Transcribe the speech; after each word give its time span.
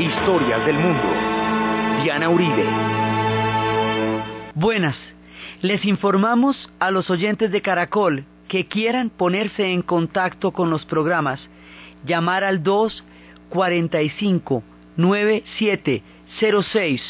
Historias 0.00 0.64
del 0.64 0.78
mundo. 0.78 1.02
Diana 2.02 2.30
Uribe. 2.30 2.64
Buenas. 4.54 4.96
Les 5.60 5.84
informamos 5.84 6.70
a 6.78 6.90
los 6.90 7.10
oyentes 7.10 7.50
de 7.50 7.60
Caracol 7.60 8.24
que 8.48 8.66
quieran 8.66 9.10
ponerse 9.10 9.74
en 9.74 9.82
contacto 9.82 10.52
con 10.52 10.70
los 10.70 10.86
programas, 10.86 11.38
llamar 12.06 12.44
al 12.44 12.62
245 12.62 14.62
9706 14.96 17.02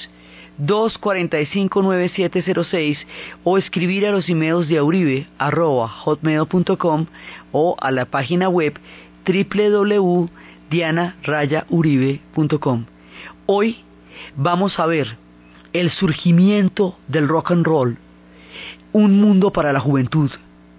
245-9706 0.58 2.98
o 3.44 3.56
escribir 3.56 4.04
a 4.04 4.10
los 4.10 4.28
emails 4.28 4.66
de 4.68 4.78
auribe 4.78 5.28
hotmail.com 5.38 7.06
o 7.52 7.76
a 7.80 7.92
la 7.92 8.06
página 8.06 8.48
web 8.48 8.80
www.dianarayauribe.com. 10.70 12.86
Hoy 13.46 13.84
vamos 14.36 14.78
a 14.78 14.86
ver 14.86 15.18
el 15.72 15.90
surgimiento 15.90 16.96
del 17.08 17.26
rock 17.28 17.52
and 17.52 17.66
roll, 17.66 17.96
un 18.92 19.20
mundo 19.20 19.52
para 19.52 19.72
la 19.72 19.80
juventud 19.80 20.30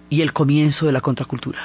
y 0.08 0.22
el 0.22 0.32
comienzo 0.32 0.86
de 0.86 0.92
la 0.92 1.00
contracultura. 1.00 1.58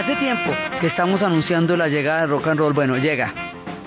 Hace 0.00 0.16
tiempo 0.16 0.50
que 0.80 0.86
estamos 0.86 1.20
anunciando 1.20 1.76
la 1.76 1.86
llegada 1.86 2.22
del 2.22 2.30
rock 2.30 2.46
and 2.46 2.58
roll. 2.58 2.72
Bueno, 2.72 2.96
llega. 2.96 3.34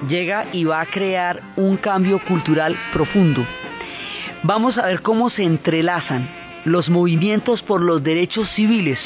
Llega 0.07 0.45
y 0.53 0.63
va 0.63 0.79
a 0.79 0.85
crear 0.85 1.41
un 1.55 1.75
cambio 1.75 2.19
cultural 2.19 2.77
profundo. 2.93 3.43
Vamos 4.43 4.77
a 4.77 4.85
ver 4.85 5.01
cómo 5.01 5.31
se 5.31 5.41
entrelazan 5.41 6.29
los 6.65 6.87
movimientos 6.87 7.63
por 7.63 7.81
los 7.81 8.03
derechos 8.03 8.47
civiles 8.51 8.99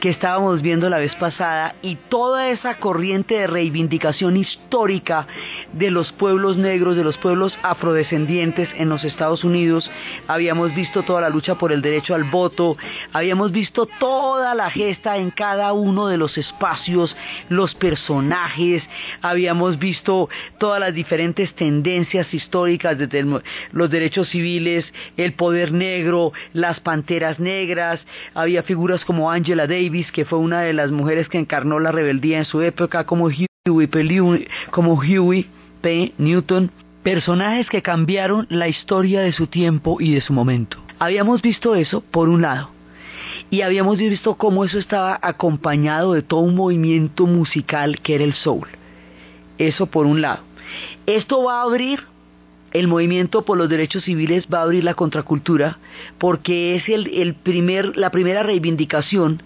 que 0.00 0.10
estábamos 0.10 0.62
viendo 0.62 0.88
la 0.88 0.98
vez 0.98 1.14
pasada 1.16 1.74
y 1.82 1.96
toda 1.96 2.50
esa 2.50 2.74
corriente 2.74 3.34
de 3.34 3.46
reivindicación 3.46 4.36
histórica 4.36 5.26
de 5.72 5.90
los 5.90 6.12
pueblos 6.12 6.56
negros, 6.56 6.96
de 6.96 7.04
los 7.04 7.18
pueblos 7.18 7.52
afrodescendientes 7.62 8.68
en 8.76 8.88
los 8.88 9.04
Estados 9.04 9.44
Unidos. 9.44 9.90
Habíamos 10.26 10.74
visto 10.74 11.02
toda 11.02 11.20
la 11.20 11.30
lucha 11.30 11.56
por 11.56 11.72
el 11.72 11.82
derecho 11.82 12.14
al 12.14 12.24
voto, 12.24 12.76
habíamos 13.12 13.52
visto 13.52 13.88
toda 13.98 14.54
la 14.54 14.70
gesta 14.70 15.16
en 15.16 15.30
cada 15.30 15.72
uno 15.72 16.06
de 16.06 16.16
los 16.16 16.38
espacios, 16.38 17.16
los 17.48 17.74
personajes, 17.74 18.82
habíamos 19.20 19.78
visto 19.78 20.28
todas 20.58 20.80
las 20.80 20.94
diferentes 20.94 21.54
tendencias 21.54 22.32
históricas 22.32 22.96
desde 22.98 23.24
los 23.72 23.90
derechos 23.90 24.28
civiles, 24.28 24.84
el 25.16 25.32
poder 25.32 25.72
negro, 25.72 26.32
las 26.52 26.80
panteras 26.80 27.38
negras, 27.38 28.00
había 28.34 28.62
figuras 28.62 29.04
como 29.04 29.30
Angela 29.30 29.66
Davis, 29.66 29.87
que 30.12 30.24
fue 30.24 30.38
una 30.38 30.60
de 30.60 30.72
las 30.72 30.90
mujeres 30.90 31.28
que 31.28 31.38
encarnó 31.38 31.80
la 31.80 31.92
rebeldía 31.92 32.38
en 32.38 32.44
su 32.44 32.60
época, 32.60 33.04
como 33.04 33.26
Huey, 33.26 34.48
como 34.70 34.94
Huey 34.94 35.46
P. 35.80 36.12
Newton, 36.18 36.70
personajes 37.02 37.68
que 37.68 37.82
cambiaron 37.82 38.46
la 38.50 38.68
historia 38.68 39.20
de 39.20 39.32
su 39.32 39.46
tiempo 39.46 39.96
y 40.00 40.12
de 40.12 40.20
su 40.20 40.32
momento. 40.32 40.78
Habíamos 40.98 41.42
visto 41.42 41.74
eso 41.74 42.02
por 42.02 42.28
un 42.28 42.42
lado, 42.42 42.70
y 43.50 43.62
habíamos 43.62 43.96
visto 43.96 44.34
cómo 44.34 44.64
eso 44.64 44.78
estaba 44.78 45.18
acompañado 45.22 46.12
de 46.12 46.22
todo 46.22 46.40
un 46.40 46.54
movimiento 46.54 47.26
musical 47.26 48.00
que 48.00 48.16
era 48.16 48.24
el 48.24 48.34
soul. 48.34 48.68
Eso 49.56 49.86
por 49.86 50.06
un 50.06 50.20
lado. 50.20 50.40
Esto 51.06 51.44
va 51.44 51.60
a 51.60 51.62
abrir 51.62 52.00
el 52.72 52.88
movimiento 52.88 53.44
por 53.44 53.56
los 53.56 53.68
derechos 53.68 54.04
civiles 54.04 54.46
va 54.52 54.58
a 54.58 54.62
abrir 54.62 54.84
la 54.84 54.94
contracultura 54.94 55.78
porque 56.18 56.76
es 56.76 56.88
el, 56.88 57.06
el 57.14 57.34
primer, 57.34 57.96
la 57.96 58.10
primera 58.10 58.42
reivindicación 58.42 59.42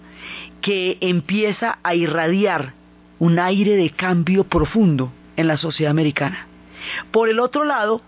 que 0.63 0.97
empieza 1.01 1.77
a 1.83 1.93
irradiar 1.93 2.73
un 3.19 3.37
aire 3.37 3.75
de 3.75 3.89
cambio 3.89 4.45
profundo 4.45 5.11
en 5.35 5.47
la 5.47 5.57
sociedad 5.57 5.91
americana. 5.91 6.47
Por 7.11 7.27
el 7.27 7.41
otro 7.41 7.65
lado, 7.65 8.01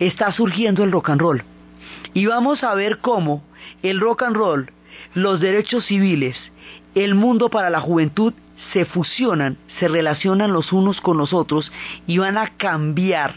está 0.00 0.32
surgiendo 0.32 0.82
el 0.82 0.90
rock 0.90 1.10
and 1.10 1.20
roll. 1.20 1.44
Y 2.12 2.26
vamos 2.26 2.64
a 2.64 2.74
ver 2.74 2.98
cómo 2.98 3.44
el 3.84 4.00
rock 4.00 4.24
and 4.24 4.36
roll, 4.36 4.72
los 5.14 5.38
derechos 5.38 5.86
civiles, 5.86 6.36
el 6.96 7.14
mundo 7.14 7.48
para 7.48 7.70
la 7.70 7.80
juventud 7.80 8.34
se 8.72 8.86
fusionan, 8.86 9.56
se 9.78 9.86
relacionan 9.86 10.52
los 10.52 10.72
unos 10.72 11.00
con 11.00 11.16
los 11.16 11.32
otros 11.32 11.70
y 12.08 12.18
van 12.18 12.38
a 12.38 12.48
cambiar 12.56 13.36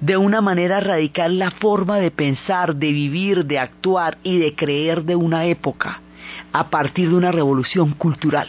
de 0.00 0.16
una 0.16 0.40
manera 0.40 0.80
radical 0.80 1.38
la 1.38 1.52
forma 1.52 1.98
de 1.98 2.10
pensar, 2.10 2.74
de 2.74 2.90
vivir, 2.90 3.44
de 3.44 3.60
actuar 3.60 4.18
y 4.24 4.38
de 4.38 4.56
creer 4.56 5.04
de 5.04 5.14
una 5.14 5.44
época 5.46 6.00
a 6.54 6.70
partir 6.70 7.10
de 7.10 7.16
una 7.16 7.32
revolución 7.32 7.90
cultural, 7.94 8.46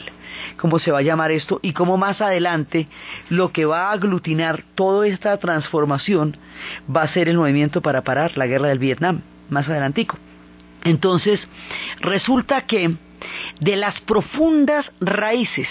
como 0.58 0.78
se 0.78 0.92
va 0.92 1.00
a 1.00 1.02
llamar 1.02 1.32
esto, 1.32 1.60
y 1.64 1.74
como 1.74 1.98
más 1.98 2.22
adelante 2.22 2.88
lo 3.30 3.52
que 3.52 3.66
va 3.66 3.90
a 3.90 3.94
aglutinar 3.94 4.64
toda 4.76 5.08
esta 5.08 5.36
transformación 5.38 6.38
va 6.96 7.02
a 7.02 7.08
ser 7.12 7.30
el 7.30 7.38
movimiento 7.38 7.82
para 7.82 8.04
parar 8.04 8.38
la 8.38 8.46
guerra 8.46 8.68
del 8.68 8.78
Vietnam, 8.78 9.22
más 9.50 9.68
adelantico. 9.68 10.20
Entonces, 10.84 11.40
resulta 12.00 12.62
que 12.68 12.96
de 13.60 13.76
las 13.76 14.00
profundas 14.02 14.92
raíces 15.02 15.68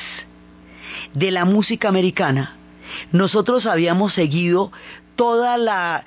de 1.14 1.30
la 1.30 1.44
música 1.44 1.88
americana, 1.88 2.56
nosotros 3.12 3.64
habíamos 3.64 4.12
seguido 4.12 4.72
toda 5.16 5.56
la, 5.56 6.04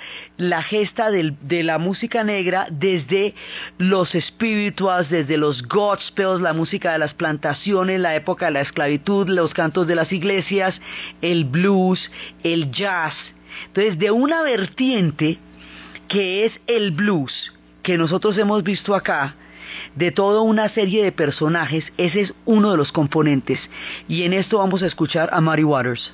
gesta 0.64 1.10
de 1.10 1.64
la 1.64 1.78
música 1.78 2.24
negra 2.24 2.68
desde 2.70 3.34
los 3.78 4.10
spirituals, 4.10 5.10
desde 5.10 5.38
los 5.38 5.64
gospels, 5.64 6.42
la 6.42 6.54
música 6.54 6.94
de 6.94 7.00
las 7.00 7.14
plantaciones, 7.14 8.00
la 8.00 8.16
época 8.16 8.48
de 8.48 8.52
la 8.52 8.62
esclavitud, 8.62 9.28
los 9.30 9.54
cantos 9.54 9.88
de 9.88 9.96
las 9.96 10.12
iglesias, 10.12 10.76
el 11.22 11.46
blues, 11.46 12.12
el 12.44 12.72
jazz. 12.72 13.14
Entonces, 13.68 13.98
de 13.98 14.12
una 14.12 14.42
vertiente 14.44 15.40
que 16.08 16.46
es 16.46 16.54
el 16.68 16.92
blues, 16.92 17.54
que 17.84 17.98
nosotros 17.98 18.38
hemos 18.38 18.64
visto 18.64 18.96
acá, 18.96 19.36
de 19.96 20.12
toda 20.12 20.42
una 20.42 20.70
serie 20.70 21.04
de 21.04 21.12
personajes, 21.12 21.84
ese 21.98 22.22
es 22.22 22.34
uno 22.46 22.72
de 22.72 22.78
los 22.78 22.92
componentes. 22.92 23.60
Y 24.08 24.24
en 24.24 24.34
esto 24.34 24.60
vamos 24.60 24.82
a 24.84 24.88
escuchar 24.88 25.30
a 25.32 25.42
Mary 25.42 25.64
Waters. 25.64 26.12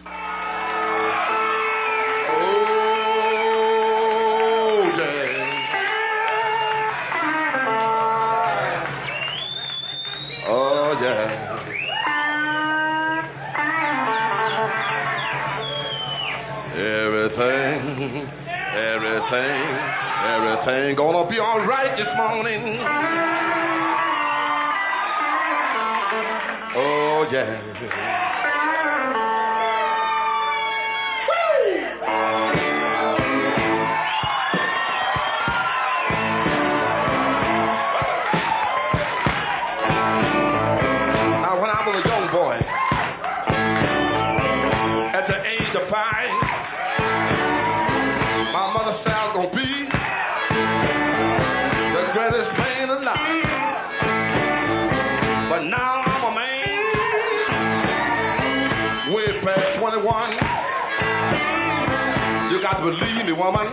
Everything 19.36 20.96
gonna 20.96 21.28
be 21.28 21.40
all 21.40 21.60
right 21.66 21.98
this 21.98 22.06
morning. 22.16 22.78
Oh, 26.76 27.28
yeah. 27.32 27.60
Well, 32.08 32.43
past 60.14 60.38
21. 62.44 62.52
You 62.52 62.62
got 62.62 62.78
to 62.78 62.86
believe 62.86 63.26
me, 63.26 63.32
woman. 63.34 63.68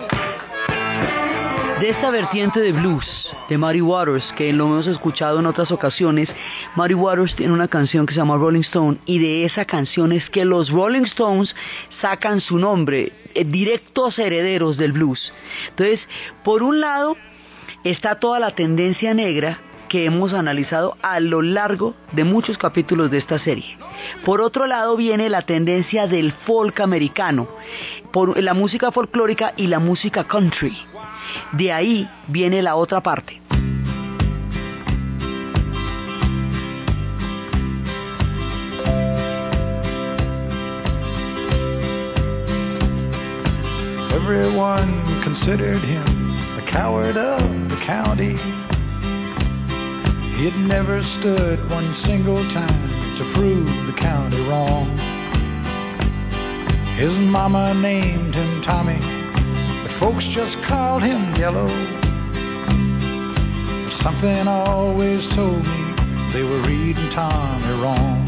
De 1.80 1.90
esta 1.90 2.10
vertiente 2.10 2.60
de 2.60 2.72
blues 2.72 3.06
de 3.48 3.56
Muddy 3.56 3.80
Waters, 3.80 4.24
que 4.36 4.52
lo 4.52 4.66
hemos 4.66 4.86
escuchado 4.86 5.40
en 5.40 5.46
otras 5.46 5.72
ocasiones, 5.72 6.28
Muddy 6.76 6.92
Waters 6.94 7.34
tiene 7.34 7.54
una 7.54 7.68
canción 7.68 8.04
que 8.06 8.12
se 8.12 8.20
llama 8.20 8.36
Rolling 8.36 8.60
Stone 8.60 8.98
y 9.06 9.18
de 9.18 9.44
esa 9.44 9.64
canción 9.64 10.12
es 10.12 10.28
que 10.28 10.44
los 10.44 10.70
Rolling 10.70 11.04
Stones 11.06 11.54
sacan 12.00 12.40
su 12.42 12.58
nombre, 12.58 13.12
eh, 13.34 13.44
directos 13.44 14.18
herederos 14.18 14.76
del 14.76 14.92
blues. 14.92 15.32
Entonces, 15.70 16.00
por 16.44 16.62
un 16.62 16.80
lado 16.80 17.16
está 17.82 18.16
toda 18.16 18.38
la 18.38 18.50
tendencia 18.50 19.14
negra 19.14 19.58
que 19.90 20.04
hemos 20.04 20.32
analizado 20.32 20.96
a 21.02 21.18
lo 21.18 21.42
largo 21.42 21.94
de 22.12 22.22
muchos 22.22 22.56
capítulos 22.56 23.10
de 23.10 23.18
esta 23.18 23.40
serie. 23.40 23.76
Por 24.24 24.40
otro 24.40 24.68
lado 24.68 24.96
viene 24.96 25.28
la 25.28 25.42
tendencia 25.42 26.06
del 26.06 26.32
folk 26.32 26.78
americano, 26.78 27.48
la 28.36 28.54
música 28.54 28.92
folclórica 28.92 29.52
y 29.56 29.66
la 29.66 29.80
música 29.80 30.24
country. 30.24 30.78
De 31.52 31.72
ahí 31.72 32.08
viene 32.28 32.62
la 32.62 32.76
otra 32.76 33.02
parte. 33.02 33.42
Everyone 44.14 45.20
considered 45.24 45.82
him 45.82 46.04
the 46.54 46.70
coward 46.70 47.16
of 47.16 47.40
the 47.68 47.76
county. 47.84 48.38
Had 50.40 50.56
never 50.56 51.02
stood 51.20 51.68
one 51.68 51.94
single 52.02 52.42
time 52.54 52.88
to 53.18 53.32
prove 53.34 53.66
the 53.86 53.92
county 54.00 54.40
wrong. 54.48 54.88
His 56.96 57.12
mama 57.28 57.74
named 57.74 58.34
him 58.34 58.62
Tommy, 58.62 58.98
but 59.82 59.92
folks 60.00 60.24
just 60.32 60.56
called 60.64 61.02
him 61.02 61.36
Yellow. 61.36 61.68
But 63.84 64.02
something 64.02 64.48
always 64.48 65.28
told 65.36 65.62
me 65.62 66.32
they 66.32 66.42
were 66.42 66.62
reading 66.62 67.10
Tommy 67.10 67.82
wrong. 67.82 68.26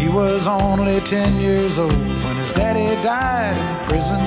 He 0.00 0.08
was 0.08 0.46
only 0.48 1.00
ten 1.10 1.38
years 1.38 1.76
old 1.76 1.92
when 1.92 2.36
his 2.36 2.56
daddy 2.56 2.96
died 3.04 3.58
in 3.60 3.88
prison. 3.90 4.22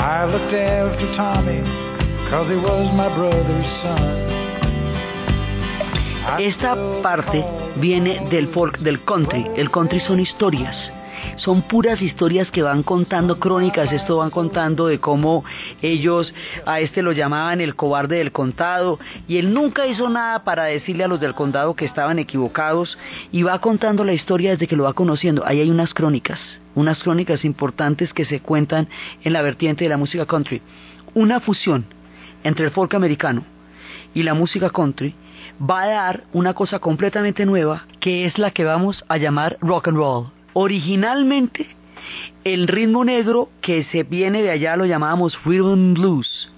I 0.00 0.24
looked 0.24 0.52
after 0.52 1.06
Tommy 1.14 1.81
Esta 6.38 6.74
parte 7.02 7.44
viene 7.76 8.26
del 8.30 8.48
folk, 8.48 8.78
del 8.78 9.04
country. 9.04 9.44
El 9.54 9.70
country 9.70 10.00
son 10.00 10.18
historias. 10.18 10.74
Son 11.36 11.60
puras 11.60 12.00
historias 12.00 12.50
que 12.50 12.62
van 12.62 12.84
contando 12.84 13.38
crónicas, 13.38 13.92
esto 13.92 14.16
van 14.16 14.30
contando 14.30 14.86
de 14.86 14.98
cómo 14.98 15.44
ellos 15.82 16.32
a 16.64 16.80
este 16.80 17.02
lo 17.02 17.12
llamaban 17.12 17.60
el 17.60 17.76
cobarde 17.76 18.16
del 18.16 18.32
contado 18.32 18.98
y 19.28 19.36
él 19.36 19.52
nunca 19.52 19.86
hizo 19.86 20.08
nada 20.08 20.42
para 20.42 20.64
decirle 20.64 21.04
a 21.04 21.08
los 21.08 21.20
del 21.20 21.34
condado 21.34 21.76
que 21.76 21.84
estaban 21.84 22.18
equivocados 22.18 22.96
y 23.30 23.42
va 23.42 23.60
contando 23.60 24.04
la 24.04 24.14
historia 24.14 24.52
desde 24.52 24.68
que 24.68 24.76
lo 24.76 24.84
va 24.84 24.94
conociendo. 24.94 25.42
Ahí 25.44 25.60
hay 25.60 25.70
unas 25.70 25.92
crónicas, 25.92 26.40
unas 26.74 26.98
crónicas 27.02 27.44
importantes 27.44 28.14
que 28.14 28.24
se 28.24 28.40
cuentan 28.40 28.88
en 29.22 29.34
la 29.34 29.42
vertiente 29.42 29.84
de 29.84 29.90
la 29.90 29.98
música 29.98 30.24
country. 30.24 30.62
Una 31.12 31.38
fusión 31.38 31.84
entre 32.44 32.66
el 32.66 32.70
folk 32.70 32.94
americano 32.94 33.44
y 34.14 34.22
la 34.22 34.34
música 34.34 34.70
country 34.70 35.14
va 35.60 35.82
a 35.82 35.88
dar 35.88 36.24
una 36.32 36.54
cosa 36.54 36.78
completamente 36.78 37.46
nueva 37.46 37.86
que 38.00 38.24
es 38.26 38.38
la 38.38 38.50
que 38.50 38.64
vamos 38.64 39.04
a 39.08 39.16
llamar 39.16 39.58
rock 39.60 39.88
and 39.88 39.96
roll. 39.96 40.26
Originalmente 40.54 41.66
el 42.44 42.68
ritmo 42.68 43.04
negro 43.04 43.50
que 43.60 43.84
se 43.84 44.02
viene 44.02 44.42
de 44.42 44.50
allá 44.50 44.76
lo 44.76 44.86
llamábamos 44.86 45.38
rhythm 45.44 45.94
blues, 45.94 46.50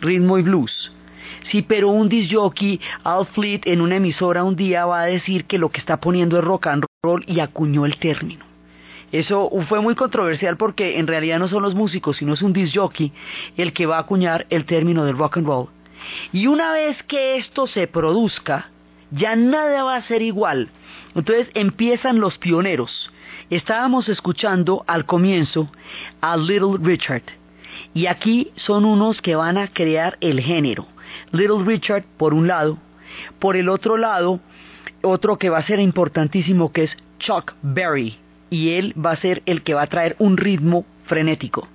ritmo 0.00 0.38
y 0.38 0.42
blues. 0.42 0.92
Sí, 1.50 1.62
pero 1.62 1.90
un 1.90 2.08
disc 2.08 2.32
jockey, 2.34 2.80
Al 3.02 3.26
Fleet, 3.26 3.66
en 3.66 3.82
una 3.82 3.96
emisora 3.96 4.44
un 4.44 4.56
día 4.56 4.86
va 4.86 5.02
a 5.02 5.06
decir 5.06 5.44
que 5.44 5.58
lo 5.58 5.68
que 5.68 5.80
está 5.80 6.00
poniendo 6.00 6.38
es 6.38 6.44
rock 6.44 6.68
and 6.68 6.84
roll 7.02 7.22
y 7.26 7.40
acuñó 7.40 7.84
el 7.84 7.98
término. 7.98 8.53
Eso 9.14 9.48
fue 9.68 9.80
muy 9.80 9.94
controversial 9.94 10.56
porque 10.56 10.98
en 10.98 11.06
realidad 11.06 11.38
no 11.38 11.46
son 11.46 11.62
los 11.62 11.76
músicos, 11.76 12.16
sino 12.16 12.34
es 12.34 12.42
un 12.42 12.52
disc 12.52 12.74
jockey 12.74 13.12
el 13.56 13.72
que 13.72 13.86
va 13.86 13.98
a 13.98 14.00
acuñar 14.00 14.44
el 14.50 14.64
término 14.64 15.04
del 15.04 15.16
rock 15.16 15.36
and 15.36 15.46
roll. 15.46 15.68
Y 16.32 16.48
una 16.48 16.72
vez 16.72 17.00
que 17.04 17.36
esto 17.36 17.68
se 17.68 17.86
produzca, 17.86 18.70
ya 19.12 19.36
nada 19.36 19.84
va 19.84 19.94
a 19.94 20.02
ser 20.02 20.20
igual. 20.20 20.68
Entonces 21.14 21.48
empiezan 21.54 22.18
los 22.18 22.38
pioneros. 22.38 23.12
Estábamos 23.50 24.08
escuchando 24.08 24.82
al 24.88 25.06
comienzo 25.06 25.70
a 26.20 26.36
Little 26.36 26.78
Richard. 26.82 27.22
Y 27.94 28.06
aquí 28.06 28.50
son 28.56 28.84
unos 28.84 29.22
que 29.22 29.36
van 29.36 29.58
a 29.58 29.68
crear 29.68 30.18
el 30.20 30.40
género. 30.40 30.88
Little 31.30 31.62
Richard 31.64 32.02
por 32.16 32.34
un 32.34 32.48
lado. 32.48 32.78
Por 33.38 33.54
el 33.54 33.68
otro 33.68 33.96
lado, 33.96 34.40
otro 35.02 35.38
que 35.38 35.50
va 35.50 35.58
a 35.58 35.66
ser 35.66 35.78
importantísimo 35.78 36.72
que 36.72 36.82
es 36.82 36.96
Chuck 37.20 37.54
Berry. 37.62 38.23
Y 38.54 38.74
él 38.74 38.94
va 38.96 39.10
a 39.10 39.16
ser 39.16 39.42
el 39.46 39.62
que 39.62 39.74
va 39.74 39.82
a 39.82 39.88
traer 39.88 40.14
un 40.20 40.36
ritmo 40.36 40.84
frenético. 41.06 41.66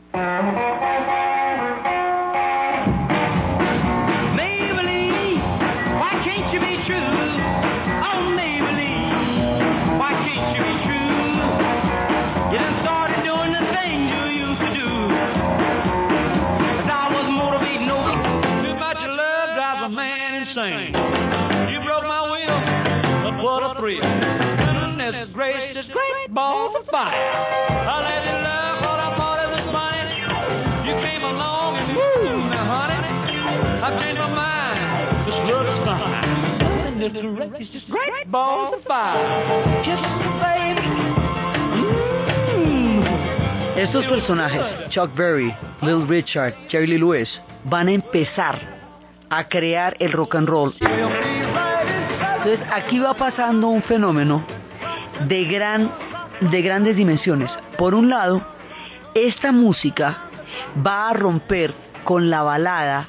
Estos 43.75 44.05
personajes, 44.07 44.89
Chuck 44.89 45.15
Berry, 45.15 45.55
Little 45.81 46.05
Richard, 46.05 46.53
Jerry 46.67 46.87
Lee 46.87 46.97
Lewis, 46.97 47.41
van 47.63 47.87
a 47.87 47.91
empezar 47.93 48.59
a 49.29 49.47
crear 49.47 49.95
el 49.99 50.11
rock 50.11 50.35
and 50.35 50.49
roll. 50.49 50.75
Entonces 50.81 52.59
aquí 52.73 52.99
va 52.99 53.13
pasando 53.13 53.69
un 53.69 53.81
fenómeno 53.81 54.43
de 55.27 55.45
gran 55.45 56.08
de 56.41 56.61
grandes 56.61 56.95
dimensiones. 56.95 57.49
Por 57.77 57.93
un 57.93 58.09
lado, 58.09 58.41
esta 59.13 59.51
música 59.51 60.17
va 60.85 61.09
a 61.09 61.13
romper 61.13 61.73
con 62.03 62.29
la 62.29 62.43
balada, 62.43 63.07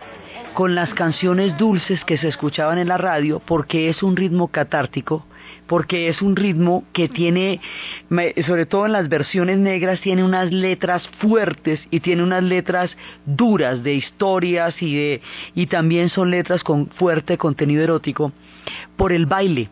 con 0.54 0.74
las 0.74 0.92
canciones 0.94 1.56
dulces 1.56 2.04
que 2.04 2.18
se 2.18 2.28
escuchaban 2.28 2.78
en 2.78 2.88
la 2.88 2.98
radio, 2.98 3.40
porque 3.44 3.88
es 3.88 4.02
un 4.02 4.16
ritmo 4.16 4.48
catártico, 4.48 5.24
porque 5.66 6.08
es 6.08 6.20
un 6.22 6.36
ritmo 6.36 6.84
que 6.92 7.08
tiene, 7.08 7.60
sobre 8.46 8.66
todo 8.66 8.86
en 8.86 8.92
las 8.92 9.08
versiones 9.08 9.58
negras, 9.58 10.00
tiene 10.00 10.24
unas 10.24 10.52
letras 10.52 11.08
fuertes 11.18 11.80
y 11.90 12.00
tiene 12.00 12.22
unas 12.22 12.42
letras 12.42 12.90
duras 13.24 13.82
de 13.82 13.94
historias 13.94 14.74
y 14.82 14.94
de 14.94 15.20
y 15.54 15.66
también 15.66 16.10
son 16.10 16.30
letras 16.30 16.64
con 16.64 16.88
fuerte 16.88 17.38
contenido 17.38 17.84
erótico 17.84 18.32
por 18.96 19.12
el 19.12 19.26
baile. 19.26 19.70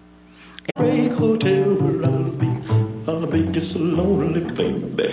Be. 3.31 3.49
Just 3.53 3.73
so 3.73 3.79
lonely, 3.79 4.41
baby. 4.55 5.09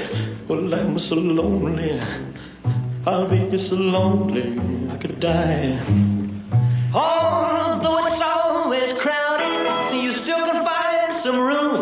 Well, 0.49 0.73
I'm 0.73 0.99
so 0.99 1.15
lonely. 1.15 1.99
I'll 3.05 3.29
be 3.29 3.49
just 3.51 3.69
so 3.69 3.75
lonely, 3.75 4.57
I 4.91 4.97
could 4.97 5.19
die. 5.19 5.79
Although 6.93 8.07
it's 8.07 8.23
always 8.23 8.93
crowded, 9.01 10.01
you 10.03 10.13
still 10.23 10.41
can 10.45 10.65
find 10.65 11.23
some 11.23 11.39
room 11.39 11.81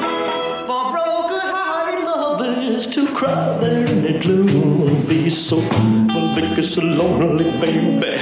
for 0.68 0.92
broken-hearted 0.92 2.04
lovers. 2.06 2.94
To 2.94 3.08
cry 3.16 3.58
there 3.60 3.86
in 3.88 4.04
the 4.04 4.20
gloom. 4.22 4.84
I'll 4.88 5.08
be 5.08 5.30
so, 5.50 5.60
I'll 5.60 6.36
be 6.36 6.56
just 6.56 6.76
so 6.76 6.82
lonely, 6.82 7.50
baby. 7.60 8.14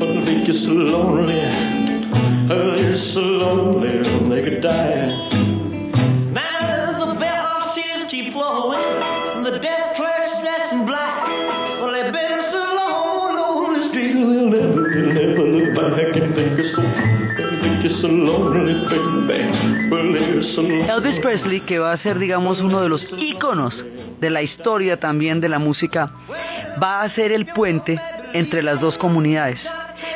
I'll 0.00 0.24
be 0.24 0.44
just 0.46 0.64
so 0.64 0.70
lonely. 0.70 1.40
I'll 2.50 2.76
be 2.76 3.12
so 3.12 3.20
lonely, 3.20 4.38
I 4.38 4.48
could 4.48 4.62
die. 4.62 5.49
Elvis 20.88 21.20
Presley, 21.20 21.60
que 21.60 21.78
va 21.78 21.92
a 21.92 21.98
ser, 21.98 22.18
digamos, 22.18 22.60
uno 22.60 22.82
de 22.82 22.88
los 22.88 23.06
íconos 23.18 23.74
de 24.20 24.30
la 24.30 24.42
historia 24.42 24.98
también 24.98 25.40
de 25.40 25.48
la 25.48 25.58
música, 25.58 26.12
va 26.82 27.02
a 27.02 27.10
ser 27.10 27.32
el 27.32 27.46
puente 27.46 28.00
entre 28.32 28.62
las 28.62 28.80
dos 28.80 28.98
comunidades. 28.98 29.60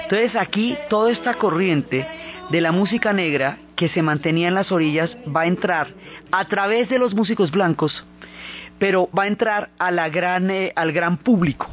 Entonces 0.02 0.36
aquí 0.36 0.76
toda 0.88 1.10
esta 1.10 1.34
corriente 1.34 2.06
de 2.50 2.60
la 2.60 2.72
música 2.72 3.12
negra 3.12 3.58
que 3.76 3.88
se 3.88 4.02
mantenía 4.02 4.48
en 4.48 4.54
las 4.54 4.70
orillas 4.70 5.10
va 5.34 5.42
a 5.42 5.46
entrar 5.46 5.88
a 6.30 6.44
través 6.46 6.88
de 6.88 6.98
los 6.98 7.14
músicos 7.14 7.50
blancos, 7.50 8.04
pero 8.78 9.08
va 9.16 9.24
a 9.24 9.28
entrar 9.28 9.70
a 9.78 9.90
la 9.90 10.08
gran, 10.08 10.50
eh, 10.50 10.72
al 10.76 10.92
gran 10.92 11.16
público. 11.16 11.68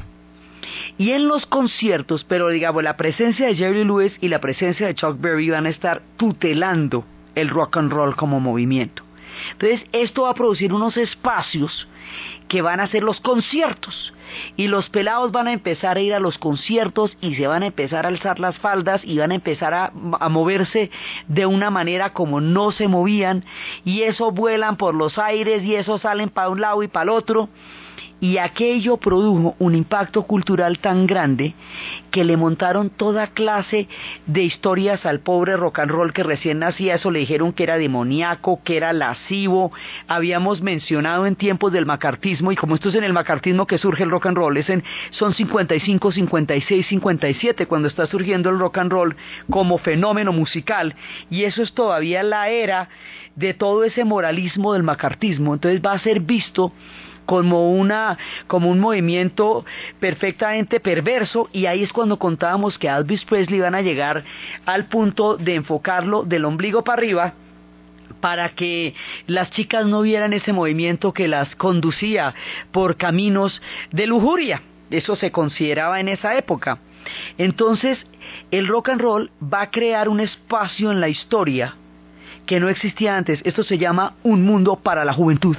Y 1.01 1.13
en 1.13 1.27
los 1.27 1.47
conciertos, 1.47 2.23
pero 2.25 2.49
digamos, 2.49 2.83
la 2.83 2.95
presencia 2.95 3.47
de 3.47 3.55
Jerry 3.55 3.83
Lewis 3.85 4.13
y 4.21 4.27
la 4.27 4.39
presencia 4.39 4.85
de 4.85 4.93
Chuck 4.93 5.19
Berry 5.19 5.49
van 5.49 5.65
a 5.65 5.69
estar 5.69 6.03
tutelando 6.15 7.03
el 7.33 7.49
rock 7.49 7.77
and 7.77 7.91
roll 7.91 8.15
como 8.15 8.39
movimiento. 8.39 9.01
Entonces, 9.53 9.81
esto 9.93 10.21
va 10.21 10.29
a 10.29 10.35
producir 10.35 10.71
unos 10.71 10.97
espacios 10.97 11.87
que 12.47 12.61
van 12.61 12.79
a 12.79 12.87
ser 12.87 13.01
los 13.01 13.19
conciertos. 13.19 14.13
Y 14.57 14.67
los 14.67 14.91
pelados 14.91 15.31
van 15.31 15.47
a 15.47 15.53
empezar 15.53 15.97
a 15.97 16.01
ir 16.01 16.13
a 16.13 16.19
los 16.19 16.37
conciertos 16.37 17.17
y 17.19 17.33
se 17.33 17.47
van 17.47 17.63
a 17.63 17.67
empezar 17.67 18.05
a 18.05 18.09
alzar 18.09 18.39
las 18.39 18.59
faldas 18.59 19.01
y 19.03 19.17
van 19.17 19.31
a 19.31 19.35
empezar 19.35 19.73
a, 19.73 19.91
a 20.19 20.29
moverse 20.29 20.91
de 21.27 21.47
una 21.47 21.71
manera 21.71 22.13
como 22.13 22.41
no 22.41 22.71
se 22.71 22.87
movían. 22.87 23.43
Y 23.83 24.03
eso 24.03 24.31
vuelan 24.31 24.77
por 24.77 24.93
los 24.93 25.17
aires 25.17 25.63
y 25.63 25.73
eso 25.73 25.97
salen 25.97 26.29
para 26.29 26.49
un 26.49 26.61
lado 26.61 26.83
y 26.83 26.87
para 26.87 27.05
el 27.05 27.09
otro 27.09 27.49
y 28.21 28.37
aquello 28.37 28.97
produjo 28.97 29.55
un 29.57 29.75
impacto 29.75 30.23
cultural 30.23 30.79
tan 30.79 31.07
grande 31.07 31.55
que 32.11 32.23
le 32.23 32.37
montaron 32.37 32.91
toda 32.91 33.27
clase 33.27 33.87
de 34.27 34.43
historias 34.43 35.05
al 35.05 35.21
pobre 35.21 35.57
rock 35.57 35.79
and 35.79 35.91
roll 35.91 36.13
que 36.13 36.23
recién 36.23 36.59
nacía, 36.59 36.95
eso 36.95 37.09
le 37.09 37.19
dijeron 37.19 37.51
que 37.51 37.63
era 37.63 37.77
demoníaco, 37.77 38.61
que 38.63 38.77
era 38.77 38.93
lascivo, 38.93 39.71
habíamos 40.07 40.61
mencionado 40.61 41.25
en 41.25 41.35
tiempos 41.35 41.73
del 41.73 41.87
macartismo 41.87 42.51
y 42.51 42.55
como 42.55 42.75
esto 42.75 42.89
es 42.89 42.95
en 42.95 43.03
el 43.03 43.13
macartismo 43.13 43.65
que 43.65 43.79
surge 43.79 44.03
el 44.03 44.11
rock 44.11 44.27
and 44.27 44.37
roll, 44.37 44.57
es 44.57 44.69
en, 44.69 44.83
son 45.09 45.33
55, 45.33 46.11
56, 46.11 46.85
57 46.85 47.65
cuando 47.65 47.87
está 47.87 48.05
surgiendo 48.05 48.49
el 48.49 48.59
rock 48.59 48.77
and 48.77 48.91
roll 48.91 49.15
como 49.49 49.77
fenómeno 49.79 50.31
musical. 50.31 50.95
Y 51.29 51.43
eso 51.43 51.63
es 51.63 51.73
todavía 51.73 52.21
la 52.21 52.49
era 52.49 52.89
de 53.35 53.53
todo 53.53 53.83
ese 53.83 54.05
moralismo 54.05 54.73
del 54.73 54.83
macartismo, 54.83 55.53
entonces 55.53 55.81
va 55.83 55.93
a 55.93 55.99
ser 55.99 56.19
visto 56.19 56.71
como 57.25 57.71
una 57.71 58.17
como 58.47 58.69
un 58.69 58.79
movimiento 58.79 59.65
perfectamente 59.99 60.79
perverso 60.79 61.49
y 61.51 61.65
ahí 61.65 61.83
es 61.83 61.93
cuando 61.93 62.17
contábamos 62.17 62.77
que 62.77 62.89
a 62.89 62.97
Elvis 62.97 63.25
Presley 63.25 63.59
iban 63.59 63.75
a 63.75 63.81
llegar 63.81 64.23
al 64.65 64.85
punto 64.85 65.37
de 65.37 65.55
enfocarlo 65.55 66.23
del 66.23 66.45
ombligo 66.45 66.83
para 66.83 66.97
arriba 66.97 67.33
para 68.19 68.49
que 68.49 68.93
las 69.27 69.49
chicas 69.51 69.85
no 69.85 70.01
vieran 70.01 70.33
ese 70.33 70.53
movimiento 70.53 71.13
que 71.13 71.27
las 71.27 71.55
conducía 71.55 72.33
por 72.71 72.95
caminos 72.95 73.61
de 73.91 74.07
lujuria. 74.07 74.61
Eso 74.89 75.15
se 75.15 75.31
consideraba 75.31 75.99
en 75.99 76.07
esa 76.09 76.37
época. 76.37 76.79
Entonces, 77.37 77.97
el 78.51 78.67
rock 78.67 78.89
and 78.89 79.01
roll 79.01 79.31
va 79.41 79.63
a 79.63 79.71
crear 79.71 80.07
un 80.07 80.19
espacio 80.19 80.91
en 80.91 81.01
la 81.01 81.09
historia 81.09 81.75
que 82.45 82.59
no 82.59 82.69
existía 82.69 83.17
antes. 83.17 83.39
Esto 83.43 83.63
se 83.63 83.77
llama 83.77 84.15
un 84.23 84.45
mundo 84.45 84.75
para 84.75 85.03
la 85.03 85.13
juventud. 85.13 85.57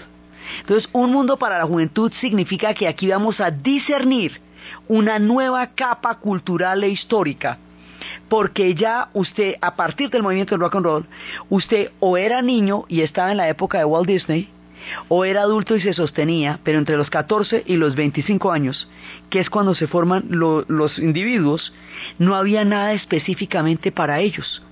Entonces, 0.61 0.89
un 0.93 1.13
mundo 1.13 1.37
para 1.37 1.59
la 1.59 1.67
juventud 1.67 2.13
significa 2.21 2.75
que 2.75 2.89
aquí 2.89 3.09
vamos 3.09 3.41
a 3.41 3.51
discernir 3.51 4.41
una 4.89 5.19
nueva 5.19 5.67
capa 5.75 6.17
cultural 6.17 6.85
e 6.85 6.89
histórica. 6.89 7.59
Porque 8.29 8.75
ya 8.75 9.11
usted, 9.13 9.55
a 9.61 9.77
partir 9.77 10.11
del 10.11 10.23
movimiento 10.23 10.55
del 10.55 10.61
rock 10.61 10.77
and 10.77 10.85
roll, 10.85 11.07
usted 11.51 11.91
o 12.01 12.17
era 12.17 12.43
niño 12.43 12.85
y 12.89 13.03
estaba 13.03 13.31
en 13.31 13.37
la 13.37 13.49
época 13.49 13.79
de 13.79 13.85
Walt 13.85 14.09
Disney, 14.09 14.49
o 15.09 15.25
era 15.25 15.43
adulto 15.43 15.77
y 15.77 15.81
se 15.81 15.93
sostenía, 15.93 16.59
pero 16.65 16.79
entre 16.79 16.97
los 16.97 17.09
14 17.09 17.63
y 17.67 17.77
los 17.77 17.95
25 17.95 18.51
años, 18.51 18.89
que 19.31 19.39
es 19.39 19.49
cuando 19.49 19.77
se 19.77 19.87
forman 19.87 20.25
lo, 20.31 20.65
los 20.67 20.99
individuos, 20.99 21.73
no 22.19 22.35
había 22.35 22.65
nada 22.65 22.93
específicamente 22.93 23.93
para 23.93 24.19
ellos 24.19 24.63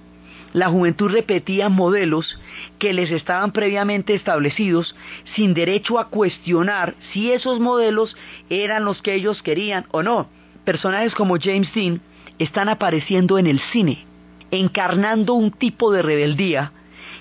la 0.52 0.68
juventud 0.68 1.10
repetía 1.10 1.68
modelos 1.68 2.38
que 2.78 2.92
les 2.92 3.10
estaban 3.10 3.52
previamente 3.52 4.14
establecidos 4.14 4.96
sin 5.34 5.54
derecho 5.54 5.98
a 5.98 6.08
cuestionar 6.08 6.94
si 7.12 7.30
esos 7.30 7.60
modelos 7.60 8.16
eran 8.48 8.84
los 8.84 9.00
que 9.00 9.14
ellos 9.14 9.42
querían 9.42 9.86
o 9.92 10.02
no. 10.02 10.28
Personajes 10.64 11.14
como 11.14 11.36
James 11.40 11.72
Dean 11.72 12.00
están 12.38 12.68
apareciendo 12.68 13.38
en 13.38 13.46
el 13.46 13.60
cine, 13.60 14.06
encarnando 14.50 15.34
un 15.34 15.52
tipo 15.52 15.92
de 15.92 16.02
rebeldía 16.02 16.72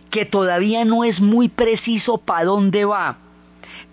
que 0.09 0.25
todavía 0.25 0.86
no 0.86 1.03
es 1.03 1.19
muy 1.19 1.50
preciso 1.50 2.17
para 2.17 2.45
dónde 2.45 2.86
va, 2.86 3.17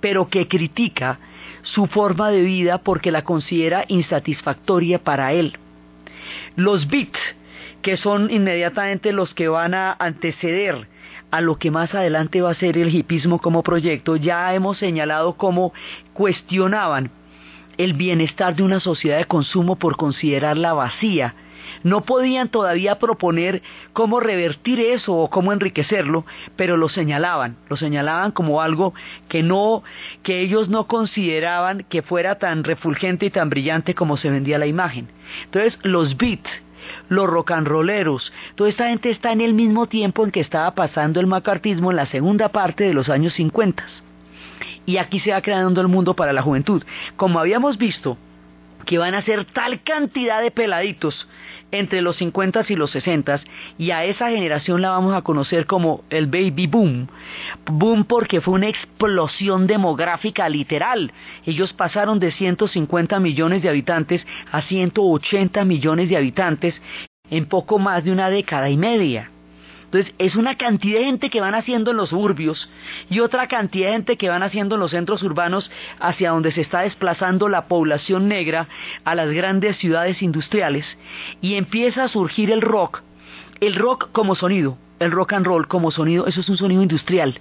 pero 0.00 0.28
que 0.28 0.48
critica 0.48 1.18
su 1.62 1.86
forma 1.86 2.30
de 2.30 2.42
vida 2.42 2.78
porque 2.78 3.10
la 3.10 3.22
considera 3.22 3.84
insatisfactoria 3.88 5.02
para 5.02 5.32
él. 5.34 5.58
Los 6.54 6.88
beats 6.88 7.35
que 7.86 7.96
son 7.96 8.32
inmediatamente 8.32 9.12
los 9.12 9.32
que 9.32 9.46
van 9.46 9.72
a 9.72 9.92
anteceder 10.00 10.88
a 11.30 11.40
lo 11.40 11.56
que 11.56 11.70
más 11.70 11.94
adelante 11.94 12.42
va 12.42 12.50
a 12.50 12.56
ser 12.56 12.76
el 12.78 12.92
hipismo 12.92 13.38
como 13.38 13.62
proyecto, 13.62 14.16
ya 14.16 14.52
hemos 14.54 14.78
señalado 14.78 15.36
cómo 15.36 15.72
cuestionaban 16.12 17.12
el 17.78 17.94
bienestar 17.94 18.56
de 18.56 18.64
una 18.64 18.80
sociedad 18.80 19.18
de 19.18 19.26
consumo 19.26 19.76
por 19.76 19.96
considerarla 19.96 20.72
vacía. 20.72 21.36
No 21.84 22.02
podían 22.02 22.48
todavía 22.48 22.98
proponer 22.98 23.62
cómo 23.92 24.18
revertir 24.18 24.80
eso 24.80 25.14
o 25.14 25.30
cómo 25.30 25.52
enriquecerlo, 25.52 26.26
pero 26.56 26.76
lo 26.76 26.88
señalaban, 26.88 27.56
lo 27.68 27.76
señalaban 27.76 28.32
como 28.32 28.62
algo 28.62 28.94
que 29.28 29.44
no, 29.44 29.84
que 30.24 30.40
ellos 30.40 30.68
no 30.68 30.88
consideraban 30.88 31.86
que 31.88 32.02
fuera 32.02 32.40
tan 32.40 32.64
refulgente 32.64 33.26
y 33.26 33.30
tan 33.30 33.48
brillante 33.48 33.94
como 33.94 34.16
se 34.16 34.28
vendía 34.28 34.58
la 34.58 34.66
imagen. 34.66 35.06
Entonces, 35.44 35.78
los 35.84 36.16
beats 36.16 36.50
los 37.08 37.28
rolleros. 37.28 38.32
Toda 38.54 38.70
esta 38.70 38.88
gente 38.88 39.10
está 39.10 39.32
en 39.32 39.40
el 39.40 39.54
mismo 39.54 39.86
tiempo 39.86 40.24
en 40.24 40.30
que 40.30 40.40
estaba 40.40 40.74
pasando 40.74 41.20
el 41.20 41.26
macartismo 41.26 41.90
en 41.90 41.96
la 41.96 42.06
segunda 42.06 42.48
parte 42.48 42.84
de 42.84 42.94
los 42.94 43.08
años 43.08 43.34
50. 43.34 43.84
Y 44.86 44.98
aquí 44.98 45.20
se 45.20 45.32
va 45.32 45.40
creando 45.40 45.80
el 45.80 45.88
mundo 45.88 46.14
para 46.14 46.32
la 46.32 46.42
juventud. 46.42 46.82
Como 47.16 47.38
habíamos 47.38 47.76
visto, 47.78 48.16
que 48.86 48.98
van 48.98 49.14
a 49.14 49.22
ser 49.22 49.44
tal 49.44 49.82
cantidad 49.82 50.40
de 50.40 50.50
peladitos 50.50 51.28
entre 51.72 52.00
los 52.00 52.16
50 52.16 52.64
y 52.68 52.76
los 52.76 52.92
60 52.92 53.40
y 53.76 53.90
a 53.90 54.04
esa 54.04 54.30
generación 54.30 54.80
la 54.80 54.90
vamos 54.90 55.14
a 55.14 55.22
conocer 55.22 55.66
como 55.66 56.04
el 56.10 56.26
baby 56.26 56.66
boom. 56.66 57.08
Boom 57.66 58.04
porque 58.04 58.40
fue 58.40 58.54
una 58.54 58.68
explosión 58.68 59.66
demográfica 59.66 60.48
literal. 60.48 61.12
Ellos 61.44 61.72
pasaron 61.72 62.18
de 62.20 62.30
150 62.32 63.20
millones 63.20 63.62
de 63.62 63.68
habitantes 63.68 64.24
a 64.50 64.62
180 64.62 65.64
millones 65.64 66.08
de 66.08 66.16
habitantes 66.16 66.74
en 67.28 67.46
poco 67.46 67.78
más 67.78 68.04
de 68.04 68.12
una 68.12 68.30
década 68.30 68.70
y 68.70 68.76
media. 68.76 69.30
Entonces, 69.86 70.14
es 70.18 70.34
una 70.34 70.56
cantidad 70.56 70.98
de 70.98 71.06
gente 71.06 71.30
que 71.30 71.40
van 71.40 71.54
haciendo 71.54 71.92
en 71.92 71.96
los 71.96 72.12
urbios 72.12 72.68
y 73.08 73.20
otra 73.20 73.46
cantidad 73.46 73.86
de 73.86 73.92
gente 73.92 74.16
que 74.16 74.28
van 74.28 74.42
haciendo 74.42 74.74
en 74.74 74.80
los 74.80 74.90
centros 74.90 75.22
urbanos 75.22 75.70
hacia 76.00 76.30
donde 76.30 76.50
se 76.50 76.62
está 76.62 76.80
desplazando 76.80 77.48
la 77.48 77.66
población 77.66 78.26
negra 78.26 78.66
a 79.04 79.14
las 79.14 79.30
grandes 79.30 79.76
ciudades 79.76 80.22
industriales 80.22 80.84
y 81.40 81.54
empieza 81.54 82.04
a 82.04 82.08
surgir 82.08 82.50
el 82.50 82.62
rock, 82.62 83.02
el 83.60 83.76
rock 83.76 84.08
como 84.10 84.34
sonido, 84.34 84.76
el 84.98 85.12
rock 85.12 85.34
and 85.34 85.46
roll 85.46 85.68
como 85.68 85.92
sonido, 85.92 86.26
eso 86.26 86.40
es 86.40 86.48
un 86.48 86.58
sonido 86.58 86.82
industrial 86.82 87.40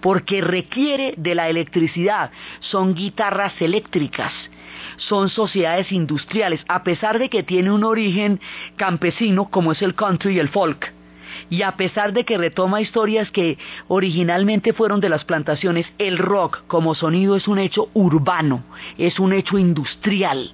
porque 0.00 0.42
requiere 0.42 1.14
de 1.16 1.34
la 1.34 1.48
electricidad, 1.48 2.30
son 2.60 2.94
guitarras 2.94 3.62
eléctricas, 3.62 4.32
son 4.98 5.30
sociedades 5.30 5.90
industriales, 5.90 6.62
a 6.68 6.82
pesar 6.82 7.18
de 7.18 7.30
que 7.30 7.44
tiene 7.44 7.70
un 7.70 7.84
origen 7.84 8.40
campesino 8.76 9.48
como 9.48 9.72
es 9.72 9.80
el 9.80 9.94
country 9.94 10.34
y 10.34 10.38
el 10.40 10.50
folk 10.50 10.97
y 11.50 11.62
a 11.62 11.72
pesar 11.72 12.12
de 12.12 12.24
que 12.24 12.38
retoma 12.38 12.80
historias 12.80 13.30
que 13.30 13.58
originalmente 13.88 14.72
fueron 14.72 15.00
de 15.00 15.08
las 15.08 15.24
plantaciones, 15.24 15.86
el 15.98 16.18
rock 16.18 16.62
como 16.66 16.94
sonido 16.94 17.36
es 17.36 17.48
un 17.48 17.58
hecho 17.58 17.88
urbano, 17.94 18.64
es 18.98 19.18
un 19.18 19.32
hecho 19.32 19.58
industrial, 19.58 20.52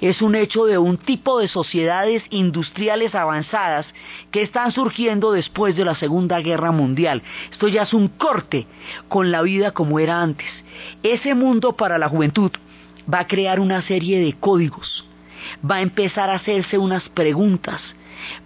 es 0.00 0.22
un 0.22 0.34
hecho 0.34 0.66
de 0.66 0.78
un 0.78 0.96
tipo 0.96 1.38
de 1.38 1.48
sociedades 1.48 2.22
industriales 2.30 3.14
avanzadas 3.14 3.86
que 4.30 4.42
están 4.42 4.72
surgiendo 4.72 5.32
después 5.32 5.76
de 5.76 5.84
la 5.84 5.94
Segunda 5.94 6.40
Guerra 6.40 6.72
Mundial. 6.72 7.22
Esto 7.50 7.68
ya 7.68 7.82
es 7.82 7.94
un 7.94 8.08
corte 8.08 8.66
con 9.08 9.30
la 9.30 9.42
vida 9.42 9.72
como 9.72 9.98
era 9.98 10.20
antes. 10.20 10.48
Ese 11.02 11.34
mundo 11.34 11.72
para 11.72 11.98
la 11.98 12.08
juventud 12.08 12.52
va 13.12 13.20
a 13.20 13.26
crear 13.26 13.60
una 13.60 13.82
serie 13.82 14.20
de 14.20 14.32
códigos, 14.34 15.04
va 15.68 15.76
a 15.76 15.82
empezar 15.82 16.30
a 16.30 16.36
hacerse 16.36 16.78
unas 16.78 17.08
preguntas, 17.10 17.80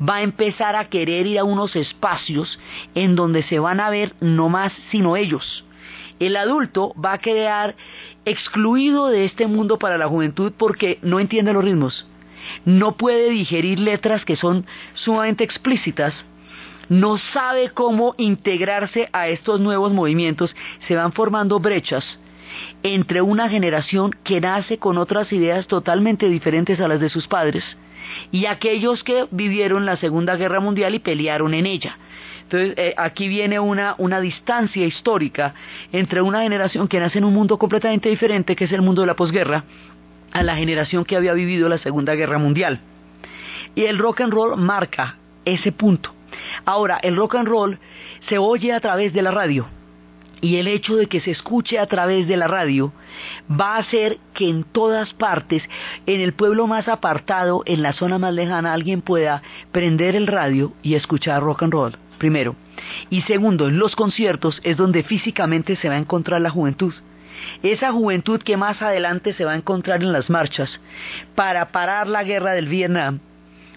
va 0.06 0.16
a 0.16 0.22
empezar 0.22 0.76
a 0.76 0.88
querer 0.88 1.26
ir 1.26 1.38
a 1.38 1.44
unos 1.44 1.74
espacios 1.76 2.58
en 2.94 3.16
donde 3.16 3.42
se 3.42 3.58
van 3.58 3.80
a 3.80 3.90
ver 3.90 4.14
no 4.20 4.48
más 4.48 4.72
sino 4.90 5.16
ellos. 5.16 5.64
El 6.18 6.36
adulto 6.36 6.94
va 7.02 7.14
a 7.14 7.18
quedar 7.18 7.76
excluido 8.24 9.08
de 9.08 9.24
este 9.24 9.46
mundo 9.46 9.78
para 9.78 9.98
la 9.98 10.08
juventud 10.08 10.52
porque 10.56 10.98
no 11.02 11.20
entiende 11.20 11.52
los 11.52 11.64
ritmos, 11.64 12.06
no 12.64 12.96
puede 12.96 13.30
digerir 13.30 13.78
letras 13.78 14.24
que 14.24 14.36
son 14.36 14.66
sumamente 14.94 15.44
explícitas, 15.44 16.14
no 16.88 17.18
sabe 17.18 17.70
cómo 17.70 18.14
integrarse 18.18 19.08
a 19.12 19.28
estos 19.28 19.60
nuevos 19.60 19.92
movimientos, 19.92 20.54
se 20.86 20.96
van 20.96 21.12
formando 21.12 21.60
brechas 21.60 22.04
entre 22.82 23.20
una 23.20 23.48
generación 23.48 24.10
que 24.24 24.40
nace 24.40 24.78
con 24.78 24.98
otras 24.98 25.32
ideas 25.32 25.66
totalmente 25.66 26.28
diferentes 26.28 26.80
a 26.80 26.88
las 26.88 26.98
de 26.98 27.10
sus 27.10 27.28
padres 27.28 27.62
y 28.30 28.46
aquellos 28.46 29.02
que 29.04 29.26
vivieron 29.30 29.86
la 29.86 29.96
Segunda 29.96 30.36
Guerra 30.36 30.60
Mundial 30.60 30.94
y 30.94 30.98
pelearon 30.98 31.54
en 31.54 31.66
ella. 31.66 31.98
Entonces, 32.42 32.74
eh, 32.78 32.94
aquí 32.96 33.28
viene 33.28 33.60
una, 33.60 33.94
una 33.98 34.20
distancia 34.20 34.86
histórica 34.86 35.54
entre 35.92 36.22
una 36.22 36.42
generación 36.42 36.88
que 36.88 36.98
nace 36.98 37.18
en 37.18 37.24
un 37.24 37.34
mundo 37.34 37.58
completamente 37.58 38.08
diferente, 38.08 38.56
que 38.56 38.64
es 38.64 38.72
el 38.72 38.80
mundo 38.80 39.02
de 39.02 39.06
la 39.06 39.16
posguerra, 39.16 39.64
a 40.32 40.42
la 40.42 40.56
generación 40.56 41.04
que 41.04 41.16
había 41.16 41.34
vivido 41.34 41.68
la 41.68 41.78
Segunda 41.78 42.14
Guerra 42.14 42.38
Mundial. 42.38 42.80
Y 43.74 43.84
el 43.84 43.98
rock 43.98 44.22
and 44.22 44.32
roll 44.32 44.56
marca 44.56 45.16
ese 45.44 45.72
punto. 45.72 46.14
Ahora, 46.64 46.98
el 47.02 47.16
rock 47.16 47.34
and 47.34 47.48
roll 47.48 47.78
se 48.28 48.38
oye 48.38 48.72
a 48.72 48.80
través 48.80 49.12
de 49.12 49.22
la 49.22 49.30
radio. 49.30 49.66
Y 50.40 50.56
el 50.56 50.68
hecho 50.68 50.96
de 50.96 51.06
que 51.06 51.20
se 51.20 51.32
escuche 51.32 51.78
a 51.78 51.86
través 51.86 52.28
de 52.28 52.36
la 52.36 52.46
radio 52.46 52.92
va 53.50 53.76
a 53.76 53.80
hacer 53.80 54.18
que 54.34 54.48
en 54.48 54.64
todas 54.64 55.12
partes, 55.14 55.62
en 56.06 56.20
el 56.20 56.32
pueblo 56.32 56.66
más 56.66 56.86
apartado, 56.88 57.62
en 57.66 57.82
la 57.82 57.92
zona 57.92 58.18
más 58.18 58.32
lejana, 58.32 58.72
alguien 58.72 59.02
pueda 59.02 59.42
prender 59.72 60.14
el 60.14 60.26
radio 60.26 60.72
y 60.82 60.94
escuchar 60.94 61.42
rock 61.42 61.64
and 61.64 61.72
roll, 61.72 61.96
primero. 62.18 62.54
Y 63.10 63.22
segundo, 63.22 63.68
en 63.68 63.78
los 63.78 63.96
conciertos 63.96 64.60
es 64.62 64.76
donde 64.76 65.02
físicamente 65.02 65.76
se 65.76 65.88
va 65.88 65.96
a 65.96 65.98
encontrar 65.98 66.40
la 66.40 66.50
juventud. 66.50 66.94
Esa 67.62 67.92
juventud 67.92 68.40
que 68.42 68.56
más 68.56 68.82
adelante 68.82 69.34
se 69.34 69.44
va 69.44 69.52
a 69.52 69.56
encontrar 69.56 70.02
en 70.02 70.12
las 70.12 70.30
marchas 70.30 70.80
para 71.34 71.68
parar 71.68 72.08
la 72.08 72.24
guerra 72.24 72.52
del 72.52 72.68
Vietnam, 72.68 73.20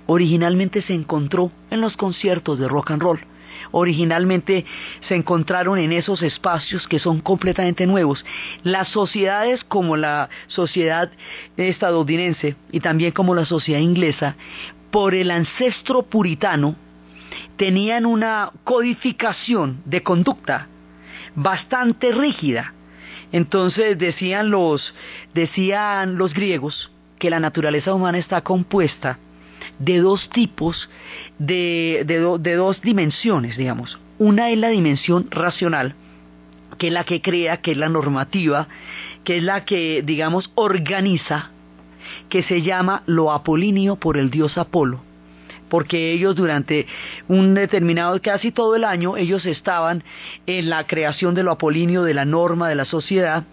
originalmente 0.07 0.81
se 0.81 0.93
encontró 0.93 1.51
en 1.69 1.81
los 1.81 1.95
conciertos 1.97 2.59
de 2.59 2.67
rock 2.67 2.91
and 2.91 3.01
roll. 3.01 3.19
Originalmente 3.71 4.65
se 5.07 5.15
encontraron 5.15 5.79
en 5.79 5.91
esos 5.91 6.21
espacios 6.21 6.87
que 6.87 6.99
son 6.99 7.21
completamente 7.21 7.87
nuevos. 7.87 8.25
Las 8.63 8.89
sociedades 8.89 9.63
como 9.63 9.97
la 9.97 10.29
sociedad 10.47 11.09
estadounidense 11.57 12.55
y 12.71 12.79
también 12.79 13.11
como 13.11 13.33
la 13.33 13.45
sociedad 13.45 13.79
inglesa, 13.79 14.35
por 14.91 15.15
el 15.15 15.31
ancestro 15.31 16.03
puritano, 16.03 16.75
tenían 17.55 18.05
una 18.05 18.51
codificación 18.63 19.81
de 19.85 20.03
conducta 20.03 20.67
bastante 21.35 22.11
rígida. 22.11 22.73
Entonces 23.31 23.97
decían 23.97 24.49
los, 24.49 24.93
decían 25.33 26.17
los 26.17 26.33
griegos 26.33 26.91
que 27.17 27.29
la 27.29 27.39
naturaleza 27.39 27.93
humana 27.93 28.17
está 28.17 28.41
compuesta 28.41 29.19
de 29.83 29.99
dos 29.99 30.29
tipos, 30.29 30.89
de, 31.39 32.03
de, 32.05 32.55
dos 32.55 32.81
dimensiones, 32.81 33.57
digamos. 33.57 33.99
Una 34.19 34.49
es 34.49 34.57
la 34.57 34.69
dimensión 34.69 35.27
racional, 35.31 35.95
que 36.77 36.87
es 36.87 36.93
la 36.93 37.03
que 37.03 37.21
crea, 37.21 37.57
que 37.57 37.71
es 37.71 37.77
la 37.77 37.89
normativa, 37.89 38.67
que 39.23 39.37
es 39.37 39.43
la 39.43 39.65
que, 39.65 40.03
digamos, 40.03 40.51
organiza, 40.55 41.51
que 42.29 42.43
se 42.43 42.61
llama 42.61 43.03
lo 43.05 43.31
apolíneo 43.31 43.95
por 43.95 44.17
el 44.17 44.29
dios 44.29 44.57
Apolo 44.57 45.03
porque 45.69 46.11
ellos 46.11 46.35
durante 46.35 46.85
un 47.29 47.53
determinado, 47.53 48.21
casi 48.21 48.51
todo 48.51 48.75
el 48.75 48.83
año, 48.83 49.15
ellos 49.15 49.45
estaban 49.45 50.03
en 50.45 50.69
la 50.69 50.83
creación 50.83 51.33
de 51.33 51.43
lo 51.43 51.51
apolíneo, 51.53 52.03
de 52.03 52.13
la 52.13 52.25
norma, 52.25 52.67
de 52.67 52.75
la 52.75 52.83
sociedad, 52.83 53.45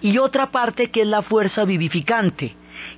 y 0.00 0.18
otra 0.18 0.52
parte 0.52 0.92
que 0.92 1.02
es 1.02 1.08
la 1.08 1.22
fuerza 1.22 1.64
vivificante, 1.64 2.54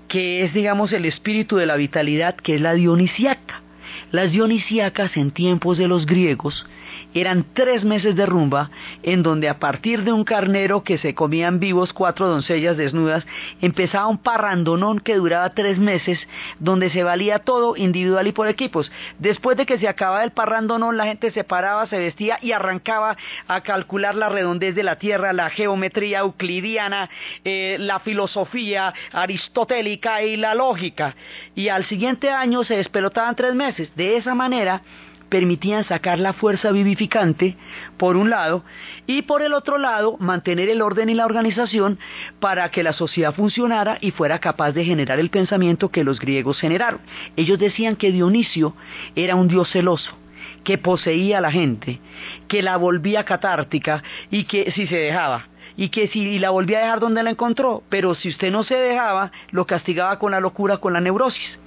que 0.09 0.45
es, 0.45 0.55
digamos, 0.55 0.93
el 0.93 1.05
espíritu 1.05 1.57
de 1.57 1.67
la 1.67 1.77
vitalidad, 1.77 2.37
que 2.37 2.57
es 2.57 2.61
la 2.61 2.75
dionisiaca. 2.75 3.63
Las 4.11 4.31
dionisíacas 4.31 5.17
en 5.17 5.31
tiempos 5.31 5.79
de 5.79 5.89
los 5.89 6.07
griegos 6.07 6.67
eran 7.15 7.47
tres 7.55 7.85
meses 7.85 8.15
de 8.17 8.27
rumba 8.27 8.71
en 9.03 9.23
donde 9.23 9.49
a 9.49 9.59
partir 9.59 10.05
de 10.05 10.13
un 10.13 10.25
carnero 10.25 10.83
que 10.83 10.99
se 10.99 11.15
comían 11.15 11.59
vivos 11.59 11.93
cuatro 11.93 12.29
doncellas 12.29 12.77
desnudas 12.77 13.25
empezaba 13.61 14.07
un 14.07 14.19
parrandonón 14.19 15.01
que 15.01 15.17
duraba 15.17 15.51
tres 15.55 15.79
meses 15.79 16.19
donde 16.59 16.91
se 16.91 17.03
valía 17.03 17.41
todo 17.41 17.77
individual 17.77 18.27
y 18.27 18.33
por 18.33 18.49
equipos. 18.49 18.91
Después 19.19 19.57
de 19.57 19.67
que 19.67 19.79
se 19.79 19.89
acababa 19.89 20.25
el 20.25 20.33
parrandonón 20.33 20.97
la 20.97 21.07
gente 21.07 21.33
se 21.33 21.45
paraba, 21.45 21.87
se 21.87 21.99
vestía 21.99 22.39
y 22.43 22.53
arrancaba 22.53 23.17
a 23.47 23.61
calcular 23.63 24.15
la 24.15 24.29
redondez 24.29 24.75
de 24.75 24.83
la 24.83 24.97
tierra, 24.97 25.33
la 25.33 25.51
geometría 25.51 26.21
euclidiana, 26.21 27.09
eh, 27.45 27.77
la 27.79 28.01
filosofía 28.01 28.93
aristotélica 29.13 30.23
y 30.23 30.37
la 30.37 30.55
lógica. 30.55 31.15
Y 31.55 31.69
al 31.69 31.87
siguiente 31.87 32.31
año 32.31 32.65
se 32.65 32.77
despelotaban 32.77 33.37
tres 33.37 33.55
meses. 33.55 33.89
De 33.97 34.17
esa 34.17 34.35
manera 34.35 34.83
permitían 35.29 35.85
sacar 35.85 36.19
la 36.19 36.33
fuerza 36.33 36.71
vivificante, 36.73 37.57
por 37.97 38.17
un 38.17 38.31
lado, 38.31 38.65
y 39.07 39.23
por 39.23 39.43
el 39.43 39.55
otro 39.55 39.79
lado, 39.79 40.17
mantener 40.19 40.69
el 40.69 40.83
orden 40.83 41.09
y 41.09 41.15
la 41.15 41.27
organización 41.27 41.99
para 42.41 42.71
que 42.71 42.83
la 42.83 42.93
sociedad 42.93 43.35
funcionara 43.35 43.99
y 44.01 44.11
fuera 44.11 44.39
capaz 44.39 44.73
de 44.73 44.85
generar 44.85 45.19
el 45.19 45.31
pensamiento 45.31 45.91
que 45.91 46.05
los 46.05 46.19
griegos 46.19 46.59
generaron. 46.59 47.01
Ellos 47.37 47.59
decían 47.59 47.97
que 47.97 48.13
Dionisio 48.13 48.75
era 49.15 49.35
un 49.35 49.49
dios 49.49 49.71
celoso 49.71 50.17
que 50.65 50.79
poseía 50.79 51.39
a 51.39 51.41
la 51.41 51.51
gente, 51.51 52.01
que 52.47 52.63
la 52.63 52.77
volvía 52.77 53.25
catártica 53.25 54.03
y 54.31 54.45
que 54.45 54.71
si 54.73 54.87
se 54.87 54.97
dejaba, 54.97 55.47
y 55.77 55.89
que 55.89 56.09
si 56.09 56.39
la 56.39 56.51
volvía 56.51 56.79
a 56.79 56.83
dejar 56.83 57.01
donde 57.01 57.23
la 57.23 57.31
encontró, 57.31 57.83
pero 57.89 58.15
si 58.15 58.29
usted 58.31 58.51
no 58.51 58.65
se 58.65 58.75
dejaba, 58.75 59.31
lo 59.51 59.67
castigaba 59.67 60.19
con 60.19 60.33
la 60.33 60.41
locura, 60.41 60.79
con 60.79 60.93
la 60.93 61.01
neurosis. 61.01 61.59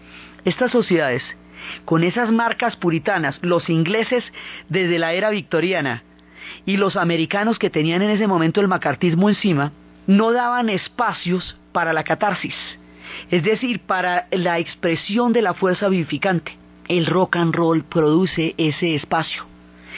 Estas 0.44 0.72
sociedades 0.72 1.24
con 1.86 2.04
esas 2.04 2.32
marcas 2.32 2.76
puritanas, 2.76 3.38
los 3.42 3.70
ingleses 3.70 4.24
desde 4.70 5.00
la 5.00 5.14
era 5.14 5.30
victoriana 5.30 6.04
y 6.66 6.78
los 6.78 6.96
americanos 6.96 7.60
que 7.60 7.70
tenían 7.70 8.02
en 8.02 8.10
ese 8.10 8.28
momento 8.28 8.62
el 8.62 8.68
macartismo 8.68 9.30
encima, 9.30 9.72
no 10.08 10.32
daban 10.32 10.70
espacios 10.70 11.58
para 11.72 11.94
la 11.94 12.04
catarsis, 12.04 12.56
es 13.30 13.44
decir, 13.44 13.80
para 13.82 14.28
la 14.32 14.60
expresión 14.60 15.34
de 15.34 15.42
la 15.42 15.54
fuerza 15.54 15.90
vivificante. 15.90 16.58
El 16.88 17.06
rock 17.06 17.38
and 17.38 17.56
roll 17.56 17.84
produce 17.84 18.54
ese 18.58 18.96
espacio. 18.96 19.51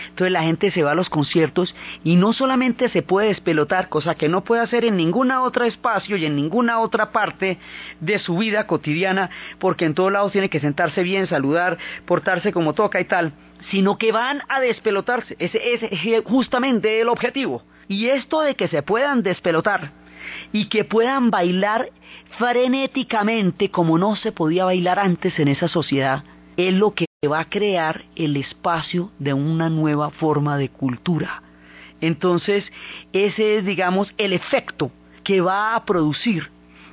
Entonces 0.10 0.32
la 0.32 0.44
gente 0.44 0.72
se 0.72 0.84
va 0.84 0.92
a 0.92 0.96
los 0.96 1.10
conciertos 1.10 1.76
y 2.04 2.16
no 2.16 2.34
solamente 2.34 2.90
se 2.90 3.02
puede 3.02 3.28
despelotar, 3.30 3.90
cosa 3.90 4.16
que 4.16 4.30
no 4.30 4.44
puede 4.44 4.62
hacer 4.62 4.86
en 4.86 4.98
ningún 4.98 5.32
otro 5.32 5.66
espacio 5.66 6.18
y 6.18 6.26
en 6.26 6.36
ninguna 6.36 6.80
otra 6.80 7.12
parte 7.12 7.58
de 8.00 8.20
su 8.20 8.38
vida 8.38 8.68
cotidiana, 8.68 9.30
porque 9.60 9.86
en 9.86 9.94
todos 9.94 10.12
lados 10.12 10.32
tiene 10.32 10.50
que 10.50 10.60
sentarse 10.60 11.04
bien, 11.04 11.28
saludar, 11.28 11.78
portarse 12.06 12.52
como 12.52 12.74
toca 12.74 13.00
y 13.00 13.06
tal, 13.06 13.34
sino 13.70 13.98
que 13.98 14.12
van 14.12 14.42
a 14.50 14.60
despelotarse. 14.60 15.36
Ese 15.40 15.60
es 15.64 16.24
justamente 16.26 17.02
el 17.02 17.10
objetivo. 17.10 17.64
Y 17.88 18.08
esto 18.08 18.42
de 18.42 18.56
que 18.56 18.68
se 18.68 18.82
puedan 18.82 19.24
despelotar 19.24 19.92
y 20.52 20.66
que 20.70 20.84
puedan 20.84 21.30
bailar 21.30 21.90
frenéticamente 22.38 23.70
como 23.70 23.98
no 23.98 24.16
se 24.16 24.32
podía 24.32 24.66
bailar 24.66 25.00
antes 25.00 25.38
en 25.40 25.50
esa 25.50 25.68
sociedad, 25.68 26.24
es 26.58 26.74
lo 26.74 26.94
que 26.94 27.06
va 27.28 27.40
a 27.42 27.50
crear 27.50 28.04
el 28.16 28.38
espacio 28.38 29.12
de 29.20 29.34
una 29.34 29.70
nueva 29.70 30.10
forma 30.10 30.58
de 30.58 30.70
cultura. 30.70 31.42
Entonces, 32.02 32.66
ese 33.14 33.58
es, 33.58 33.66
digamos, 33.66 34.14
el 34.18 34.34
efecto 34.34 34.92
que 35.24 35.42
va 35.42 35.76
a 35.76 35.86
producir 35.86 36.52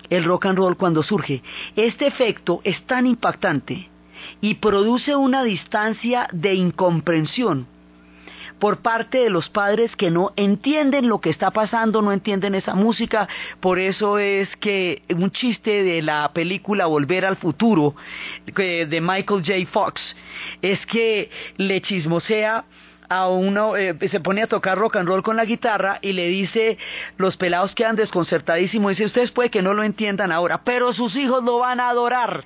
el 0.09 0.25
rock 0.25 0.47
and 0.47 0.59
roll 0.59 0.77
cuando 0.77 1.03
surge. 1.03 1.43
Este 1.77 2.07
efecto 2.07 2.61
es 2.65 2.83
tan 2.87 3.07
impactante 3.07 3.89
y 4.41 4.55
produce 4.55 5.17
una 5.17 5.43
distancia 5.43 6.29
de 6.33 6.55
incomprensión 6.55 7.67
por 8.61 8.79
parte 8.79 9.19
de 9.19 9.31
los 9.31 9.49
padres 9.49 9.97
que 9.97 10.11
no 10.11 10.33
entienden 10.37 11.09
lo 11.09 11.21
que 11.21 11.31
está 11.31 11.51
pasando, 11.51 12.03
no 12.03 12.13
entienden 12.13 12.55
esa 12.55 12.75
música. 12.75 13.27
Por 13.59 13.81
eso 13.81 14.19
es 14.19 14.49
que 14.59 15.03
un 15.13 15.33
chiste 15.33 15.83
de 15.83 16.03
la 16.03 16.31
película 16.33 16.87
Volver 16.87 17.25
al 17.25 17.37
Futuro 17.37 17.97
de 18.47 19.01
Michael 19.01 19.43
J. 19.45 19.69
Fox 19.73 20.01
es 20.63 20.85
que 20.87 21.31
le 21.57 21.81
chismosea 21.81 22.65
a 23.09 23.29
uno, 23.29 23.77
eh, 23.77 23.97
se 24.09 24.21
pone 24.21 24.43
a 24.43 24.47
tocar 24.47 24.79
rock 24.79 24.97
and 24.97 25.09
roll 25.09 25.23
con 25.25 25.37
la 25.37 25.45
guitarra 25.45 25.99
y 26.01 26.13
le 26.13 26.29
dice, 26.29 26.79
los 27.17 27.37
pelados 27.37 27.75
quedan 27.75 27.97
desconcertadísimos, 27.97 28.93
dice, 28.93 29.07
ustedes 29.07 29.33
puede 29.33 29.51
que 29.51 29.63
no 29.63 29.75
lo 29.75 29.83
entiendan 29.83 30.31
ahora, 30.31 30.63
pero 30.63 30.93
sus 30.93 31.17
hijos 31.17 31.43
lo 31.43 31.59
van 31.59 31.81
a 31.81 31.89
adorar 31.89 32.45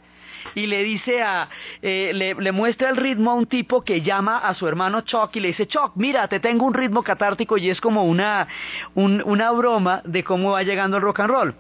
y 0.55 0.67
le 0.67 0.83
dice 0.83 1.23
a, 1.23 1.49
eh, 1.83 2.13
le, 2.15 2.53
muestra 2.53 2.91
el 2.91 2.97
ritmo 2.97 3.31
a 3.31 3.35
un 3.35 3.47
tipo 3.47 3.83
que 3.83 4.03
llama 4.03 4.39
a 4.39 4.55
su 4.55 4.67
hermano 4.67 5.03
Chuck 5.03 5.37
y 5.37 5.41
le 5.41 5.49
dice, 5.49 5.67
Chuck, 5.67 5.93
mira, 5.97 6.29
te 6.29 6.41
tengo 6.41 6.67
un 6.67 6.75
ritmo 6.75 7.03
catártico 7.03 7.57
y 7.57 7.71
es 7.71 7.81
como 7.81 8.05
una, 8.05 8.47
una 8.95 9.51
broma 9.53 10.03
de 10.05 10.23
cómo 10.25 10.53
va 10.53 10.63
llegando 10.63 10.97
el 10.97 11.03
rock 11.03 11.21
and 11.21 11.31
roll. 11.31 11.55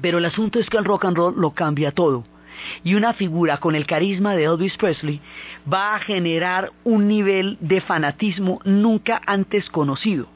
Pero 0.00 0.18
el 0.18 0.24
asunto 0.24 0.58
es 0.58 0.68
que 0.68 0.76
el 0.76 0.84
rock 0.84 1.04
and 1.04 1.16
roll 1.16 1.34
lo 1.36 1.50
cambia 1.52 1.92
todo. 1.92 2.24
Y 2.82 2.94
una 2.94 3.12
figura 3.12 3.58
con 3.58 3.74
el 3.74 3.86
carisma 3.86 4.34
de 4.34 4.44
Elvis 4.44 4.76
Presley 4.76 5.20
va 5.70 5.94
a 5.94 5.98
generar 5.98 6.72
un 6.84 7.08
nivel 7.08 7.58
de 7.60 7.80
fanatismo 7.80 8.60
nunca 8.64 9.20
antes 9.26 9.68
conocido. 9.70 10.33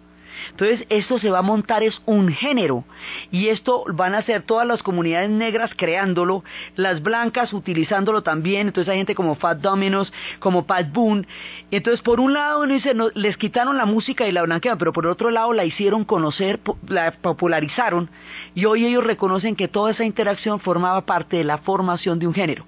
Entonces, 0.50 0.86
esto 0.88 1.18
se 1.18 1.30
va 1.30 1.40
a 1.40 1.42
montar 1.42 1.82
es 1.82 2.00
un 2.06 2.28
género 2.28 2.84
y 3.30 3.48
esto 3.48 3.84
van 3.92 4.14
a 4.14 4.22
ser 4.22 4.42
todas 4.42 4.66
las 4.66 4.82
comunidades 4.82 5.30
negras 5.30 5.70
creándolo, 5.76 6.44
las 6.76 7.02
blancas 7.02 7.52
utilizándolo 7.52 8.22
también, 8.22 8.68
entonces 8.68 8.90
hay 8.90 8.98
gente 8.98 9.14
como 9.14 9.34
Fat 9.34 9.58
Dominos, 9.58 10.12
como 10.38 10.66
Pat 10.66 10.92
Boone. 10.92 11.26
Entonces, 11.70 12.02
por 12.02 12.20
un 12.20 12.32
lado, 12.32 12.66
les 12.66 13.36
quitaron 13.36 13.76
la 13.76 13.86
música 13.86 14.26
y 14.26 14.32
la 14.32 14.42
blanquearon, 14.42 14.78
pero 14.78 14.92
por 14.92 15.06
otro 15.06 15.30
lado 15.30 15.52
la 15.52 15.64
hicieron 15.64 16.04
conocer, 16.04 16.60
la 16.86 17.12
popularizaron 17.12 18.10
y 18.54 18.64
hoy 18.64 18.86
ellos 18.86 19.04
reconocen 19.04 19.56
que 19.56 19.68
toda 19.68 19.92
esa 19.92 20.04
interacción 20.04 20.60
formaba 20.60 21.04
parte 21.06 21.36
de 21.36 21.44
la 21.44 21.58
formación 21.58 22.18
de 22.18 22.26
un 22.26 22.34
género. 22.34 22.64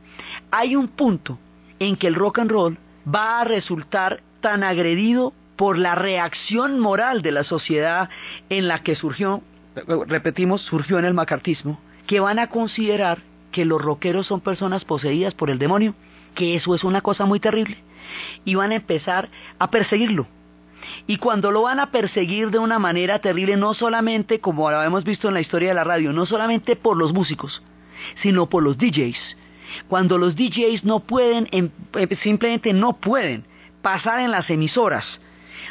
Hay 0.50 0.76
un 0.76 0.88
punto 0.88 1.38
en 1.78 1.96
que 1.96 2.06
el 2.06 2.14
rock 2.14 2.40
and 2.40 2.50
roll 2.50 2.78
va 3.12 3.40
a 3.40 3.44
resultar 3.44 4.22
tan 4.40 4.62
agredido 4.62 5.32
por 5.60 5.76
la 5.76 5.94
reacción 5.94 6.80
moral 6.80 7.20
de 7.20 7.32
la 7.32 7.44
sociedad 7.44 8.08
en 8.48 8.66
la 8.66 8.78
que 8.78 8.96
surgió, 8.96 9.42
repetimos, 10.06 10.62
surgió 10.62 10.98
en 10.98 11.04
el 11.04 11.12
macartismo, 11.12 11.78
que 12.06 12.18
van 12.18 12.38
a 12.38 12.46
considerar 12.46 13.18
que 13.52 13.66
los 13.66 13.78
rockeros 13.78 14.26
son 14.26 14.40
personas 14.40 14.86
poseídas 14.86 15.34
por 15.34 15.50
el 15.50 15.58
demonio, 15.58 15.94
que 16.34 16.56
eso 16.56 16.74
es 16.74 16.82
una 16.82 17.02
cosa 17.02 17.26
muy 17.26 17.40
terrible, 17.40 17.76
y 18.46 18.54
van 18.54 18.72
a 18.72 18.76
empezar 18.76 19.28
a 19.58 19.70
perseguirlo. 19.70 20.26
Y 21.06 21.18
cuando 21.18 21.50
lo 21.50 21.60
van 21.60 21.78
a 21.78 21.90
perseguir 21.90 22.50
de 22.50 22.58
una 22.58 22.78
manera 22.78 23.18
terrible, 23.18 23.58
no 23.58 23.74
solamente, 23.74 24.40
como 24.40 24.70
lo 24.70 24.82
hemos 24.82 25.04
visto 25.04 25.28
en 25.28 25.34
la 25.34 25.42
historia 25.42 25.68
de 25.68 25.74
la 25.74 25.84
radio, 25.84 26.10
no 26.14 26.24
solamente 26.24 26.74
por 26.74 26.96
los 26.96 27.12
músicos, 27.12 27.62
sino 28.22 28.48
por 28.48 28.62
los 28.62 28.78
DJs. 28.78 29.36
Cuando 29.88 30.16
los 30.16 30.34
DJs 30.36 30.84
no 30.84 31.00
pueden, 31.00 31.48
em- 31.50 31.68
em- 31.92 32.16
simplemente 32.22 32.72
no 32.72 32.94
pueden 32.94 33.44
pasar 33.82 34.20
en 34.20 34.30
las 34.30 34.48
emisoras 34.48 35.04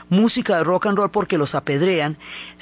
música 0.10 0.58
de 0.58 0.64
rock 0.64 0.88
and 0.88 0.98
roll 0.98 1.12
porque 1.12 1.38
los 1.38 1.56
apedrean, 1.56 2.18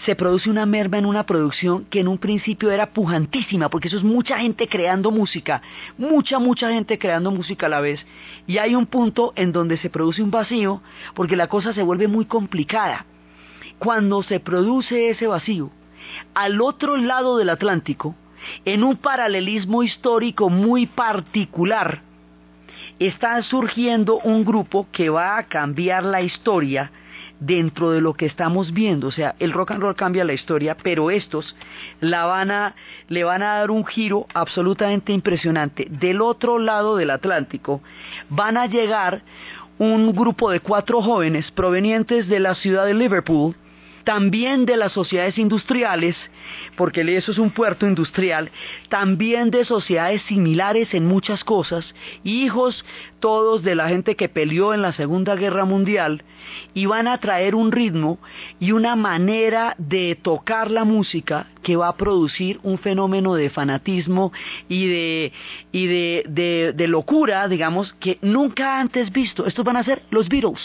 se 0.06 0.16
produce 0.16 0.50
una 0.50 0.66
merma 0.66 0.98
en 0.98 1.06
una 1.06 1.26
producción 1.26 1.86
que 1.86 2.02
en 2.02 2.08
un 2.08 2.18
principio 2.18 2.72
era 2.72 2.94
pujantísima, 2.94 3.70
porque 3.70 3.88
eso 3.88 3.98
es 3.98 4.04
mucha 4.04 4.38
gente 4.40 4.68
creando 4.68 5.12
música, 5.12 5.62
mucha, 5.98 6.40
mucha 6.40 6.70
gente 6.70 7.00
creando 7.00 7.32
música 7.32 7.66
a 7.66 7.70
la 7.70 7.82
vez, 7.82 8.06
y 8.46 8.58
hay 8.58 8.76
un 8.76 8.86
punto 8.86 9.34
en 9.36 9.52
donde 9.52 9.78
se 9.78 9.90
produce 9.90 10.22
un 10.22 10.32
vacío, 10.32 10.82
porque 11.14 11.36
la 11.36 11.48
cosa 11.48 11.74
se 11.74 11.84
vuelve 11.84 12.08
muy 12.08 12.26
complicada. 12.26 13.06
Cuando 13.80 14.24
se 14.24 14.40
produce 14.40 15.10
ese 15.10 15.28
vacío, 15.28 15.70
al 16.34 16.62
otro 16.62 16.98
lado 16.98 17.38
del 17.38 17.50
Atlántico, 17.50 18.16
en 18.66 18.84
un 18.84 18.98
paralelismo 18.98 19.84
histórico 19.84 20.50
muy 20.50 20.86
particular, 20.86 22.02
está 23.00 23.42
surgiendo 23.44 24.20
un 24.20 24.44
grupo 24.46 24.88
que 24.92 25.10
va 25.10 25.38
a 25.38 25.44
cambiar 25.44 26.04
la 26.04 26.22
historia 26.22 26.92
dentro 27.39 27.91
de 27.91 28.02
lo 28.02 28.13
que 28.13 28.26
estamos 28.26 28.73
viendo. 28.73 29.08
O 29.08 29.12
sea, 29.12 29.36
el 29.39 29.52
rock 29.52 29.71
and 29.71 29.82
roll 29.82 29.95
cambia 29.95 30.23
la 30.23 30.34
historia, 30.34 30.76
pero 30.82 31.12
estos 31.12 31.56
la 32.00 32.26
van 32.26 32.52
a, 32.52 32.76
le 33.08 33.23
van 33.23 33.43
a 33.43 33.60
dar 33.60 33.71
un 33.71 33.86
giro 33.86 34.28
absolutamente 34.34 35.13
impresionante. 35.13 35.88
Del 35.89 36.21
otro 36.21 36.60
lado 36.60 36.97
del 36.97 37.12
Atlántico 37.12 37.82
van 38.30 38.58
a 38.58 38.65
llegar 38.65 39.21
un 39.78 40.12
grupo 40.13 40.50
de 40.50 40.60
cuatro 40.60 41.02
jóvenes 41.02 41.52
provenientes 41.52 42.28
de 42.28 42.39
la 42.39 42.56
ciudad 42.56 42.86
de 42.86 42.95
Liverpool, 42.95 43.56
también 44.08 44.65
de 44.65 44.78
las 44.78 44.93
sociedades 44.93 45.38
industriales, 45.38 46.15
porque 46.78 47.02
eso 47.17 47.34
es 47.34 47.38
un 47.38 47.50
puerto 47.50 47.86
industrial, 47.86 48.50
también 48.88 49.52
de 49.52 49.65
sociedades 49.65 50.22
similares 50.30 50.93
en 50.93 51.06
muchas 51.06 51.43
cosas, 51.43 51.93
hijos 52.24 52.86
todos 53.20 53.63
de 53.63 53.76
la 53.76 53.89
gente 53.89 54.15
que 54.15 54.30
peleó 54.30 54.74
en 54.74 54.82
la 54.82 54.93
Segunda 54.93 55.36
Guerra 55.36 55.65
Mundial, 55.65 56.24
y 56.74 56.86
van 56.86 57.10
a 57.10 57.17
traer 57.17 57.54
un 57.54 57.70
ritmo 57.74 58.17
y 58.62 58.72
una 58.72 58.96
manera 58.96 59.76
de 59.78 60.15
tocar 60.15 60.72
la 60.72 60.86
música 60.86 61.48
que 61.62 61.76
va 61.76 61.89
a 61.89 61.98
producir 61.98 62.62
un 62.63 62.78
fenómeno 62.78 63.36
de 63.36 63.50
fanatismo 63.50 64.32
y 64.70 64.88
de, 64.88 65.34
de 65.74 66.88
locura, 66.88 67.50
digamos, 67.50 67.93
que 68.00 68.20
nunca 68.22 68.80
antes 68.80 69.12
visto. 69.12 69.46
Estos 69.46 69.65
van 69.65 69.76
a 69.76 69.84
ser 69.84 70.02
los 70.12 70.30
Beatles. 70.30 70.62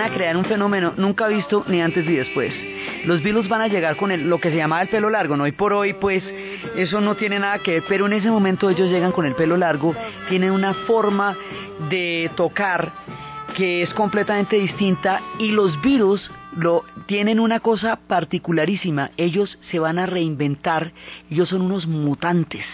Van 0.00 0.10
a 0.10 0.14
crear 0.14 0.36
un 0.36 0.46
fenómeno 0.46 0.94
nunca 0.96 1.28
visto 1.28 1.62
ni 1.68 1.82
antes 1.82 2.06
ni 2.06 2.14
después. 2.14 2.54
Los 3.04 3.22
Beatles 3.22 3.48
van 3.48 3.60
a 3.60 3.68
llegar 3.68 3.96
con 3.96 4.10
el- 4.10 4.30
lo 4.30 4.38
que 4.38 4.50
se 4.50 4.56
llamaba 4.56 4.80
el 4.80 4.88
pelo 4.88 5.10
largo, 5.10 5.36
no 5.36 5.44
hoy 5.44 5.52
por 5.52 5.74
hoy 5.74 5.92
pues 5.92 6.24
eso 6.74 7.02
no 7.02 7.16
tiene 7.16 7.38
nada 7.38 7.58
que 7.58 7.72
ver, 7.72 7.82
pero 7.86 8.06
en 8.06 8.14
ese 8.14 8.30
momento 8.30 8.70
ellos 8.70 8.88
llegan 8.88 9.12
con 9.12 9.26
el 9.26 9.34
pelo 9.34 9.58
largo, 9.58 9.94
tienen 10.30 10.52
una 10.52 10.72
forma 10.72 11.36
de 11.90 12.30
tocar 12.34 12.92
que 13.54 13.82
es 13.82 13.92
completamente 13.92 14.56
distinta 14.56 15.20
y 15.38 15.50
los 15.52 15.78
Beatles 15.82 16.30
lo 16.56 16.82
tienen 17.04 17.38
una 17.38 17.60
cosa 17.60 17.96
particularísima, 17.96 19.10
ellos 19.18 19.58
se 19.70 19.80
van 19.80 19.98
a 19.98 20.06
reinventar, 20.06 20.92
ellos 21.30 21.50
son 21.50 21.60
unos 21.62 21.86
mutantes. 21.86 22.64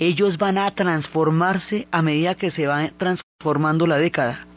Ellos 0.00 0.38
van 0.38 0.58
a 0.58 0.72
transformarse 0.72 1.86
a 1.92 2.02
medida 2.02 2.34
que 2.34 2.50
se 2.50 2.66
va 2.66 2.90
transformando 2.96 3.86
la 3.86 3.98
década. 3.98 4.47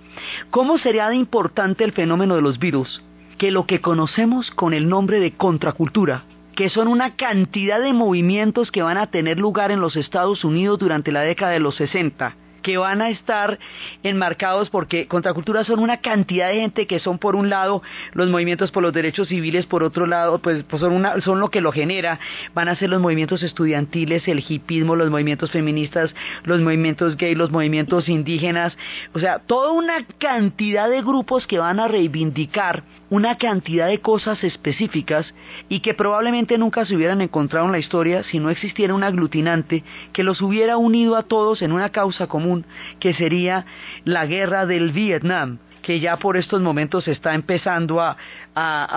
¿Cómo 0.50 0.78
sería 0.78 1.10
de 1.10 1.16
importante 1.16 1.84
el 1.84 1.92
fenómeno 1.92 2.36
de 2.36 2.42
los 2.42 2.60
virus? 2.60 3.02
Que 3.38 3.52
lo 3.52 3.66
que 3.66 3.82
conocemos 3.82 4.52
con 4.52 4.74
el 4.74 4.88
nombre 4.88 5.20
de 5.20 5.34
contracultura, 5.34 6.24
que 6.56 6.70
son 6.70 6.88
una 6.88 7.16
cantidad 7.16 7.82
de 7.82 7.94
movimientos 7.94 8.72
que 8.72 8.84
van 8.84 8.98
a 8.98 9.08
tener 9.08 9.40
lugar 9.40 9.72
en 9.72 9.80
los 9.80 9.96
Estados 9.96 10.44
Unidos 10.44 10.80
durante 10.80 11.12
la 11.12 11.22
década 11.22 11.52
de 11.52 11.60
los 11.60 11.76
60, 11.76 12.36
que 12.62 12.78
van 12.78 13.02
a 13.02 13.10
estar 13.10 13.60
enmarcados 14.04 14.70
porque 14.70 15.08
contracultura 15.08 15.64
son 15.64 15.80
una 15.80 15.98
cantidad 15.98 16.50
de 16.50 16.62
gente 16.62 16.88
que 16.88 17.00
son 17.00 17.18
por 17.18 17.36
un 17.36 17.50
lado 17.50 17.82
los 18.14 18.30
movimientos 18.30 18.72
por 18.72 18.84
los 18.84 18.94
derechos 18.94 19.28
civiles, 19.28 19.66
por 19.66 19.84
otro 19.84 20.06
lado 20.06 20.40
pues, 20.40 20.64
pues 20.64 20.82
son, 20.82 20.94
una, 20.94 21.20
son 21.22 21.40
lo 21.40 21.50
que 21.50 21.62
lo 21.62 21.72
genera, 21.72 22.20
van 22.54 22.68
a 22.68 22.76
ser 22.76 22.90
los 22.90 23.02
movimientos 23.02 23.44
estudiantiles, 23.44 24.28
el 24.28 24.44
hipismo, 24.48 24.96
los 24.96 25.10
movimientos 25.10 25.52
feministas, 25.52 26.14
los 26.44 26.60
movimientos 26.60 27.18
gay, 27.18 27.36
los 27.36 27.52
movimientos 27.52 28.10
indígenas, 28.10 28.76
o 29.14 29.20
sea, 29.20 29.40
toda 29.40 29.72
una 29.72 30.06
cantidad 30.18 30.90
de 30.90 31.02
grupos 31.02 31.48
que 31.48 31.60
van 31.60 31.80
a 31.80 31.88
reivindicar 31.88 32.84
una 33.10 33.38
cantidad 33.38 33.88
de 33.88 34.00
cosas 34.00 34.44
específicas 34.44 35.34
y 35.68 35.82
que 35.82 35.94
probablemente 35.94 36.58
nunca 36.58 36.86
se 36.86 36.96
hubieran 36.96 37.22
encontrado 37.22 37.66
en 37.66 37.74
la 37.74 37.80
historia 37.80 38.24
si 38.24 38.40
no 38.40 38.50
existiera 38.50 38.94
un 38.94 39.04
aglutinante 39.04 39.84
que 40.14 40.24
los 40.24 40.42
hubiera 40.42 40.78
unido 40.78 41.18
a 41.18 41.24
todos 41.24 41.62
en 41.62 41.72
una 41.72 41.90
causa 41.90 42.28
común, 42.28 42.51
que 43.00 43.14
sería 43.14 43.66
la 44.06 44.26
guerra 44.26 44.66
del 44.66 44.92
Vietnam, 44.92 45.60
que 45.82 46.00
ya 46.00 46.18
por 46.18 46.38
estos 46.38 46.62
momentos 46.62 47.08
está 47.08 47.34
empezando 47.34 48.00
a, 48.00 48.18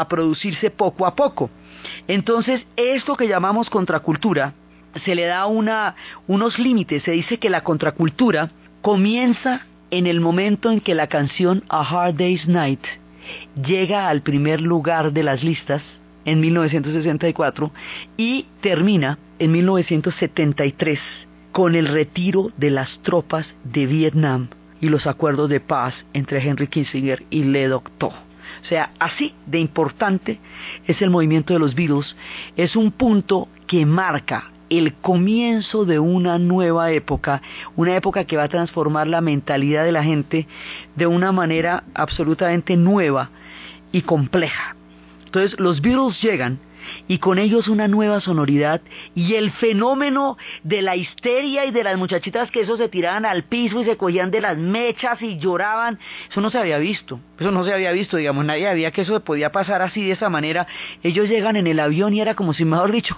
producirse 0.09 0.71
poco 0.71 1.07
a 1.07 1.15
poco. 1.15 1.51
Entonces, 2.09 2.67
esto 2.77 3.17
que 3.17 3.29
llamamos 3.29 3.71
contracultura, 3.71 4.55
se 5.05 5.15
le 5.15 5.25
da 5.27 5.47
unos 5.47 6.59
límites, 6.59 7.03
se 7.03 7.13
dice 7.13 7.39
que 7.39 7.51
la 7.51 7.63
contracultura 7.63 8.51
comienza 8.81 9.67
en 9.91 10.07
el 10.07 10.21
momento 10.21 10.71
en 10.71 10.81
que 10.81 10.95
la 10.95 11.09
canción 11.09 11.65
A 11.69 11.81
Hard 11.83 12.17
Day's 12.17 12.47
Night 12.47 12.85
llega 13.67 14.09
al 14.09 14.23
primer 14.23 14.61
lugar 14.61 15.13
de 15.13 15.23
las 15.23 15.43
listas 15.43 15.83
en 16.25 16.41
1964 16.41 17.73
y 18.17 18.47
termina 18.61 19.19
en 19.39 19.53
1973 19.53 21.01
con 21.55 21.77
el 21.77 21.87
retiro 21.87 22.51
de 22.57 22.69
las 22.69 22.99
tropas 23.05 23.47
de 23.63 23.87
Vietnam 23.87 24.49
y 24.81 24.89
los 24.89 25.07
acuerdos 25.07 25.49
de 25.49 25.61
paz 25.61 25.95
entre 26.13 26.43
Henry 26.43 26.67
Kissinger 26.67 27.25
y 27.31 27.45
Le. 27.45 27.73
O 27.73 27.85
sea, 28.69 28.91
así 28.99 29.33
de 29.47 29.61
importante 29.61 30.41
es 30.85 31.01
el 31.01 31.11
movimiento 31.11 31.53
de 31.53 31.61
los 31.61 31.77
Beatles. 31.77 32.17
Es 32.57 32.75
un 32.75 32.91
punto 32.91 33.47
que 33.69 33.87
marca 33.87 34.51
el 34.69 34.95
comienzo 34.95 35.85
de 35.85 36.01
una 36.01 36.41
nueva 36.41 36.91
época, 36.91 37.41
una 37.77 37.95
época 37.95 38.25
que 38.25 38.37
va 38.37 38.43
a 38.43 38.49
transformar 38.49 39.07
la 39.07 39.21
mentalidad 39.21 39.85
de 39.85 39.93
la 39.93 40.03
gente 40.03 40.49
de 40.97 41.07
una 41.07 41.31
manera 41.31 41.85
absolutamente 41.95 42.77
nueva 42.77 43.31
y 43.93 44.03
compleja. 44.03 44.75
Entonces 45.25 45.61
los 45.61 45.81
Beatles 45.81 46.21
llegan 46.21 46.59
y 47.09 47.19
con 47.19 47.39
ellos 47.39 47.69
una 47.69 47.89
nueva 47.89 48.21
sonoridad 48.21 48.81
y 49.15 49.35
el 49.35 49.51
fenómeno 49.53 50.37
de 50.63 50.83
la 50.83 50.97
histeria 50.97 51.65
y 51.65 51.71
de 51.71 51.85
las 51.85 51.97
muchachitas 51.97 52.51
que 52.51 52.63
eso 52.63 52.77
se 52.77 52.89
tiraban 52.89 53.25
al 53.25 53.45
piso 53.45 53.81
y 53.81 53.85
se 53.85 53.97
cogían 53.97 54.31
de 54.31 54.41
las 54.41 54.57
mechas 54.57 55.21
y 55.23 55.39
lloraban, 55.39 55.99
eso 56.31 56.41
no 56.41 56.51
se 56.51 56.59
había 56.59 56.79
visto, 56.79 57.21
eso 57.39 57.51
no 57.51 57.65
se 57.65 57.73
había 57.73 57.93
visto, 57.93 58.17
digamos, 58.17 58.45
nadie 58.45 58.69
había 58.69 58.91
que 58.91 59.03
eso 59.03 59.21
podía 59.21 59.53
pasar 59.53 59.83
así 59.83 60.05
de 60.05 60.13
esa 60.13 60.29
manera, 60.29 60.67
ellos 61.03 61.29
llegan 61.29 61.57
en 61.57 61.67
el 61.67 61.81
avión 61.81 62.15
y 62.15 62.21
era 62.21 62.35
como 62.35 62.55
si 62.55 62.65
mejor 62.65 62.93
dicho, 62.93 63.17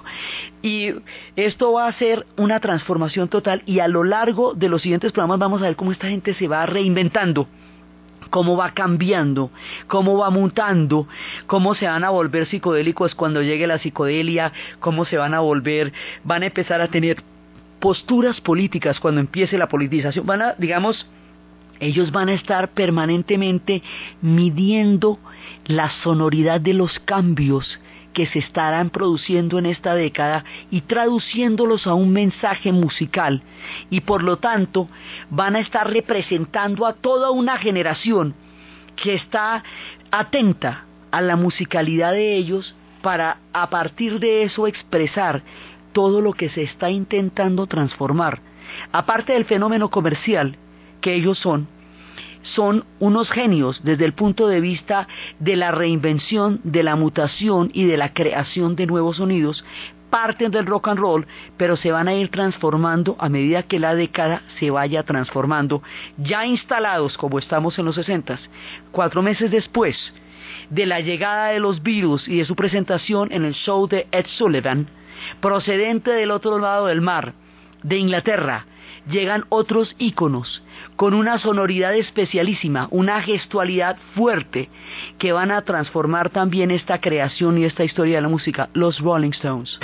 y 0.62 0.94
esto 1.36 1.72
va 1.72 1.88
a 1.88 1.92
ser 1.92 2.26
una 2.36 2.60
transformación 2.60 3.28
total 3.28 3.62
y 3.66 3.80
a 3.80 3.88
lo 3.88 4.04
largo 4.04 4.54
de 4.54 4.68
los 4.68 4.82
siguientes 4.82 5.12
programas 5.12 5.38
vamos 5.38 5.62
a 5.62 5.66
ver 5.66 5.76
cómo 5.76 5.92
esta 5.92 6.08
gente 6.08 6.34
se 6.34 6.48
va 6.48 6.66
reinventando 6.66 7.48
cómo 8.30 8.56
va 8.56 8.70
cambiando, 8.70 9.50
cómo 9.86 10.18
va 10.18 10.30
mutando, 10.30 11.06
cómo 11.46 11.74
se 11.74 11.86
van 11.86 12.04
a 12.04 12.10
volver 12.10 12.46
psicodélicos 12.46 13.14
cuando 13.14 13.42
llegue 13.42 13.66
la 13.66 13.78
psicodelia, 13.78 14.52
cómo 14.80 15.04
se 15.04 15.16
van 15.16 15.34
a 15.34 15.40
volver, 15.40 15.92
van 16.24 16.42
a 16.42 16.46
empezar 16.46 16.80
a 16.80 16.88
tener 16.88 17.22
posturas 17.80 18.40
políticas 18.40 19.00
cuando 19.00 19.20
empiece 19.20 19.58
la 19.58 19.68
politización, 19.68 20.26
van 20.26 20.42
a, 20.42 20.54
digamos, 20.58 21.06
ellos 21.78 22.10
van 22.10 22.28
a 22.28 22.34
estar 22.34 22.70
permanentemente 22.70 23.82
midiendo 24.22 25.18
la 25.66 25.90
sonoridad 26.02 26.60
de 26.60 26.74
los 26.74 26.98
cambios 27.00 27.78
que 28.16 28.24
se 28.24 28.38
estarán 28.38 28.88
produciendo 28.88 29.58
en 29.58 29.66
esta 29.66 29.94
década 29.94 30.42
y 30.70 30.80
traduciéndolos 30.80 31.86
a 31.86 31.92
un 31.92 32.14
mensaje 32.14 32.72
musical 32.72 33.42
y 33.90 34.00
por 34.00 34.22
lo 34.22 34.38
tanto 34.38 34.88
van 35.28 35.54
a 35.54 35.60
estar 35.60 35.86
representando 35.90 36.86
a 36.86 36.94
toda 36.94 37.30
una 37.30 37.58
generación 37.58 38.34
que 38.96 39.12
está 39.12 39.62
atenta 40.10 40.86
a 41.10 41.20
la 41.20 41.36
musicalidad 41.36 42.12
de 42.12 42.36
ellos 42.36 42.74
para 43.02 43.36
a 43.52 43.68
partir 43.68 44.18
de 44.18 44.44
eso 44.44 44.66
expresar 44.66 45.42
todo 45.92 46.22
lo 46.22 46.32
que 46.32 46.48
se 46.48 46.62
está 46.62 46.88
intentando 46.88 47.66
transformar. 47.66 48.40
Aparte 48.92 49.34
del 49.34 49.44
fenómeno 49.44 49.90
comercial 49.90 50.56
que 51.02 51.12
ellos 51.12 51.38
son, 51.38 51.68
son 52.54 52.84
unos 52.98 53.30
genios 53.30 53.80
desde 53.82 54.04
el 54.04 54.12
punto 54.12 54.46
de 54.48 54.60
vista 54.60 55.08
de 55.38 55.56
la 55.56 55.72
reinvención, 55.72 56.60
de 56.64 56.82
la 56.82 56.96
mutación 56.96 57.70
y 57.72 57.84
de 57.84 57.96
la 57.96 58.12
creación 58.12 58.76
de 58.76 58.86
nuevos 58.86 59.16
sonidos, 59.16 59.64
parten 60.10 60.50
del 60.50 60.66
rock 60.66 60.88
and 60.88 60.98
roll, 60.98 61.26
pero 61.56 61.76
se 61.76 61.92
van 61.92 62.08
a 62.08 62.14
ir 62.14 62.30
transformando 62.30 63.16
a 63.18 63.28
medida 63.28 63.64
que 63.64 63.80
la 63.80 63.94
década 63.94 64.42
se 64.58 64.70
vaya 64.70 65.02
transformando, 65.02 65.82
ya 66.16 66.46
instalados 66.46 67.16
como 67.18 67.38
estamos 67.38 67.78
en 67.78 67.86
los 67.86 67.96
60, 67.96 68.38
cuatro 68.92 69.22
meses 69.22 69.50
después 69.50 69.96
de 70.70 70.86
la 70.86 71.00
llegada 71.00 71.48
de 71.48 71.60
los 71.60 71.82
virus 71.82 72.26
y 72.28 72.38
de 72.38 72.44
su 72.44 72.56
presentación 72.56 73.32
en 73.32 73.44
el 73.44 73.54
show 73.54 73.88
de 73.88 74.06
Ed 74.10 74.26
Sullivan, 74.26 74.88
procedente 75.40 76.10
del 76.12 76.30
otro 76.30 76.58
lado 76.58 76.86
del 76.86 77.00
mar, 77.00 77.34
de 77.82 77.98
Inglaterra, 77.98 78.66
llegan 79.08 79.44
otros 79.48 79.94
íconos 79.98 80.62
con 80.96 81.14
una 81.14 81.38
sonoridad 81.38 81.94
especialísima, 81.94 82.88
una 82.90 83.20
gestualidad 83.22 83.96
fuerte 84.14 84.68
que 85.18 85.32
van 85.32 85.50
a 85.50 85.62
transformar 85.62 86.30
también 86.30 86.70
esta 86.70 87.00
creación 87.00 87.58
y 87.58 87.64
esta 87.64 87.84
historia 87.84 88.16
de 88.16 88.22
la 88.22 88.28
música, 88.28 88.68
los 88.72 89.00
Rolling 89.00 89.30
Stones. 89.30 89.78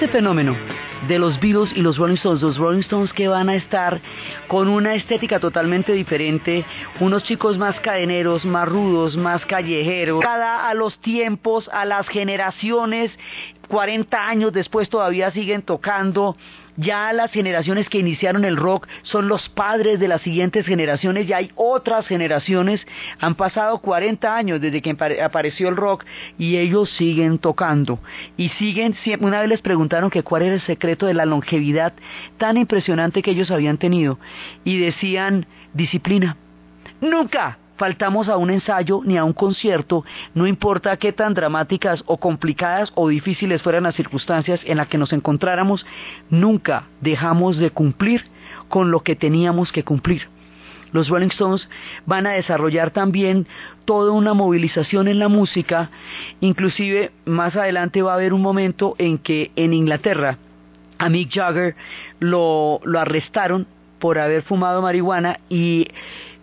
Este 0.00 0.16
fenómeno 0.16 0.56
de 1.08 1.18
los 1.18 1.38
Beatles 1.40 1.76
y 1.76 1.82
los 1.82 1.98
Rolling 1.98 2.14
Stones, 2.14 2.40
los 2.40 2.56
Rolling 2.56 2.80
Stones 2.80 3.12
que 3.12 3.28
van 3.28 3.50
a 3.50 3.54
estar 3.54 4.00
con 4.48 4.68
una 4.68 4.94
estética 4.94 5.40
totalmente 5.40 5.92
diferente, 5.92 6.64
unos 7.00 7.22
chicos 7.24 7.58
más 7.58 7.78
cadeneros, 7.80 8.46
más 8.46 8.66
rudos, 8.66 9.18
más 9.18 9.44
callejeros, 9.44 10.22
cada 10.24 10.70
a 10.70 10.72
los 10.72 10.98
tiempos, 11.00 11.68
a 11.70 11.84
las 11.84 12.08
generaciones, 12.08 13.10
40 13.68 14.26
años 14.26 14.54
después 14.54 14.88
todavía 14.88 15.32
siguen 15.32 15.60
tocando, 15.60 16.34
ya 16.80 17.12
las 17.12 17.30
generaciones 17.30 17.88
que 17.88 17.98
iniciaron 17.98 18.44
el 18.44 18.56
rock 18.56 18.88
son 19.02 19.28
los 19.28 19.48
padres 19.50 20.00
de 20.00 20.08
las 20.08 20.22
siguientes 20.22 20.66
generaciones, 20.66 21.26
ya 21.26 21.36
hay 21.36 21.50
otras 21.54 22.06
generaciones, 22.06 22.86
han 23.18 23.34
pasado 23.34 23.78
40 23.78 24.34
años 24.34 24.60
desde 24.60 24.80
que 24.80 24.96
apareció 25.22 25.68
el 25.68 25.76
rock 25.76 26.04
y 26.38 26.56
ellos 26.56 26.90
siguen 26.96 27.38
tocando. 27.38 27.98
Y 28.36 28.48
siguen, 28.50 28.96
una 29.20 29.40
vez 29.40 29.48
les 29.48 29.60
preguntaron 29.60 30.10
que 30.10 30.22
cuál 30.22 30.42
era 30.42 30.54
el 30.54 30.62
secreto 30.62 31.06
de 31.06 31.14
la 31.14 31.26
longevidad 31.26 31.92
tan 32.38 32.56
impresionante 32.56 33.22
que 33.22 33.32
ellos 33.32 33.50
habían 33.50 33.76
tenido 33.76 34.18
y 34.64 34.78
decían 34.78 35.46
disciplina. 35.74 36.36
Nunca 37.00 37.59
faltamos 37.80 38.28
a 38.28 38.36
un 38.36 38.50
ensayo 38.50 39.00
ni 39.06 39.16
a 39.16 39.24
un 39.24 39.32
concierto, 39.32 40.04
no 40.34 40.46
importa 40.46 40.98
qué 40.98 41.14
tan 41.14 41.32
dramáticas 41.32 42.02
o 42.04 42.18
complicadas 42.18 42.92
o 42.94 43.08
difíciles 43.08 43.62
fueran 43.62 43.84
las 43.84 43.94
circunstancias 43.94 44.60
en 44.66 44.76
las 44.76 44.86
que 44.88 44.98
nos 44.98 45.14
encontráramos, 45.14 45.86
nunca 46.28 46.84
dejamos 47.00 47.56
de 47.56 47.70
cumplir 47.70 48.26
con 48.68 48.90
lo 48.90 49.00
que 49.00 49.16
teníamos 49.16 49.72
que 49.72 49.82
cumplir. 49.82 50.28
Los 50.92 51.08
Rolling 51.08 51.28
Stones 51.28 51.70
van 52.04 52.26
a 52.26 52.32
desarrollar 52.32 52.90
también 52.90 53.46
toda 53.86 54.12
una 54.12 54.34
movilización 54.34 55.08
en 55.08 55.18
la 55.18 55.28
música, 55.28 55.90
inclusive 56.40 57.12
más 57.24 57.56
adelante 57.56 58.02
va 58.02 58.12
a 58.12 58.16
haber 58.16 58.34
un 58.34 58.42
momento 58.42 58.94
en 58.98 59.16
que 59.16 59.52
en 59.56 59.72
Inglaterra 59.72 60.36
a 60.98 61.08
Mick 61.08 61.32
Jagger 61.32 61.76
lo, 62.18 62.80
lo 62.84 63.00
arrestaron 63.00 63.66
por 64.00 64.18
haber 64.18 64.42
fumado 64.42 64.82
marihuana 64.82 65.40
y 65.48 65.86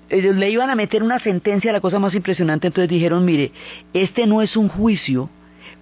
le 0.09 0.49
iban 0.49 0.69
a 0.69 0.75
meter 0.75 1.03
una 1.03 1.19
sentencia, 1.19 1.71
la 1.71 1.81
cosa 1.81 1.99
más 1.99 2.13
impresionante, 2.13 2.67
entonces 2.67 2.89
dijeron, 2.89 3.25
mire, 3.25 3.51
este 3.93 4.25
no 4.27 4.41
es 4.41 4.55
un 4.55 4.69
juicio 4.69 5.29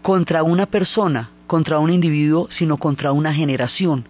contra 0.01 0.43
una 0.43 0.65
persona, 0.65 1.29
contra 1.47 1.79
un 1.79 1.91
individuo, 1.91 2.49
sino 2.57 2.77
contra 2.77 3.11
una 3.11 3.33
generación. 3.33 4.07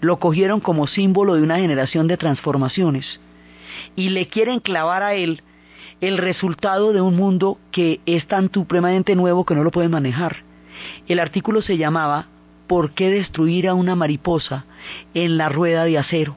Lo 0.00 0.18
cogieron 0.18 0.60
como 0.60 0.86
símbolo 0.86 1.34
de 1.34 1.42
una 1.42 1.58
generación 1.58 2.06
de 2.06 2.16
transformaciones 2.16 3.20
y 3.96 4.10
le 4.10 4.28
quieren 4.28 4.60
clavar 4.60 5.02
a 5.02 5.14
él 5.14 5.42
el 6.00 6.18
resultado 6.18 6.92
de 6.92 7.00
un 7.00 7.16
mundo 7.16 7.58
que 7.72 8.00
es 8.06 8.26
tan 8.26 8.50
supremamente 8.52 9.16
nuevo 9.16 9.44
que 9.44 9.54
no 9.54 9.64
lo 9.64 9.70
pueden 9.70 9.90
manejar. 9.90 10.36
El 11.08 11.18
artículo 11.18 11.62
se 11.62 11.76
llamaba 11.76 12.26
¿Por 12.66 12.92
qué 12.92 13.10
destruir 13.10 13.68
a 13.68 13.74
una 13.74 13.96
mariposa 13.96 14.66
en 15.14 15.38
la 15.38 15.48
rueda 15.48 15.84
de 15.84 15.98
acero? 15.98 16.36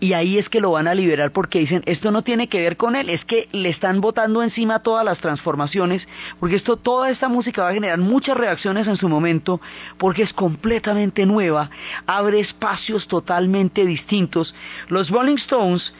Y 0.00 0.12
ahí 0.12 0.38
es 0.38 0.48
que 0.48 0.60
lo 0.60 0.72
van 0.72 0.86
a 0.86 0.94
liberar 0.94 1.32
porque 1.32 1.58
dicen, 1.58 1.82
esto 1.86 2.10
no 2.10 2.22
tiene 2.22 2.48
que 2.48 2.60
ver 2.60 2.76
con 2.76 2.94
él, 2.94 3.10
es 3.10 3.24
que 3.24 3.48
le 3.52 3.68
están 3.68 4.00
botando 4.00 4.42
encima 4.42 4.82
todas 4.82 5.04
las 5.04 5.18
transformaciones, 5.18 6.06
porque 6.38 6.56
esto, 6.56 6.76
toda 6.76 7.10
esta 7.10 7.28
música 7.28 7.62
va 7.62 7.70
a 7.70 7.74
generar 7.74 7.98
muchas 7.98 8.36
reacciones 8.36 8.86
en 8.86 8.96
su 8.96 9.08
momento, 9.08 9.60
porque 9.98 10.22
es 10.22 10.32
completamente 10.32 11.26
nueva, 11.26 11.70
abre 12.06 12.40
espacios 12.40 13.08
totalmente 13.08 13.84
distintos. 13.84 14.54
Los 14.88 15.10
Rolling 15.10 15.36
Stones 15.36 15.92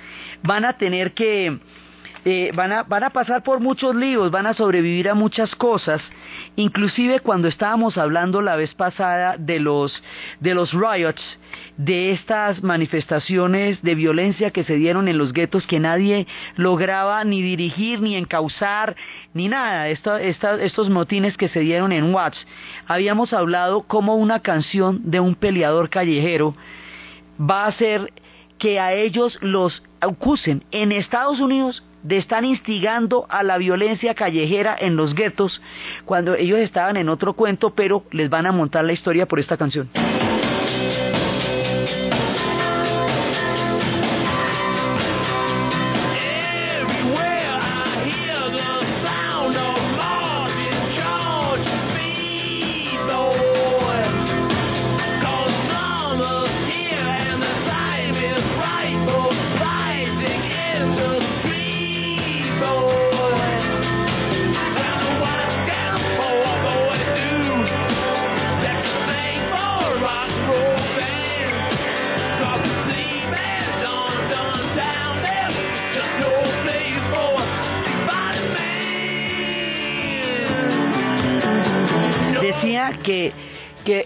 van 0.43 0.65
a 0.65 0.75
tener 0.75 1.13
que, 1.13 1.59
eh, 2.25 2.53
van, 2.55 2.73
a, 2.73 2.83
van 2.85 3.05
a 3.05 3.11
pasar 3.11 3.43
por 3.43 3.61
muchos 3.61 3.95
líos, 3.95 4.31
van 4.31 4.47
a 4.47 4.55
sobrevivir 4.55 5.09
a 5.09 5.15
muchas 5.15 5.55
cosas, 5.57 6.01
inclusive 6.59 7.21
cuando 7.21 7.47
estábamos 7.47 7.97
hablando 7.97 8.43
la 8.43 8.57
vez 8.57 8.75
pasada 8.75 9.37
de 9.39 9.61
los, 9.61 10.03
de 10.41 10.55
los 10.57 10.73
riots, 10.73 11.23
de 11.77 12.11
estas 12.11 12.65
manifestaciones 12.65 13.81
de 13.83 13.95
violencia 13.95 14.51
que 14.51 14.65
se 14.65 14.75
dieron 14.75 15.07
en 15.07 15.19
los 15.19 15.33
guetos 15.33 15.67
que 15.69 15.79
nadie 15.79 16.27
lograba 16.57 17.23
ni 17.23 17.43
dirigir, 17.43 18.01
ni 18.01 18.17
encauzar, 18.17 18.97
ni 19.35 19.47
nada, 19.47 19.89
estos 19.89 20.91
motines 20.91 21.37
que 21.37 21.49
se 21.49 21.61
dieron 21.61 21.93
en 21.93 22.13
Watts. 22.13 22.45
Habíamos 22.89 23.33
hablado 23.33 23.83
como 23.83 24.17
una 24.17 24.41
canción 24.41 25.01
de 25.05 25.21
un 25.21 25.37
peleador 25.37 25.89
callejero 25.89 26.57
va 27.41 27.67
a 27.67 27.69
hacer 27.69 28.13
que 28.59 28.81
a 28.81 28.95
ellos 28.95 29.39
los 29.41 29.81
acusen 30.01 30.65
en 30.73 30.91
Estados 30.91 31.39
Unidos 31.39 31.85
de 32.03 32.19
estar 32.19 32.45
instigando 32.45 33.27
a 33.29 33.43
la 33.43 33.59
violencia 33.59 34.15
callejera 34.15 34.77
en 34.79 34.97
los 34.97 35.15
guetos 35.15 35.61
cuando 36.05 36.35
ellos 36.35 36.59
estaban 36.59 36.97
en 36.97 37.09
otro 37.09 37.33
cuento, 37.33 37.71
pero 37.75 38.05
les 38.11 38.31
van 38.31 38.47
a 38.47 38.53
montar 38.53 38.85
la 38.85 38.93
historia 38.93 39.27
por 39.27 39.41
esta 39.41 39.57
canción. 39.57 39.89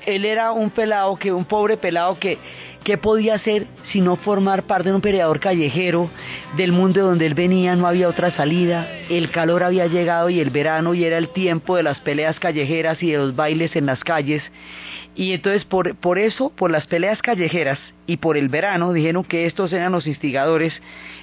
Él 0.07 0.25
era 0.25 0.53
un 0.53 0.71
pelado, 0.71 1.17
que 1.17 1.33
un 1.33 1.45
pobre 1.45 1.77
pelado 1.77 2.19
que, 2.19 2.39
que 2.85 2.99
podía 2.99 3.35
hacer 3.35 3.67
sino 3.93 4.17
formar 4.17 4.65
parte 4.65 4.89
de 4.89 4.95
un 4.95 5.01
peleador 5.01 5.41
callejero 5.41 6.11
del 6.57 6.73
mundo 6.73 7.03
donde 7.03 7.27
él 7.27 7.35
venía, 7.35 7.77
no 7.77 7.87
había 7.87 8.09
otra 8.09 8.31
salida, 8.33 8.89
el 9.09 9.31
calor 9.31 9.63
había 9.63 9.87
llegado 9.87 10.31
y 10.31 10.41
el 10.41 10.51
verano 10.51 10.95
y 10.95 11.05
era 11.05 11.19
el 11.19 11.29
tiempo 11.29 11.77
de 11.77 11.83
las 11.83 11.99
peleas 11.99 12.39
callejeras 12.39 13.03
y 13.03 13.13
de 13.13 13.19
los 13.19 13.37
bailes 13.37 13.77
en 13.77 13.87
las 13.87 14.03
calles. 14.03 14.43
Y 15.15 15.33
entonces 15.33 15.65
por, 15.65 15.95
por 15.97 16.19
eso, 16.19 16.51
por 16.51 16.71
las 16.71 16.87
peleas 16.87 17.21
callejeras 17.21 17.79
y 18.07 18.17
por 18.17 18.37
el 18.37 18.49
verano, 18.49 18.93
dijeron 18.93 19.25
que 19.25 19.47
estos 19.47 19.73
eran 19.73 19.93
los 19.93 20.07
instigadores 20.07 20.73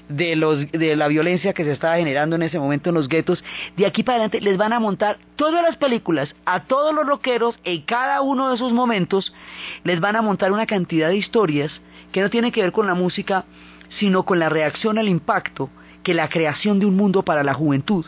de, 0.10 0.36
los, 0.36 0.70
de 0.72 0.96
la 0.96 1.08
violencia 1.08 1.54
que 1.54 1.64
se 1.64 1.72
estaba 1.72 1.98
generando 1.98 2.36
en 2.36 2.42
ese 2.42 2.60
momento 2.60 2.90
en 2.90 2.96
los 2.96 3.08
guetos. 3.08 3.42
De 3.78 3.86
aquí 3.86 4.04
para 4.04 4.18
adelante 4.18 4.42
les 4.42 4.58
van 4.58 4.74
a 4.74 4.80
montar 4.80 5.18
todas 5.36 5.64
las 5.64 5.78
películas, 5.78 6.36
a 6.46 6.66
todos 6.66 6.94
los 6.94 7.06
rockeros, 7.06 7.56
en 7.64 7.84
cada 7.84 8.22
uno 8.22 8.50
de 8.50 8.56
esos 8.56 8.74
momentos, 8.74 9.34
les 9.84 10.00
van 10.00 10.16
a 10.16 10.22
montar 10.22 10.52
una 10.52 10.66
cantidad 10.66 11.10
de 11.10 11.18
historias 11.18 11.72
que 12.12 12.22
no 12.22 12.30
tienen 12.30 12.52
que 12.52 12.62
ver 12.62 12.72
con 12.72 12.88
la 12.88 12.96
música, 12.96 13.46
sino 14.00 14.24
con 14.24 14.40
la 14.40 14.50
reacción 14.50 14.98
al 14.98 15.08
impacto 15.08 15.70
que 16.04 16.14
la 16.14 16.28
creación 16.28 16.80
de 16.80 16.86
un 16.86 16.96
mundo 16.96 17.24
para 17.24 17.44
la 17.44 17.54
juventud 17.54 18.06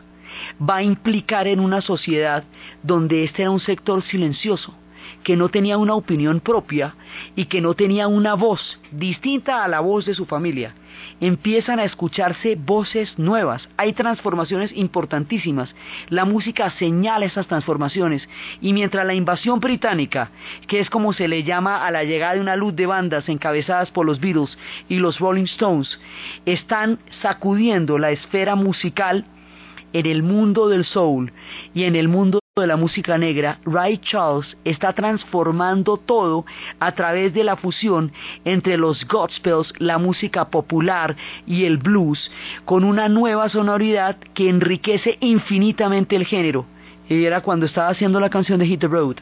va 0.61 0.77
a 0.77 0.83
implicar 0.83 1.47
en 1.47 1.59
una 1.59 1.81
sociedad 1.81 2.43
donde 2.83 3.23
este 3.23 3.43
era 3.43 3.51
un 3.51 3.59
sector 3.59 4.01
silencioso, 4.03 4.73
que 5.23 5.35
no 5.35 5.49
tenía 5.49 5.77
una 5.77 5.93
opinión 5.93 6.39
propia 6.39 6.95
y 7.35 7.45
que 7.45 7.61
no 7.61 7.73
tenía 7.73 8.07
una 8.07 8.33
voz 8.33 8.79
distinta 8.91 9.63
a 9.63 9.67
la 9.67 9.79
voz 9.79 10.05
de 10.05 10.13
su 10.13 10.25
familia. 10.25 10.75
Empiezan 11.19 11.79
a 11.79 11.83
escucharse 11.83 12.55
voces 12.55 13.17
nuevas, 13.17 13.67
hay 13.77 13.93
transformaciones 13.93 14.71
importantísimas, 14.75 15.73
la 16.09 16.25
música 16.25 16.71
señala 16.77 17.25
esas 17.25 17.47
transformaciones. 17.47 18.27
Y 18.61 18.73
mientras 18.73 19.05
la 19.05 19.13
invasión 19.13 19.59
británica, 19.59 20.31
que 20.67 20.79
es 20.79 20.89
como 20.89 21.13
se 21.13 21.27
le 21.27 21.43
llama 21.43 21.85
a 21.85 21.91
la 21.91 22.03
llegada 22.03 22.35
de 22.35 22.41
una 22.41 22.55
luz 22.55 22.75
de 22.75 22.85
bandas 22.85 23.27
encabezadas 23.29 23.91
por 23.91 24.05
los 24.05 24.19
Beatles 24.19 24.57
y 24.89 24.99
los 24.99 25.19
Rolling 25.19 25.45
Stones, 25.45 25.99
están 26.45 26.99
sacudiendo 27.21 27.97
la 27.97 28.11
esfera 28.11 28.55
musical 28.55 29.25
en 29.93 30.05
el 30.05 30.23
mundo 30.23 30.69
del 30.69 30.85
soul 30.85 31.31
y 31.73 31.83
en 31.83 31.95
el 31.95 32.07
mundo 32.07 32.40
de 32.59 32.67
la 32.67 32.75
música 32.75 33.17
negra, 33.17 33.59
Ray 33.63 33.97
Charles 33.99 34.57
está 34.65 34.91
transformando 34.91 35.95
todo 35.95 36.45
a 36.81 36.91
través 36.91 37.33
de 37.33 37.45
la 37.45 37.55
fusión 37.55 38.11
entre 38.43 38.75
los 38.75 39.07
gospels, 39.07 39.71
la 39.77 39.97
música 39.97 40.49
popular 40.49 41.15
y 41.47 41.63
el 41.63 41.77
blues, 41.77 42.29
con 42.65 42.83
una 42.83 43.07
nueva 43.07 43.47
sonoridad 43.47 44.17
que 44.33 44.49
enriquece 44.49 45.17
infinitamente 45.21 46.17
el 46.17 46.25
género. 46.25 46.65
Y 47.07 47.23
era 47.23 47.39
cuando 47.39 47.65
estaba 47.65 47.87
haciendo 47.87 48.19
la 48.19 48.29
canción 48.29 48.59
de 48.59 48.65
Hit 48.65 48.81
the 48.81 48.87
Road. 48.87 49.15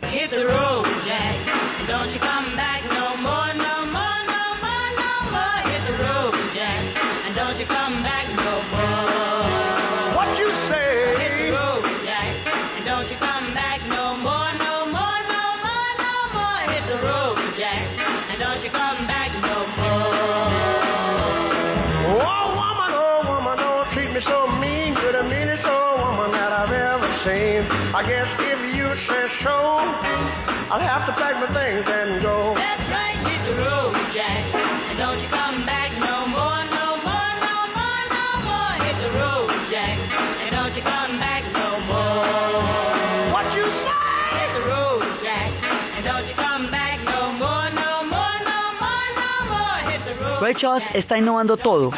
Ray 50.54 50.82
está 50.96 51.18
innovando 51.18 51.58
todo. 51.58 51.92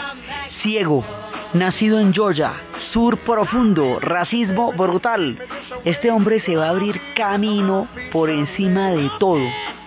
Ciego, 0.62 1.06
nacido 1.54 2.00
en 2.00 2.14
Georgia, 2.14 2.52
sur 2.92 3.18
profundo, 3.18 4.00
racismo 4.02 4.74
brutal. 4.74 5.38
Este 5.86 6.12
hombre 6.12 6.42
se 6.42 6.58
va 6.58 6.66
a 6.66 6.70
abrir 6.72 7.00
camino 7.16 7.88
por 8.12 8.30
encima 8.30 8.90
de 8.92 9.10
todo, 9.20 9.42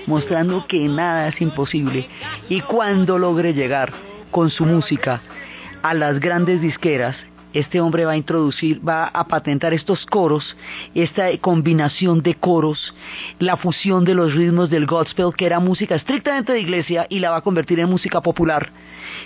mostrando 0.06 0.66
que 0.66 0.88
nada 0.88 1.28
es 1.28 1.40
imposible. 1.42 2.08
Y 2.48 2.62
cuando 2.62 3.18
logre 3.18 3.52
llegar 3.52 3.92
con 4.30 4.48
su 4.48 4.64
música 4.64 5.20
a 5.82 5.92
las 5.92 6.18
grandes 6.18 6.62
disqueras, 6.62 7.16
este 7.54 7.80
hombre 7.80 8.04
va 8.04 8.12
a 8.12 8.16
introducir, 8.16 8.86
va 8.86 9.06
a 9.06 9.26
patentar 9.26 9.72
estos 9.72 10.04
coros, 10.06 10.56
esta 10.94 11.36
combinación 11.38 12.20
de 12.20 12.34
coros, 12.34 12.94
la 13.38 13.56
fusión 13.56 14.04
de 14.04 14.14
los 14.14 14.34
ritmos 14.34 14.68
del 14.68 14.86
gospel, 14.86 15.32
que 15.36 15.46
era 15.46 15.60
música 15.60 15.94
estrictamente 15.94 16.52
de 16.52 16.60
iglesia, 16.60 17.06
y 17.08 17.20
la 17.20 17.30
va 17.30 17.36
a 17.36 17.42
convertir 17.42 17.78
en 17.78 17.88
música 17.88 18.20
popular, 18.20 18.72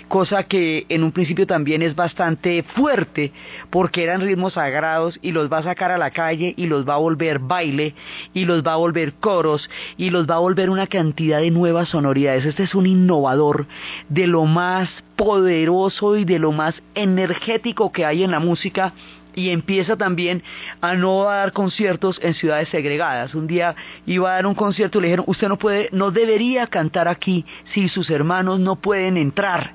cosa 0.07 0.43
que 0.43 0.85
en 0.89 1.03
un 1.03 1.11
principio 1.11 1.47
también 1.47 1.81
es 1.81 1.95
bastante 1.95 2.63
fuerte, 2.63 3.33
porque 3.71 4.03
eran 4.03 4.21
ritmos 4.21 4.53
sagrados 4.53 5.17
y 5.21 5.31
los 5.31 5.51
va 5.51 5.57
a 5.57 5.63
sacar 5.63 5.91
a 5.91 5.97
la 5.97 6.11
calle 6.11 6.53
y 6.55 6.67
los 6.67 6.87
va 6.87 6.93
a 6.93 6.97
volver 6.97 7.39
baile 7.39 7.95
y 8.33 8.45
los 8.45 8.63
va 8.63 8.73
a 8.73 8.77
volver 8.77 9.13
coros 9.13 9.69
y 9.97 10.11
los 10.11 10.27
va 10.27 10.35
a 10.35 10.39
volver 10.39 10.69
una 10.69 10.87
cantidad 10.87 11.41
de 11.41 11.51
nuevas 11.51 11.89
sonoridades. 11.89 12.45
Este 12.45 12.63
es 12.63 12.75
un 12.75 12.85
innovador 12.85 13.65
de 14.07 14.27
lo 14.27 14.45
más 14.45 14.89
poderoso 15.19 16.15
y 16.15 16.23
de 16.23 16.39
lo 16.39 16.53
más 16.53 16.73
energético 16.95 17.91
que 17.91 18.05
hay 18.05 18.23
en 18.23 18.31
la 18.31 18.39
música 18.39 18.93
y 19.35 19.49
empieza 19.49 19.97
también 19.97 20.41
a 20.79 20.93
no 20.93 21.23
dar 21.23 21.51
conciertos 21.51 22.17
en 22.23 22.35
ciudades 22.35 22.69
segregadas. 22.69 23.35
Un 23.35 23.45
día 23.45 23.75
iba 24.05 24.31
a 24.31 24.35
dar 24.35 24.45
un 24.45 24.55
concierto 24.55 24.97
y 24.97 25.01
le 25.01 25.07
dijeron, 25.09 25.25
usted 25.27 25.49
no 25.49 25.59
puede, 25.59 25.89
no 25.91 26.11
debería 26.11 26.67
cantar 26.67 27.09
aquí 27.09 27.45
si 27.73 27.89
sus 27.89 28.09
hermanos 28.09 28.61
no 28.61 28.77
pueden 28.77 29.17
entrar. 29.17 29.73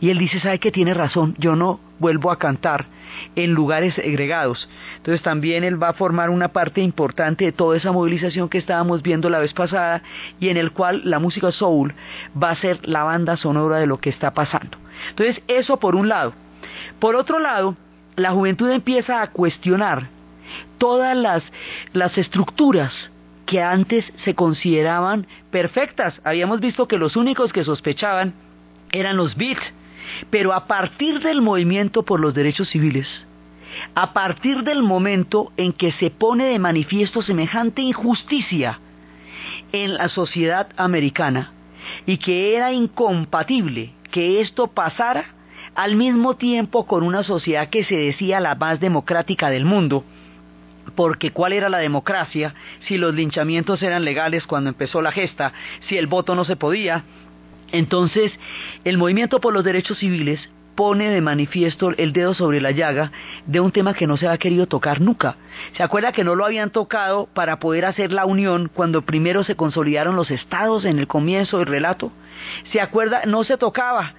Y 0.00 0.10
él 0.10 0.18
dice, 0.18 0.38
¿sabe 0.38 0.60
que 0.60 0.70
tiene 0.70 0.94
razón? 0.94 1.34
Yo 1.38 1.56
no 1.56 1.80
vuelvo 1.98 2.30
a 2.30 2.38
cantar 2.38 2.86
en 3.36 3.52
lugares 3.52 3.94
segregados. 3.94 4.68
Entonces 4.96 5.22
también 5.22 5.64
él 5.64 5.82
va 5.82 5.90
a 5.90 5.94
formar 5.94 6.30
una 6.30 6.48
parte 6.48 6.80
importante 6.80 7.44
de 7.44 7.52
toda 7.52 7.76
esa 7.76 7.92
movilización 7.92 8.48
que 8.48 8.58
estábamos 8.58 9.02
viendo 9.02 9.28
la 9.28 9.38
vez 9.38 9.52
pasada 9.52 10.02
y 10.40 10.48
en 10.48 10.56
el 10.56 10.72
cual 10.72 11.02
la 11.04 11.18
música 11.18 11.52
soul 11.52 11.94
va 12.40 12.50
a 12.50 12.56
ser 12.56 12.80
la 12.86 13.04
banda 13.04 13.36
sonora 13.36 13.78
de 13.78 13.86
lo 13.86 13.98
que 13.98 14.10
está 14.10 14.34
pasando. 14.34 14.78
Entonces 15.10 15.42
eso 15.48 15.78
por 15.78 15.96
un 15.96 16.08
lado. 16.08 16.32
Por 16.98 17.16
otro 17.16 17.38
lado, 17.38 17.76
la 18.16 18.32
juventud 18.32 18.70
empieza 18.70 19.22
a 19.22 19.30
cuestionar 19.30 20.08
todas 20.78 21.16
las, 21.16 21.42
las 21.92 22.16
estructuras 22.18 22.92
que 23.46 23.62
antes 23.62 24.04
se 24.24 24.34
consideraban 24.34 25.26
perfectas. 25.50 26.14
Habíamos 26.24 26.60
visto 26.60 26.88
que 26.88 26.98
los 26.98 27.16
únicos 27.16 27.52
que 27.52 27.64
sospechaban 27.64 28.34
eran 28.92 29.16
los 29.16 29.36
beats, 29.36 29.62
pero 30.30 30.52
a 30.52 30.66
partir 30.66 31.20
del 31.20 31.42
movimiento 31.42 32.04
por 32.04 32.20
los 32.20 32.34
derechos 32.34 32.68
civiles, 32.70 33.06
a 33.94 34.12
partir 34.12 34.62
del 34.62 34.82
momento 34.82 35.52
en 35.56 35.72
que 35.72 35.92
se 35.92 36.10
pone 36.10 36.44
de 36.44 36.58
manifiesto 36.58 37.22
semejante 37.22 37.82
injusticia 37.82 38.80
en 39.72 39.94
la 39.94 40.08
sociedad 40.08 40.68
americana 40.76 41.52
y 42.06 42.18
que 42.18 42.54
era 42.56 42.72
incompatible 42.72 43.92
que 44.10 44.40
esto 44.40 44.68
pasara, 44.68 45.24
al 45.74 45.96
mismo 45.96 46.36
tiempo 46.36 46.86
con 46.86 47.02
una 47.02 47.22
sociedad 47.22 47.70
que 47.70 47.84
se 47.84 47.96
decía 47.96 48.40
la 48.40 48.54
más 48.54 48.78
democrática 48.78 49.48
del 49.48 49.64
mundo, 49.64 50.04
porque 50.94 51.30
¿cuál 51.30 51.54
era 51.54 51.70
la 51.70 51.78
democracia 51.78 52.54
si 52.86 52.98
los 52.98 53.14
linchamientos 53.14 53.82
eran 53.82 54.04
legales 54.04 54.44
cuando 54.44 54.68
empezó 54.68 55.00
la 55.00 55.12
gesta, 55.12 55.52
si 55.88 55.96
el 55.96 56.06
voto 56.06 56.34
no 56.34 56.44
se 56.44 56.56
podía? 56.56 57.04
Entonces, 57.72 58.32
el 58.84 58.98
movimiento 58.98 59.40
por 59.40 59.52
los 59.52 59.64
derechos 59.64 59.98
civiles 59.98 60.40
pone 60.74 61.10
de 61.10 61.20
manifiesto 61.20 61.90
el 61.96 62.12
dedo 62.12 62.34
sobre 62.34 62.60
la 62.60 62.70
llaga 62.70 63.12
de 63.46 63.60
un 63.60 63.72
tema 63.72 63.94
que 63.94 64.06
no 64.06 64.16
se 64.16 64.28
ha 64.28 64.38
querido 64.38 64.66
tocar 64.66 65.00
nunca. 65.00 65.36
¿Se 65.76 65.82
acuerda 65.82 66.12
que 66.12 66.24
no 66.24 66.34
lo 66.34 66.44
habían 66.44 66.70
tocado 66.70 67.28
para 67.34 67.58
poder 67.58 67.84
hacer 67.84 68.12
la 68.12 68.24
unión 68.24 68.70
cuando 68.72 69.02
primero 69.02 69.44
se 69.44 69.56
consolidaron 69.56 70.16
los 70.16 70.30
estados 70.30 70.84
en 70.84 70.98
el 70.98 71.06
comienzo 71.06 71.58
del 71.58 71.66
relato? 71.66 72.12
¿Se 72.72 72.80
acuerda? 72.80 73.22
No 73.26 73.44
se 73.44 73.56
tocaba 73.56 74.14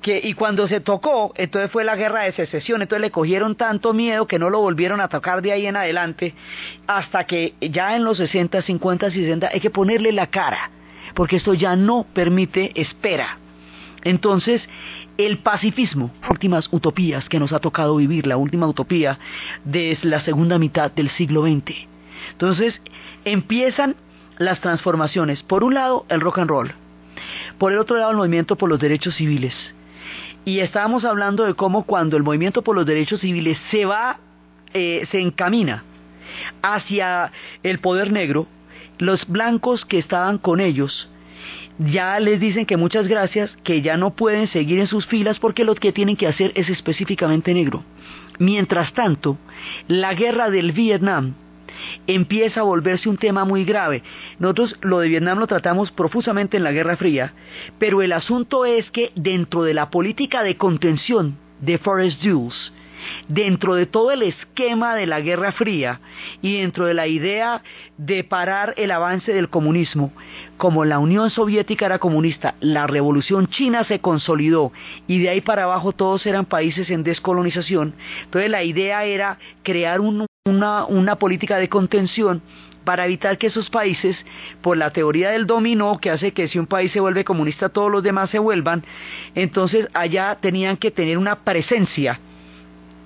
que 0.00 0.20
y 0.22 0.32
cuando 0.32 0.66
se 0.66 0.80
tocó, 0.80 1.32
entonces 1.36 1.70
fue 1.70 1.84
la 1.84 1.94
guerra 1.94 2.22
de 2.22 2.32
secesión, 2.32 2.80
entonces 2.80 3.02
le 3.02 3.10
cogieron 3.10 3.54
tanto 3.54 3.92
miedo 3.92 4.26
que 4.26 4.38
no 4.38 4.50
lo 4.50 4.60
volvieron 4.60 5.00
a 5.00 5.08
tocar 5.08 5.42
de 5.42 5.52
ahí 5.52 5.66
en 5.66 5.76
adelante, 5.76 6.34
hasta 6.86 7.24
que 7.24 7.54
ya 7.60 7.94
en 7.96 8.04
los 8.04 8.16
60, 8.16 8.62
50, 8.62 9.10
60 9.10 9.50
hay 9.52 9.60
que 9.60 9.70
ponerle 9.70 10.12
la 10.12 10.28
cara, 10.28 10.70
porque 11.14 11.36
esto 11.36 11.54
ya 11.54 11.76
no 11.76 12.06
permite 12.12 12.72
espera. 12.80 13.38
Entonces, 14.02 14.62
el 15.18 15.38
pacifismo, 15.38 16.10
últimas 16.30 16.68
utopías 16.70 17.28
que 17.28 17.38
nos 17.38 17.52
ha 17.52 17.58
tocado 17.58 17.96
vivir, 17.96 18.26
la 18.26 18.36
última 18.36 18.66
utopía 18.66 19.18
de 19.64 19.98
la 20.02 20.24
segunda 20.24 20.58
mitad 20.58 20.90
del 20.90 21.10
siglo 21.10 21.42
XX. 21.42 21.86
Entonces, 22.32 22.80
empiezan 23.24 23.96
las 24.38 24.60
transformaciones. 24.60 25.42
Por 25.42 25.64
un 25.64 25.74
lado, 25.74 26.06
el 26.08 26.20
rock 26.20 26.38
and 26.38 26.50
roll. 26.50 26.72
Por 27.58 27.72
el 27.72 27.78
otro 27.78 27.98
lado, 27.98 28.10
el 28.12 28.16
movimiento 28.16 28.56
por 28.56 28.70
los 28.70 28.80
derechos 28.80 29.14
civiles. 29.16 29.54
Y 30.46 30.60
estábamos 30.60 31.04
hablando 31.04 31.44
de 31.44 31.54
cómo 31.54 31.84
cuando 31.84 32.16
el 32.16 32.22
movimiento 32.22 32.62
por 32.62 32.74
los 32.74 32.86
derechos 32.86 33.20
civiles 33.20 33.58
se 33.70 33.84
va, 33.84 34.18
eh, 34.72 35.06
se 35.10 35.20
encamina 35.20 35.84
hacia 36.62 37.32
el 37.62 37.80
poder 37.80 38.10
negro, 38.12 38.46
los 39.00 39.26
blancos 39.26 39.84
que 39.84 39.98
estaban 39.98 40.38
con 40.38 40.60
ellos 40.60 41.08
ya 41.78 42.20
les 42.20 42.38
dicen 42.38 42.66
que 42.66 42.76
muchas 42.76 43.08
gracias, 43.08 43.50
que 43.64 43.80
ya 43.80 43.96
no 43.96 44.14
pueden 44.14 44.48
seguir 44.48 44.80
en 44.80 44.86
sus 44.86 45.06
filas 45.06 45.38
porque 45.38 45.64
lo 45.64 45.74
que 45.74 45.92
tienen 45.92 46.16
que 46.16 46.26
hacer 46.26 46.52
es 46.54 46.68
específicamente 46.68 47.54
negro. 47.54 47.82
Mientras 48.38 48.92
tanto, 48.92 49.38
la 49.88 50.12
guerra 50.14 50.50
del 50.50 50.72
Vietnam 50.72 51.34
empieza 52.06 52.60
a 52.60 52.64
volverse 52.64 53.08
un 53.08 53.16
tema 53.16 53.46
muy 53.46 53.64
grave. 53.64 54.02
Nosotros 54.38 54.76
lo 54.82 55.00
de 55.00 55.08
Vietnam 55.08 55.38
lo 55.38 55.46
tratamos 55.46 55.90
profusamente 55.92 56.58
en 56.58 56.64
la 56.64 56.72
Guerra 56.72 56.96
Fría, 56.96 57.32
pero 57.78 58.02
el 58.02 58.12
asunto 58.12 58.66
es 58.66 58.90
que 58.90 59.12
dentro 59.14 59.62
de 59.62 59.72
la 59.72 59.88
política 59.90 60.42
de 60.42 60.56
contención 60.56 61.38
de 61.60 61.78
Forrest 61.78 62.22
Dulles, 62.22 62.72
dentro 63.28 63.74
de 63.74 63.86
todo 63.86 64.10
el 64.10 64.22
esquema 64.22 64.94
de 64.94 65.06
la 65.06 65.20
Guerra 65.20 65.52
Fría 65.52 66.00
y 66.42 66.60
dentro 66.60 66.86
de 66.86 66.94
la 66.94 67.06
idea 67.06 67.62
de 67.96 68.24
parar 68.24 68.74
el 68.76 68.90
avance 68.90 69.32
del 69.32 69.48
comunismo, 69.48 70.12
como 70.56 70.84
la 70.84 70.98
Unión 70.98 71.30
Soviética 71.30 71.86
era 71.86 71.98
comunista, 71.98 72.54
la 72.60 72.86
Revolución 72.86 73.46
China 73.48 73.84
se 73.84 74.00
consolidó 74.00 74.72
y 75.06 75.18
de 75.18 75.30
ahí 75.30 75.40
para 75.40 75.64
abajo 75.64 75.92
todos 75.92 76.26
eran 76.26 76.44
países 76.44 76.90
en 76.90 77.04
descolonización, 77.04 77.94
entonces 78.24 78.50
la 78.50 78.62
idea 78.62 79.04
era 79.04 79.38
crear 79.62 80.00
una, 80.00 80.26
una 80.86 81.16
política 81.16 81.58
de 81.58 81.68
contención 81.68 82.42
para 82.84 83.04
evitar 83.04 83.38
que 83.38 83.48
esos 83.48 83.70
países, 83.70 84.16
por 84.62 84.76
la 84.76 84.90
teoría 84.90 85.30
del 85.30 85.46
dominó, 85.46 85.98
que 85.98 86.10
hace 86.10 86.32
que 86.32 86.48
si 86.48 86.58
un 86.58 86.66
país 86.66 86.92
se 86.92 87.00
vuelve 87.00 87.24
comunista 87.24 87.68
todos 87.68 87.90
los 87.90 88.02
demás 88.02 88.30
se 88.30 88.38
vuelvan, 88.38 88.84
entonces 89.34 89.88
allá 89.94 90.38
tenían 90.40 90.76
que 90.76 90.90
tener 90.90 91.18
una 91.18 91.36
presencia 91.44 92.20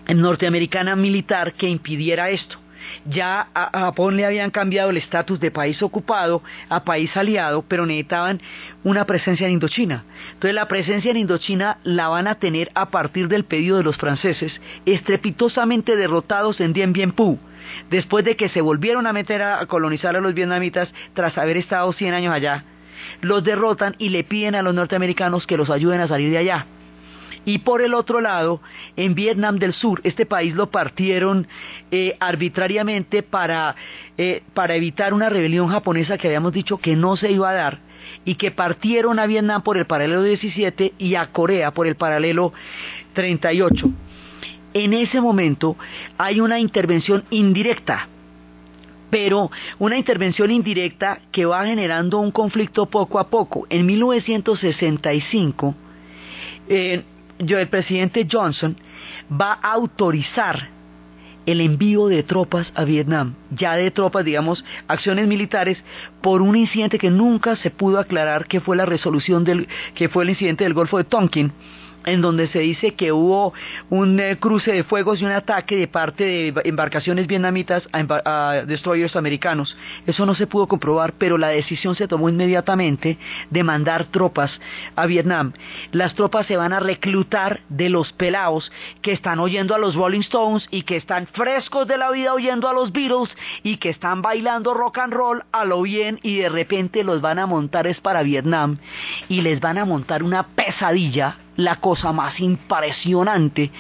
norteamericana 0.09 0.97
militar 0.97 1.53
que 1.55 1.69
impidiera 1.69 2.31
esto. 2.31 2.59
Ya 3.07 3.49
a 3.55 3.71
Japón 3.79 4.17
le 4.17 4.25
habían 4.25 4.51
cambiado 4.51 4.91
el 4.91 4.97
estatus 4.97 5.41
de 5.41 5.51
país 5.51 5.83
ocupado 5.83 6.43
a 6.69 6.85
país 6.85 7.17
aliado, 7.17 7.65
pero 7.67 7.87
necesitaban 7.87 8.41
una 8.83 9.05
presencia 9.05 9.47
en 9.47 9.55
Indochina. 9.55 10.05
Entonces 10.35 10.55
la 10.55 10.69
presencia 10.69 11.11
en 11.11 11.19
Indochina 11.19 11.79
la 11.83 12.09
van 12.09 12.27
a 12.27 12.37
tener 12.37 12.71
a 12.75 12.91
partir 12.91 13.29
del 13.29 13.45
pedido 13.45 13.77
de 13.77 13.83
los 13.83 13.97
franceses, 13.97 14.53
estrepitosamente 14.87 15.97
derrotados 15.97 16.61
en 16.61 16.73
Dien 16.73 16.93
Bien 16.93 17.13
Phu, 17.13 17.39
después 17.91 18.25
de 18.25 18.37
que 18.37 18.49
se 18.49 18.61
volvieron 18.61 19.07
a 19.07 19.13
meter 19.13 19.43
a 19.43 19.65
colonizar 19.67 20.17
a 20.17 20.21
los 20.21 20.35
vietnamitas 20.35 20.89
tras 21.15 21.37
haber 21.39 21.57
estado 21.57 21.93
100 21.93 22.15
años 22.15 22.35
allá. 22.35 22.65
Los 23.21 23.45
derrotan 23.45 23.97
y 23.99 24.11
le 24.11 24.25
piden 24.25 24.55
a 24.55 24.63
los 24.63 24.75
norteamericanos 24.75 25.47
que 25.47 25.57
los 25.57 25.71
ayuden 25.71 26.01
a 26.01 26.09
salir 26.09 26.31
de 26.31 26.39
allá. 26.39 26.67
Y 27.45 27.59
por 27.59 27.83
el 27.83 27.95
otro 27.95 28.21
lado, 28.21 28.61
en 28.97 29.15
Vietnam 29.15 29.57
del 29.57 29.75
Sur, 29.75 30.01
este 30.05 30.27
país 30.27 30.55
lo 30.55 30.71
partieron 30.71 31.47
eh, 31.91 32.17
arbitrariamente 32.21 33.23
para, 33.23 33.77
eh, 34.17 34.43
para 34.55 34.75
evitar 34.75 35.13
una 35.13 35.29
rebelión 35.29 35.69
japonesa 35.69 36.17
que 36.17 36.29
habíamos 36.29 36.53
dicho 36.53 36.79
que 36.79 36.97
no 36.97 37.17
se 37.17 37.31
iba 37.31 37.51
a 37.51 37.55
dar 37.55 37.79
y 38.25 38.37
que 38.37 38.51
partieron 38.51 39.19
a 39.19 39.27
Vietnam 39.27 39.63
por 39.63 39.77
el 39.77 39.87
paralelo 39.87 40.23
17 40.23 40.95
y 40.99 41.15
a 41.15 41.27
Corea 41.33 41.73
por 41.73 41.87
el 41.87 41.97
paralelo 41.97 42.53
38. 43.13 43.91
En 44.75 44.93
ese 44.93 45.21
momento 45.21 45.77
hay 46.19 46.41
una 46.41 46.59
intervención 46.59 47.25
indirecta, 47.31 48.09
pero 49.11 49.51
una 49.79 49.97
intervención 49.97 50.51
indirecta 50.51 51.21
que 51.31 51.47
va 51.47 51.65
generando 51.65 52.19
un 52.19 52.33
conflicto 52.33 52.87
poco 52.87 53.19
a 53.21 53.29
poco. 53.29 53.67
En 53.71 53.87
1965, 53.87 55.75
eh, 56.69 57.05
yo, 57.05 57.14
el 57.39 57.69
presidente 57.69 58.27
Johnson 58.31 58.77
va 59.31 59.59
a 59.63 59.73
autorizar 59.73 60.75
el 61.47 61.61
envío 61.61 62.07
de 62.07 62.23
tropas 62.23 62.73
a 62.75 62.85
Vietnam, 62.85 63.35
ya 63.51 63.77
de 63.77 63.91
tropas, 63.91 64.25
digamos, 64.25 64.65
acciones 64.89 65.27
militares, 65.27 65.79
por 66.23 66.41
un 66.41 66.57
incidente 66.57 66.99
que 66.99 67.11
nunca 67.11 67.57
se 67.57 67.71
pudo 67.71 67.99
aclarar 67.99 68.47
que 68.47 68.61
fue 68.61 68.77
la 68.77 68.87
resolución 68.87 69.45
del, 69.45 69.69
que 69.95 70.09
fue 70.09 70.25
el 70.25 70.31
incidente 70.31 70.65
del 70.65 70.75
Golfo 70.75 70.97
de 70.99 71.05
Tonkin, 71.05 71.53
en 72.05 72.21
donde 72.21 72.49
se 72.49 72.61
dice 72.61 72.95
que 72.95 73.13
hubo 73.13 73.53
un 73.91 74.21
eh, 74.21 74.37
cruce 74.39 74.73
de 74.73 74.85
fuegos 74.85 75.21
y 75.21 75.25
un 75.25 75.33
ataque 75.33 75.77
de 75.77 75.89
parte 75.89 76.25
de 76.25 76.55
embarcaciones 76.65 77.27
vietnamitas 77.27 77.83
a, 77.93 78.23
a 78.25 78.65
destroyers 78.65 79.17
americanos. 79.17 79.77
Eso 80.07 80.27
no 80.27 80.35
se 80.35 80.47
pudo 80.47 80.67
comprobar, 80.67 81.15
pero 81.15 81.39
la 81.39 81.49
decisión 81.49 81.95
se 81.97 82.09
tomó 82.09 82.29
inmediatamente 82.29 83.19
de 83.51 83.65
mandar 83.65 84.05
tropas 84.07 84.61
a 84.97 85.07
Vietnam. 85.07 85.53
Las 85.93 86.15
tropas 86.15 86.47
se 86.47 86.57
van 86.57 86.73
a 86.73 86.81
reclutar 86.81 87.61
de 87.69 87.89
los 87.89 88.13
pelados 88.13 88.71
que 89.03 89.13
están 89.13 89.39
oyendo 89.39 89.75
a 89.75 89.79
los 89.79 89.95
Rolling 89.95 90.21
Stones 90.21 90.67
y 90.71 90.83
que 90.83 90.97
están 90.97 91.27
frescos 91.27 91.87
de 91.87 91.99
la 91.99 92.11
vida 92.11 92.35
oyendo 92.35 92.69
a 92.69 92.73
los 92.73 92.93
Beatles 92.93 93.31
y 93.63 93.77
que 93.77 93.91
están 93.91 94.23
bailando 94.23 94.75
rock 94.75 94.99
and 94.99 95.13
roll 95.13 95.45
a 95.53 95.65
lo 95.65 95.83
bien 95.83 96.19
y 96.23 96.37
de 96.37 96.49
repente 96.49 97.05
los 97.05 97.21
van 97.21 97.39
a 97.39 97.47
montar 97.47 97.87
es 97.87 98.01
para 98.01 98.23
Vietnam 98.23 98.79
y 99.29 99.41
les 99.41 99.61
van 99.61 99.79
a 99.79 99.85
montar 99.85 100.23
una 100.23 100.45
pesadilla 100.49 101.39
la 101.57 101.77
cosa 101.77 102.13
más 102.13 102.41
impresionante. 102.41 103.71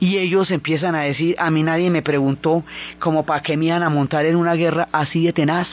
Y 0.00 0.18
ellos 0.18 0.50
empiezan 0.50 0.94
a 0.94 1.02
decir 1.02 1.36
a 1.38 1.50
mí 1.50 1.62
nadie 1.62 1.90
me 1.90 2.02
preguntó 2.02 2.64
como 2.98 3.24
para 3.24 3.42
qué 3.42 3.56
me 3.56 3.66
iban 3.66 3.82
a 3.82 3.90
montar 3.90 4.26
en 4.26 4.36
una 4.36 4.54
guerra 4.54 4.88
así 4.92 5.24
de 5.24 5.32
tenaz. 5.32 5.68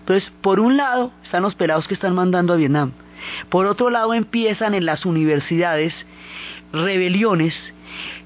Entonces 0.00 0.30
por 0.40 0.60
un 0.60 0.76
lado 0.76 1.12
están 1.24 1.42
los 1.42 1.54
pelados 1.54 1.86
que 1.86 1.94
están 1.94 2.14
mandando 2.14 2.52
a 2.52 2.56
Vietnam. 2.56 2.92
Por 3.48 3.66
otro 3.66 3.90
lado 3.90 4.14
empiezan 4.14 4.74
en 4.74 4.86
las 4.86 5.04
universidades 5.04 5.92
rebeliones 6.72 7.54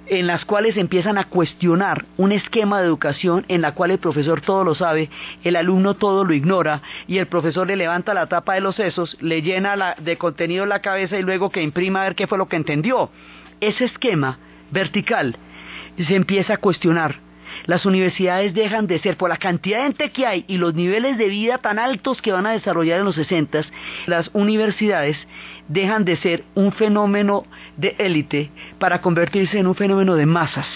en 0.07 0.27
las 0.27 0.45
cuales 0.45 0.77
empiezan 0.77 1.17
a 1.19 1.25
cuestionar 1.25 2.05
un 2.17 2.33
esquema 2.33 2.81
de 2.81 2.87
educación 2.87 3.45
en 3.49 3.61
la 3.63 3.73
cual 3.73 3.93
el 3.93 3.99
profesor 3.99 4.41
todo 4.41 4.65
lo 4.65 4.75
sabe, 4.75 5.11
el 5.45 5.57
alumno 5.57 5.95
todo 5.95 6.25
lo 6.25 6.35
ignora 6.35 6.83
y 7.07 7.19
el 7.19 7.27
profesor 7.27 7.67
le 7.67 7.77
levanta 7.77 8.15
la 8.15 8.27
tapa 8.27 8.55
de 8.55 8.61
los 8.61 8.77
sesos, 8.77 9.17
le 9.21 9.43
llena 9.43 9.77
la- 9.77 9.95
de 9.99 10.19
contenido 10.19 10.67
la 10.67 10.81
cabeza 10.81 11.19
y 11.19 11.23
luego 11.23 11.51
que 11.51 11.63
imprima 11.63 12.01
a 12.01 12.05
ver 12.05 12.15
qué 12.15 12.27
fue 12.27 12.39
lo 12.39 12.49
que 12.49 12.57
entendió. 12.57 13.11
Ese 13.61 13.85
esquema 13.85 14.39
vertical 14.71 15.37
se 15.97 16.17
empieza 16.17 16.55
a 16.55 16.59
cuestionar. 16.59 17.21
Las 17.67 17.87
universidades 17.87 18.55
dejan 18.55 18.87
de 18.87 18.99
ser, 18.99 19.17
por 19.17 19.29
la 19.31 19.37
cantidad 19.37 19.79
de 19.79 19.85
gente 19.85 20.11
que 20.11 20.27
hay 20.27 20.45
y 20.49 20.59
los 20.59 20.75
niveles 20.75 21.19
de 21.19 21.29
vida 21.29 21.59
tan 21.59 21.79
altos 21.79 22.21
que 22.23 22.33
van 22.33 22.47
a 22.47 22.53
desarrollar 22.53 22.99
en 23.01 23.05
los 23.05 23.15
60, 23.15 23.63
las 24.07 24.31
universidades 24.33 25.17
dejan 25.69 26.05
de 26.05 26.17
ser 26.17 26.45
un 26.55 26.73
fenómeno 26.73 27.45
de 27.77 27.95
élite 27.99 28.51
para 28.79 29.01
convertirse 29.01 29.59
en 29.59 29.67
un 29.67 29.75
fenómeno 29.75 30.17
de 30.17 30.27
masas. 30.27 30.67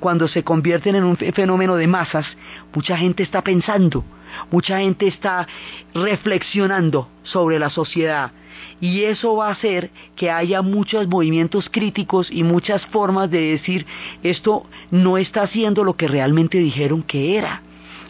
Cuando 0.00 0.28
se 0.28 0.44
convierten 0.44 0.96
en 0.96 1.04
un 1.04 1.16
fe- 1.16 1.32
fenómeno 1.32 1.76
de 1.76 1.86
masas, 1.86 2.26
mucha 2.74 2.96
gente 2.96 3.22
está 3.22 3.42
pensando, 3.42 4.04
mucha 4.50 4.80
gente 4.80 5.06
está 5.06 5.46
reflexionando 5.94 7.08
sobre 7.22 7.58
la 7.58 7.70
sociedad. 7.70 8.32
Y 8.80 9.04
eso 9.04 9.36
va 9.36 9.48
a 9.48 9.52
hacer 9.52 9.90
que 10.16 10.30
haya 10.30 10.62
muchos 10.62 11.06
movimientos 11.08 11.68
críticos 11.70 12.28
y 12.30 12.44
muchas 12.44 12.84
formas 12.86 13.30
de 13.30 13.52
decir 13.52 13.86
esto 14.22 14.66
no 14.90 15.16
está 15.16 15.42
haciendo 15.42 15.84
lo 15.84 15.94
que 15.94 16.08
realmente 16.08 16.58
dijeron 16.58 17.02
que 17.02 17.38
era. 17.38 17.62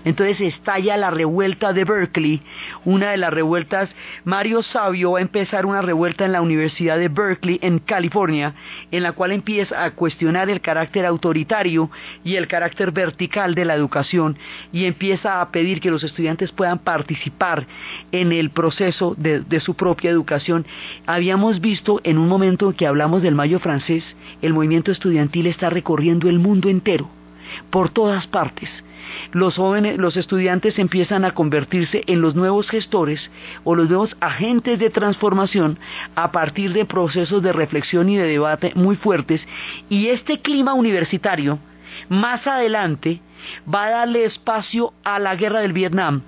Entonces 0.05 0.41
estalla 0.41 0.97
la 0.97 1.11
revuelta 1.11 1.73
de 1.73 1.85
Berkeley, 1.85 2.43
una 2.85 3.11
de 3.11 3.17
las 3.17 3.33
revueltas, 3.33 3.89
Mario 4.25 4.63
Sabio 4.63 5.13
va 5.13 5.19
a 5.19 5.23
empezar 5.23 5.65
una 5.65 5.81
revuelta 5.81 6.25
en 6.27 6.33
la 6.33 6.43
Universidad 6.43 6.99
de 6.99 7.09
Berkeley 7.09 7.59
en 7.63 7.79
California, 7.79 8.55
en 8.91 9.03
la 9.03 9.13
cual 9.13 9.33
empieza 9.33 9.85
a 9.85 9.93
cuestionar 9.93 10.51
el 10.51 10.61
carácter 10.61 11.07
autoritario 11.07 11.91
y 12.23 12.37
el 12.37 12.47
carácter 12.47 12.93
vertical 12.93 13.55
de 13.55 13.65
la 13.65 13.75
educación 13.75 14.37
y 14.73 14.85
empieza 14.85 15.41
a 15.41 15.51
pedir 15.51 15.81
que 15.81 15.91
los 15.91 16.05
estudiantes 16.05 16.53
puedan 16.53 16.79
participar 16.79 17.67
en 18.13 18.33
el 18.33 18.51
proceso 18.51 19.15
de, 19.17 19.41
de 19.41 19.61
su 19.61 19.75
propia 19.75 20.11
educación. 20.11 20.67
Habíamos 21.07 21.61
visto 21.61 22.01
en 22.05 22.19
un 22.19 22.29
momento 22.29 22.69
en 22.69 22.75
que 22.75 22.87
hablamos 22.87 23.23
del 23.23 23.35
Mayo 23.35 23.59
francés, 23.59 24.05
el 24.43 24.53
movimiento 24.53 24.93
estudiantil 24.93 25.47
está 25.47 25.71
recorriendo 25.71 26.29
el 26.29 26.39
mundo 26.39 26.69
entero, 26.69 27.09
por 27.71 27.89
todas 27.89 28.27
partes 28.27 28.69
los 29.33 29.57
jóvenes, 29.57 29.99
los 29.99 30.17
estudiantes 30.17 30.79
empiezan 30.79 31.25
a 31.25 31.33
convertirse 31.33 32.05
en 32.07 32.21
los 32.21 32.35
nuevos 32.35 32.69
gestores 32.69 33.31
o 33.65 33.75
los 33.75 33.89
nuevos 33.89 34.17
agentes 34.21 34.79
de 34.79 34.91
transformación 34.91 35.79
a 36.15 36.33
partir 36.33 36.73
de 36.73 36.85
procesos 36.85 37.43
de 37.43 37.53
reflexión 37.53 38.09
y 38.09 38.17
de 38.17 38.29
debate 38.29 38.73
muy 38.75 38.97
fuertes. 38.97 39.41
Y 39.89 40.09
este 40.09 40.41
clima 40.41 40.75
universitario 40.75 41.59
más 42.09 42.47
adelante 42.47 43.21
va 43.73 43.87
a 43.87 43.91
darle 43.91 44.25
espacio 44.25 44.93
a 45.05 45.19
la 45.19 45.37
guerra 45.37 45.61
del 45.61 45.73
Vietnam 45.73 46.23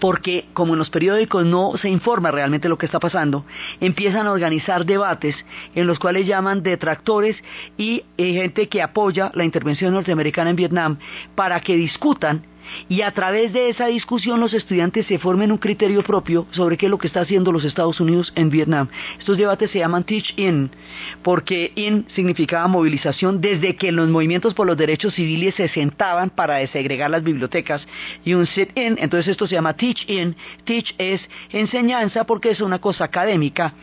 porque 0.00 0.46
como 0.54 0.74
en 0.74 0.78
los 0.78 0.90
periódicos 0.90 1.44
no 1.44 1.72
se 1.80 1.88
informa 1.88 2.30
realmente 2.30 2.68
lo 2.68 2.78
que 2.78 2.86
está 2.86 3.00
pasando, 3.00 3.44
empiezan 3.80 4.26
a 4.26 4.32
organizar 4.32 4.84
debates 4.84 5.36
en 5.74 5.86
los 5.86 5.98
cuales 5.98 6.26
llaman 6.26 6.62
detractores 6.62 7.36
y 7.76 8.04
eh, 8.16 8.32
gente 8.34 8.68
que 8.68 8.82
apoya 8.82 9.30
la 9.34 9.44
intervención 9.44 9.94
norteamericana 9.94 10.50
en 10.50 10.56
Vietnam 10.56 10.98
para 11.34 11.60
que 11.60 11.76
discutan 11.76 12.44
y 12.88 13.02
a 13.02 13.10
través 13.12 13.52
de 13.52 13.68
esa 13.68 13.86
discusión 13.86 14.40
los 14.40 14.54
estudiantes 14.54 15.06
se 15.06 15.18
formen 15.18 15.52
un 15.52 15.58
criterio 15.58 16.02
propio 16.02 16.46
sobre 16.50 16.76
qué 16.76 16.86
es 16.86 16.90
lo 16.90 16.98
que 16.98 17.06
está 17.06 17.20
haciendo 17.20 17.52
los 17.52 17.64
Estados 17.64 18.00
Unidos 18.00 18.32
en 18.36 18.50
Vietnam. 18.50 18.88
Estos 19.18 19.36
debates 19.36 19.70
se 19.70 19.78
llaman 19.78 20.04
Teach 20.04 20.34
In, 20.36 20.70
porque 21.22 21.72
In 21.74 22.06
significaba 22.14 22.66
movilización 22.68 23.40
desde 23.40 23.76
que 23.76 23.92
los 23.92 24.08
movimientos 24.08 24.54
por 24.54 24.66
los 24.66 24.76
derechos 24.76 25.14
civiles 25.14 25.54
se 25.54 25.68
sentaban 25.68 26.30
para 26.30 26.56
desegregar 26.56 27.10
las 27.10 27.22
bibliotecas 27.22 27.86
y 28.24 28.34
un 28.34 28.46
Sit 28.46 28.76
In, 28.76 28.96
entonces 28.98 29.28
esto 29.28 29.46
se 29.46 29.54
llama 29.54 29.74
Teach 29.74 30.08
In. 30.08 30.36
Teach 30.64 30.94
es 30.98 31.20
enseñanza 31.50 32.24
porque 32.24 32.50
es 32.50 32.60
una 32.60 32.78
cosa 32.78 33.04
académica 33.04 33.74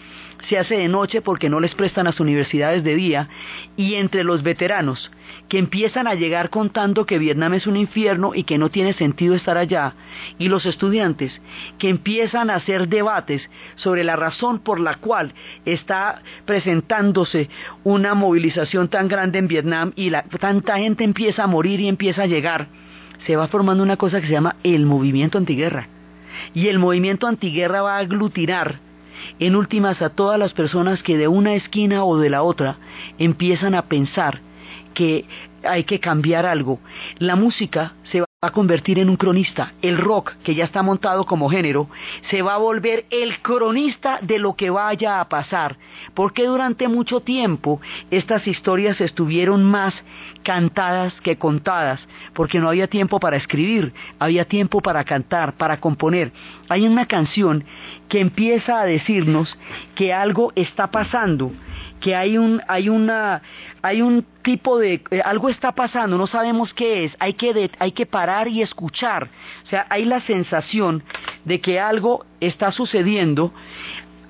se 0.47 0.57
hace 0.57 0.77
de 0.77 0.87
noche 0.87 1.21
porque 1.21 1.49
no 1.49 1.59
les 1.59 1.75
prestan 1.75 2.05
las 2.05 2.19
universidades 2.19 2.83
de 2.83 2.95
día 2.95 3.29
y 3.77 3.95
entre 3.95 4.23
los 4.23 4.43
veteranos 4.43 5.11
que 5.49 5.59
empiezan 5.59 6.07
a 6.07 6.15
llegar 6.15 6.49
contando 6.49 7.05
que 7.05 7.19
Vietnam 7.19 7.53
es 7.53 7.67
un 7.67 7.77
infierno 7.77 8.33
y 8.33 8.43
que 8.43 8.57
no 8.57 8.69
tiene 8.69 8.93
sentido 8.93 9.35
estar 9.35 9.57
allá 9.57 9.93
y 10.37 10.49
los 10.49 10.65
estudiantes 10.65 11.31
que 11.77 11.89
empiezan 11.89 12.49
a 12.49 12.55
hacer 12.55 12.87
debates 12.87 13.49
sobre 13.75 14.03
la 14.03 14.15
razón 14.15 14.59
por 14.59 14.79
la 14.79 14.95
cual 14.95 15.33
está 15.65 16.21
presentándose 16.45 17.49
una 17.83 18.13
movilización 18.13 18.87
tan 18.87 19.07
grande 19.07 19.39
en 19.39 19.47
Vietnam 19.47 19.93
y 19.95 20.09
la, 20.09 20.23
tanta 20.23 20.77
gente 20.77 21.03
empieza 21.03 21.43
a 21.43 21.47
morir 21.47 21.79
y 21.79 21.87
empieza 21.87 22.23
a 22.23 22.27
llegar 22.27 22.67
se 23.25 23.35
va 23.35 23.47
formando 23.47 23.83
una 23.83 23.97
cosa 23.97 24.21
que 24.21 24.27
se 24.27 24.33
llama 24.33 24.55
el 24.63 24.85
movimiento 24.85 25.37
antiguerra. 25.37 25.87
Y 26.53 26.67
el 26.67 26.79
movimiento 26.79 27.27
antiguerra 27.27 27.81
va 27.81 27.97
a 27.97 27.99
aglutinar 27.99 28.79
en 29.39 29.55
últimas 29.55 30.01
a 30.01 30.09
todas 30.09 30.39
las 30.39 30.53
personas 30.53 31.03
que 31.03 31.17
de 31.17 31.27
una 31.27 31.55
esquina 31.55 32.03
o 32.03 32.17
de 32.17 32.29
la 32.29 32.43
otra 32.43 32.77
empiezan 33.17 33.75
a 33.75 33.83
pensar 33.83 34.41
que 34.93 35.25
hay 35.63 35.83
que 35.83 35.99
cambiar 35.99 36.45
algo. 36.45 36.79
La 37.19 37.35
música 37.35 37.93
se 38.11 38.21
va 38.21 38.25
a 38.41 38.51
convertir 38.51 38.99
en 38.99 39.09
un 39.09 39.17
cronista. 39.17 39.73
El 39.81 39.97
rock, 39.97 40.33
que 40.43 40.55
ya 40.55 40.65
está 40.65 40.83
montado 40.83 41.25
como 41.25 41.49
género, 41.49 41.89
se 42.29 42.41
va 42.41 42.55
a 42.55 42.59
volver 42.59 43.05
el 43.09 43.41
cronista 43.41 44.19
de 44.21 44.39
lo 44.39 44.55
que 44.55 44.69
vaya 44.69 45.19
a 45.19 45.29
pasar. 45.29 45.77
Porque 46.13 46.45
durante 46.45 46.87
mucho 46.87 47.21
tiempo 47.21 47.81
estas 48.11 48.47
historias 48.47 49.01
estuvieron 49.01 49.63
más 49.63 49.93
cantadas 50.43 51.13
que 51.21 51.37
contadas, 51.37 51.99
porque 52.33 52.59
no 52.59 52.69
había 52.69 52.87
tiempo 52.87 53.19
para 53.19 53.37
escribir, 53.37 53.93
había 54.19 54.45
tiempo 54.45 54.79
para 54.79 55.03
cantar, 55.03 55.53
para 55.53 55.79
componer. 55.79 56.31
Hay 56.69 56.87
una 56.87 57.07
canción 57.07 57.65
que 58.07 58.19
empieza 58.19 58.79
a 58.79 58.85
decirnos 58.85 59.57
que 59.95 60.13
algo 60.13 60.53
está 60.55 60.91
pasando, 60.91 61.51
que 61.99 62.15
hay 62.15 62.37
un 62.37 62.61
hay 62.67 62.89
una 62.89 63.41
hay 63.81 64.01
un 64.03 64.25
tipo 64.43 64.77
de 64.77 65.01
eh, 65.09 65.21
algo 65.25 65.49
está 65.49 65.71
pasando, 65.73 66.17
no 66.17 66.27
sabemos 66.27 66.73
qué 66.73 67.05
es, 67.05 67.15
hay 67.19 67.33
que 67.33 67.94
que 67.95 68.05
parar 68.05 68.47
y 68.47 68.61
escuchar. 68.61 69.27
O 69.65 69.69
sea, 69.69 69.87
hay 69.89 70.05
la 70.05 70.21
sensación 70.21 71.01
de 71.43 71.59
que 71.59 71.79
algo 71.79 72.25
está 72.39 72.71
sucediendo 72.71 73.51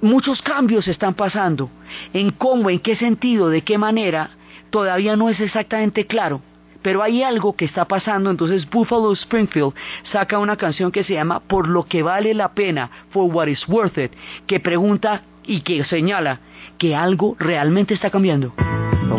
muchos 0.02 0.42
cambios 0.42 0.88
están 0.88 1.14
pasando. 1.14 1.70
En 2.14 2.32
cómo, 2.32 2.70
en 2.70 2.80
qué 2.80 2.96
sentido, 2.96 3.50
de 3.50 3.64
qué 3.64 3.78
manera, 3.78 4.30
todavía 4.70 5.16
no 5.16 5.30
es 5.30 5.40
exactamente 5.40 6.06
claro. 6.06 6.42
Pero 6.82 7.02
hay 7.02 7.24
algo 7.24 7.56
que 7.56 7.66
está 7.66 7.86
pasando, 7.86 8.30
entonces 8.30 8.70
Buffalo 8.70 9.12
Springfield 9.14 9.74
saca 10.12 10.38
una 10.38 10.56
canción 10.56 10.92
que 10.92 11.04
se 11.04 11.14
llama 11.14 11.40
Por 11.40 11.68
lo 11.68 11.84
que 11.84 12.04
vale 12.04 12.34
la 12.36 12.54
pena, 12.54 12.92
For 13.10 13.24
What 13.24 13.48
is 13.48 13.68
Worth 13.68 13.98
It, 13.98 14.12
que 14.46 14.60
pregunta 14.60 15.24
y 15.48 15.62
que 15.62 15.84
señala 15.84 16.40
que 16.78 16.96
algo 16.96 17.36
realmente 17.40 17.96
está 17.96 18.12
cambiando. 18.12 18.54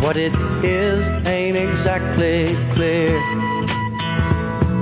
What 0.02 0.16
it 0.16 0.32
is 0.62 1.26
ain't 1.26 1.56
exactly 1.56 2.56
clear. 2.74 3.45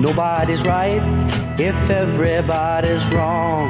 Nobody's 0.00 0.64
right 0.64 1.02
if 1.60 1.74
everybody's 1.90 3.04
wrong. 3.12 3.68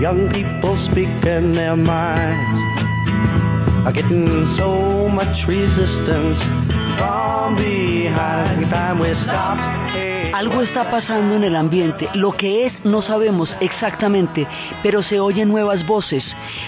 Young 0.00 0.32
people 0.32 0.74
speaking 0.90 1.52
their 1.52 1.76
minds 1.76 2.76
are 3.86 3.92
getting 3.92 4.56
so 4.56 5.08
much 5.10 5.46
resistance 5.46 6.38
from 6.96 7.56
behind. 7.56 8.70
Time 8.70 8.98
we 9.00 9.12
stop. 9.24 9.85
Algo 10.36 10.60
está 10.60 10.90
pasando 10.90 11.34
en 11.34 11.44
el 11.44 11.56
ambiente. 11.56 12.10
Lo 12.12 12.32
que 12.32 12.66
es 12.66 12.74
no 12.84 13.00
sabemos 13.00 13.48
exactamente, 13.60 14.46
pero 14.82 15.02
se 15.02 15.18
oyen 15.18 15.48
nuevas 15.48 15.86
voces. 15.86 16.22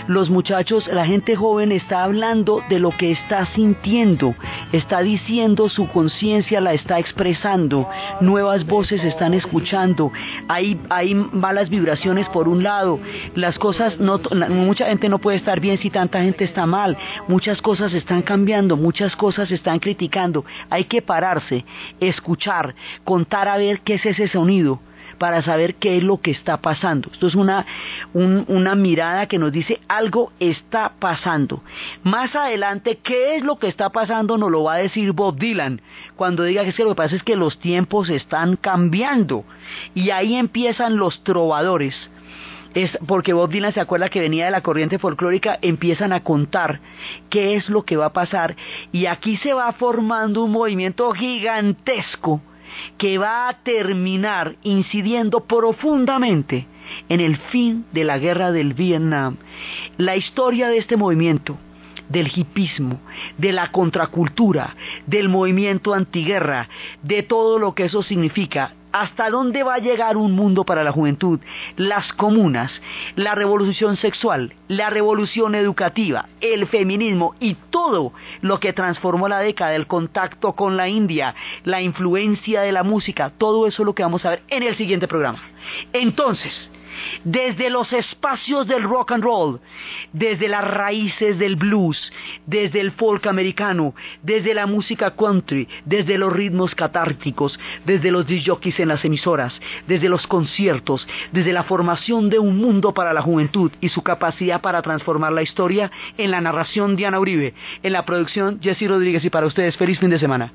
Los 0.06 0.30
muchachos, 0.30 0.86
la 0.86 1.04
gente 1.04 1.36
joven 1.36 1.70
está 1.70 2.02
hablando 2.02 2.62
de 2.70 2.78
lo 2.78 2.92
que 2.92 3.12
está 3.12 3.44
sintiendo, 3.54 4.34
está 4.72 5.02
diciendo 5.02 5.68
su 5.68 5.86
conciencia, 5.90 6.62
la 6.62 6.72
está 6.72 6.98
expresando. 6.98 7.86
Nuevas 8.22 8.64
voces 8.64 9.04
están 9.04 9.34
escuchando. 9.34 10.12
Hay, 10.48 10.74
malas 11.14 11.68
vibraciones 11.68 12.26
por 12.30 12.48
un 12.48 12.62
lado. 12.62 12.98
Las 13.34 13.58
cosas, 13.58 14.00
no, 14.00 14.18
mucha 14.48 14.86
gente 14.86 15.10
no 15.10 15.18
puede 15.18 15.36
estar 15.36 15.60
bien 15.60 15.76
si 15.76 15.90
tanta 15.90 16.22
gente 16.22 16.44
está 16.44 16.64
mal. 16.64 16.96
Muchas 17.28 17.60
cosas 17.60 17.92
están 17.92 18.22
cambiando, 18.22 18.78
muchas 18.78 19.14
cosas 19.14 19.50
están 19.50 19.78
criticando. 19.78 20.46
Hay 20.70 20.84
que 20.84 21.02
pararse, 21.02 21.66
escuchar, 22.00 22.74
contar 23.04 23.46
a 23.48 23.57
ver 23.58 23.80
qué 23.80 23.94
es 23.94 24.06
ese 24.06 24.28
sonido 24.28 24.80
para 25.18 25.42
saber 25.42 25.74
qué 25.74 25.96
es 25.98 26.04
lo 26.04 26.20
que 26.20 26.30
está 26.30 26.58
pasando. 26.58 27.10
Esto 27.12 27.26
es 27.26 27.34
una, 27.34 27.66
un, 28.14 28.44
una 28.48 28.74
mirada 28.74 29.26
que 29.26 29.38
nos 29.38 29.52
dice 29.52 29.80
algo 29.88 30.32
está 30.40 30.92
pasando. 30.98 31.62
Más 32.02 32.34
adelante, 32.34 32.98
¿qué 33.02 33.36
es 33.36 33.42
lo 33.42 33.58
que 33.58 33.68
está 33.68 33.90
pasando? 33.90 34.38
Nos 34.38 34.50
lo 34.50 34.64
va 34.64 34.74
a 34.74 34.78
decir 34.78 35.12
Bob 35.12 35.38
Dylan 35.38 35.82
cuando 36.16 36.44
diga 36.44 36.62
que, 36.62 36.70
es 36.70 36.76
que 36.76 36.84
lo 36.84 36.90
que 36.90 36.96
pasa 36.96 37.16
es 37.16 37.22
que 37.22 37.36
los 37.36 37.58
tiempos 37.58 38.08
están 38.08 38.56
cambiando. 38.56 39.44
Y 39.94 40.10
ahí 40.10 40.36
empiezan 40.36 40.96
los 40.96 41.22
trovadores. 41.24 41.94
Es 42.74 42.96
porque 43.06 43.32
Bob 43.32 43.50
Dylan 43.50 43.72
se 43.72 43.80
acuerda 43.80 44.10
que 44.10 44.20
venía 44.20 44.44
de 44.44 44.50
la 44.50 44.60
corriente 44.60 44.98
folclórica, 44.98 45.58
empiezan 45.62 46.12
a 46.12 46.22
contar 46.22 46.80
qué 47.30 47.56
es 47.56 47.68
lo 47.70 47.84
que 47.84 47.96
va 47.96 48.06
a 48.06 48.12
pasar 48.12 48.56
y 48.92 49.06
aquí 49.06 49.38
se 49.38 49.54
va 49.54 49.72
formando 49.72 50.44
un 50.44 50.52
movimiento 50.52 51.10
gigantesco 51.12 52.42
que 52.96 53.18
va 53.18 53.48
a 53.48 53.54
terminar 53.62 54.56
incidiendo 54.62 55.40
profundamente 55.40 56.66
en 57.08 57.20
el 57.20 57.36
fin 57.36 57.84
de 57.92 58.04
la 58.04 58.18
guerra 58.18 58.52
del 58.52 58.74
Vietnam. 58.74 59.36
La 59.96 60.16
historia 60.16 60.68
de 60.68 60.78
este 60.78 60.96
movimiento, 60.96 61.58
del 62.08 62.30
hipismo, 62.34 63.00
de 63.36 63.52
la 63.52 63.70
contracultura, 63.70 64.74
del 65.06 65.28
movimiento 65.28 65.94
antiguerra, 65.94 66.68
de 67.02 67.22
todo 67.22 67.58
lo 67.58 67.74
que 67.74 67.84
eso 67.84 68.02
significa, 68.02 68.74
hasta 68.92 69.30
dónde 69.30 69.62
va 69.62 69.74
a 69.74 69.78
llegar 69.78 70.16
un 70.16 70.32
mundo 70.32 70.64
para 70.64 70.84
la 70.84 70.92
juventud, 70.92 71.40
las 71.76 72.12
comunas, 72.12 72.70
la 73.16 73.34
revolución 73.34 73.96
sexual, 73.96 74.54
la 74.68 74.90
revolución 74.90 75.54
educativa, 75.54 76.28
el 76.40 76.66
feminismo 76.66 77.34
y 77.40 77.54
todo 77.70 78.12
lo 78.40 78.60
que 78.60 78.72
transformó 78.72 79.28
la 79.28 79.40
década, 79.40 79.74
el 79.74 79.86
contacto 79.86 80.52
con 80.52 80.76
la 80.76 80.88
India, 80.88 81.34
la 81.64 81.82
influencia 81.82 82.62
de 82.62 82.72
la 82.72 82.82
música, 82.82 83.30
todo 83.36 83.66
eso 83.66 83.82
es 83.82 83.86
lo 83.86 83.94
que 83.94 84.02
vamos 84.02 84.24
a 84.24 84.30
ver 84.30 84.42
en 84.48 84.62
el 84.62 84.76
siguiente 84.76 85.08
programa. 85.08 85.40
Entonces, 85.92 86.52
desde 87.24 87.70
los 87.70 87.92
espacios 87.92 88.66
del 88.66 88.82
rock 88.82 89.12
and 89.12 89.24
roll, 89.24 89.60
desde 90.12 90.48
las 90.48 90.64
raíces 90.64 91.38
del 91.38 91.56
blues, 91.56 92.12
desde 92.46 92.80
el 92.80 92.92
folk 92.92 93.26
americano, 93.26 93.94
desde 94.22 94.54
la 94.54 94.66
música 94.66 95.14
country, 95.14 95.68
desde 95.84 96.18
los 96.18 96.32
ritmos 96.32 96.74
catárticos, 96.74 97.58
desde 97.84 98.10
los 98.10 98.26
disjockeys 98.26 98.80
en 98.80 98.88
las 98.88 99.04
emisoras, 99.04 99.52
desde 99.86 100.08
los 100.08 100.26
conciertos, 100.26 101.06
desde 101.32 101.52
la 101.52 101.64
formación 101.64 102.30
de 102.30 102.38
un 102.38 102.58
mundo 102.58 102.92
para 102.94 103.12
la 103.12 103.22
juventud 103.22 103.70
y 103.80 103.88
su 103.88 104.02
capacidad 104.02 104.60
para 104.60 104.82
transformar 104.82 105.32
la 105.32 105.42
historia 105.42 105.90
en 106.16 106.30
la 106.30 106.40
narración 106.40 106.96
Diana 106.96 107.20
Uribe, 107.20 107.54
en 107.82 107.92
la 107.92 108.04
producción 108.04 108.60
Jesse 108.60 108.88
Rodríguez 108.88 109.24
y 109.24 109.30
para 109.30 109.46
ustedes 109.46 109.76
feliz 109.76 109.98
fin 109.98 110.10
de 110.10 110.18
semana. 110.18 110.52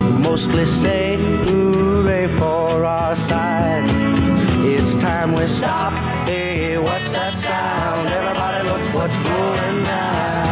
Time 5.23 5.35
we 5.35 5.45
stop. 5.57 5.93
Hey, 6.25 6.77
what's 6.77 7.07
that 7.15 7.33
sound? 7.43 8.07
Everybody 8.09 8.67
look 8.67 8.93
what's 8.93 9.13
going 9.23 9.83
down. 9.85 10.43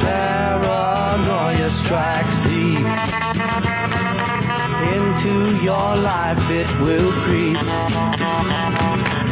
Paranoia 0.00 1.70
strikes 1.84 2.36
deep 2.48 2.86
into 4.94 5.34
your 5.62 5.96
life. 5.96 6.40
It 6.50 6.70
will 6.80 7.12
creep. 7.24 7.60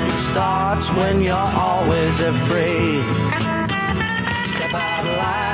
It 0.09 0.17
starts 0.33 0.87
when 0.99 1.23
you're 1.23 1.37
always 1.37 2.21
afraid. 2.21 3.05
Step 4.57 4.75
out 4.75 5.07
of 5.07 5.17
line, 5.17 5.50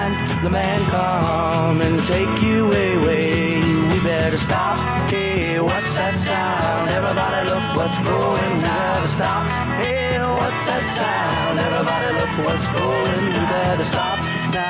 the 0.47 0.53
man 0.53 0.89
come 0.91 1.81
and 1.81 2.07
take 2.07 2.41
you 2.41 2.67
away. 2.67 3.59
We 3.91 3.99
better 3.99 4.39
stop. 4.47 5.11
Hey, 5.11 5.59
what's 5.59 5.91
that 5.99 6.15
sound? 6.25 6.89
Everybody 6.89 7.51
look 7.51 7.67
what's 7.75 7.99
going. 8.07 8.61
Better 8.63 9.11
stop. 9.17 9.43
Hey, 9.83 10.21
what's 10.23 10.63
that 10.71 10.85
sound? 10.99 11.59
Everybody 11.59 12.09
look 12.15 12.47
what's 12.47 12.67
going. 12.79 13.25
We 13.27 13.43
better 13.51 13.89
stop. 13.91 14.16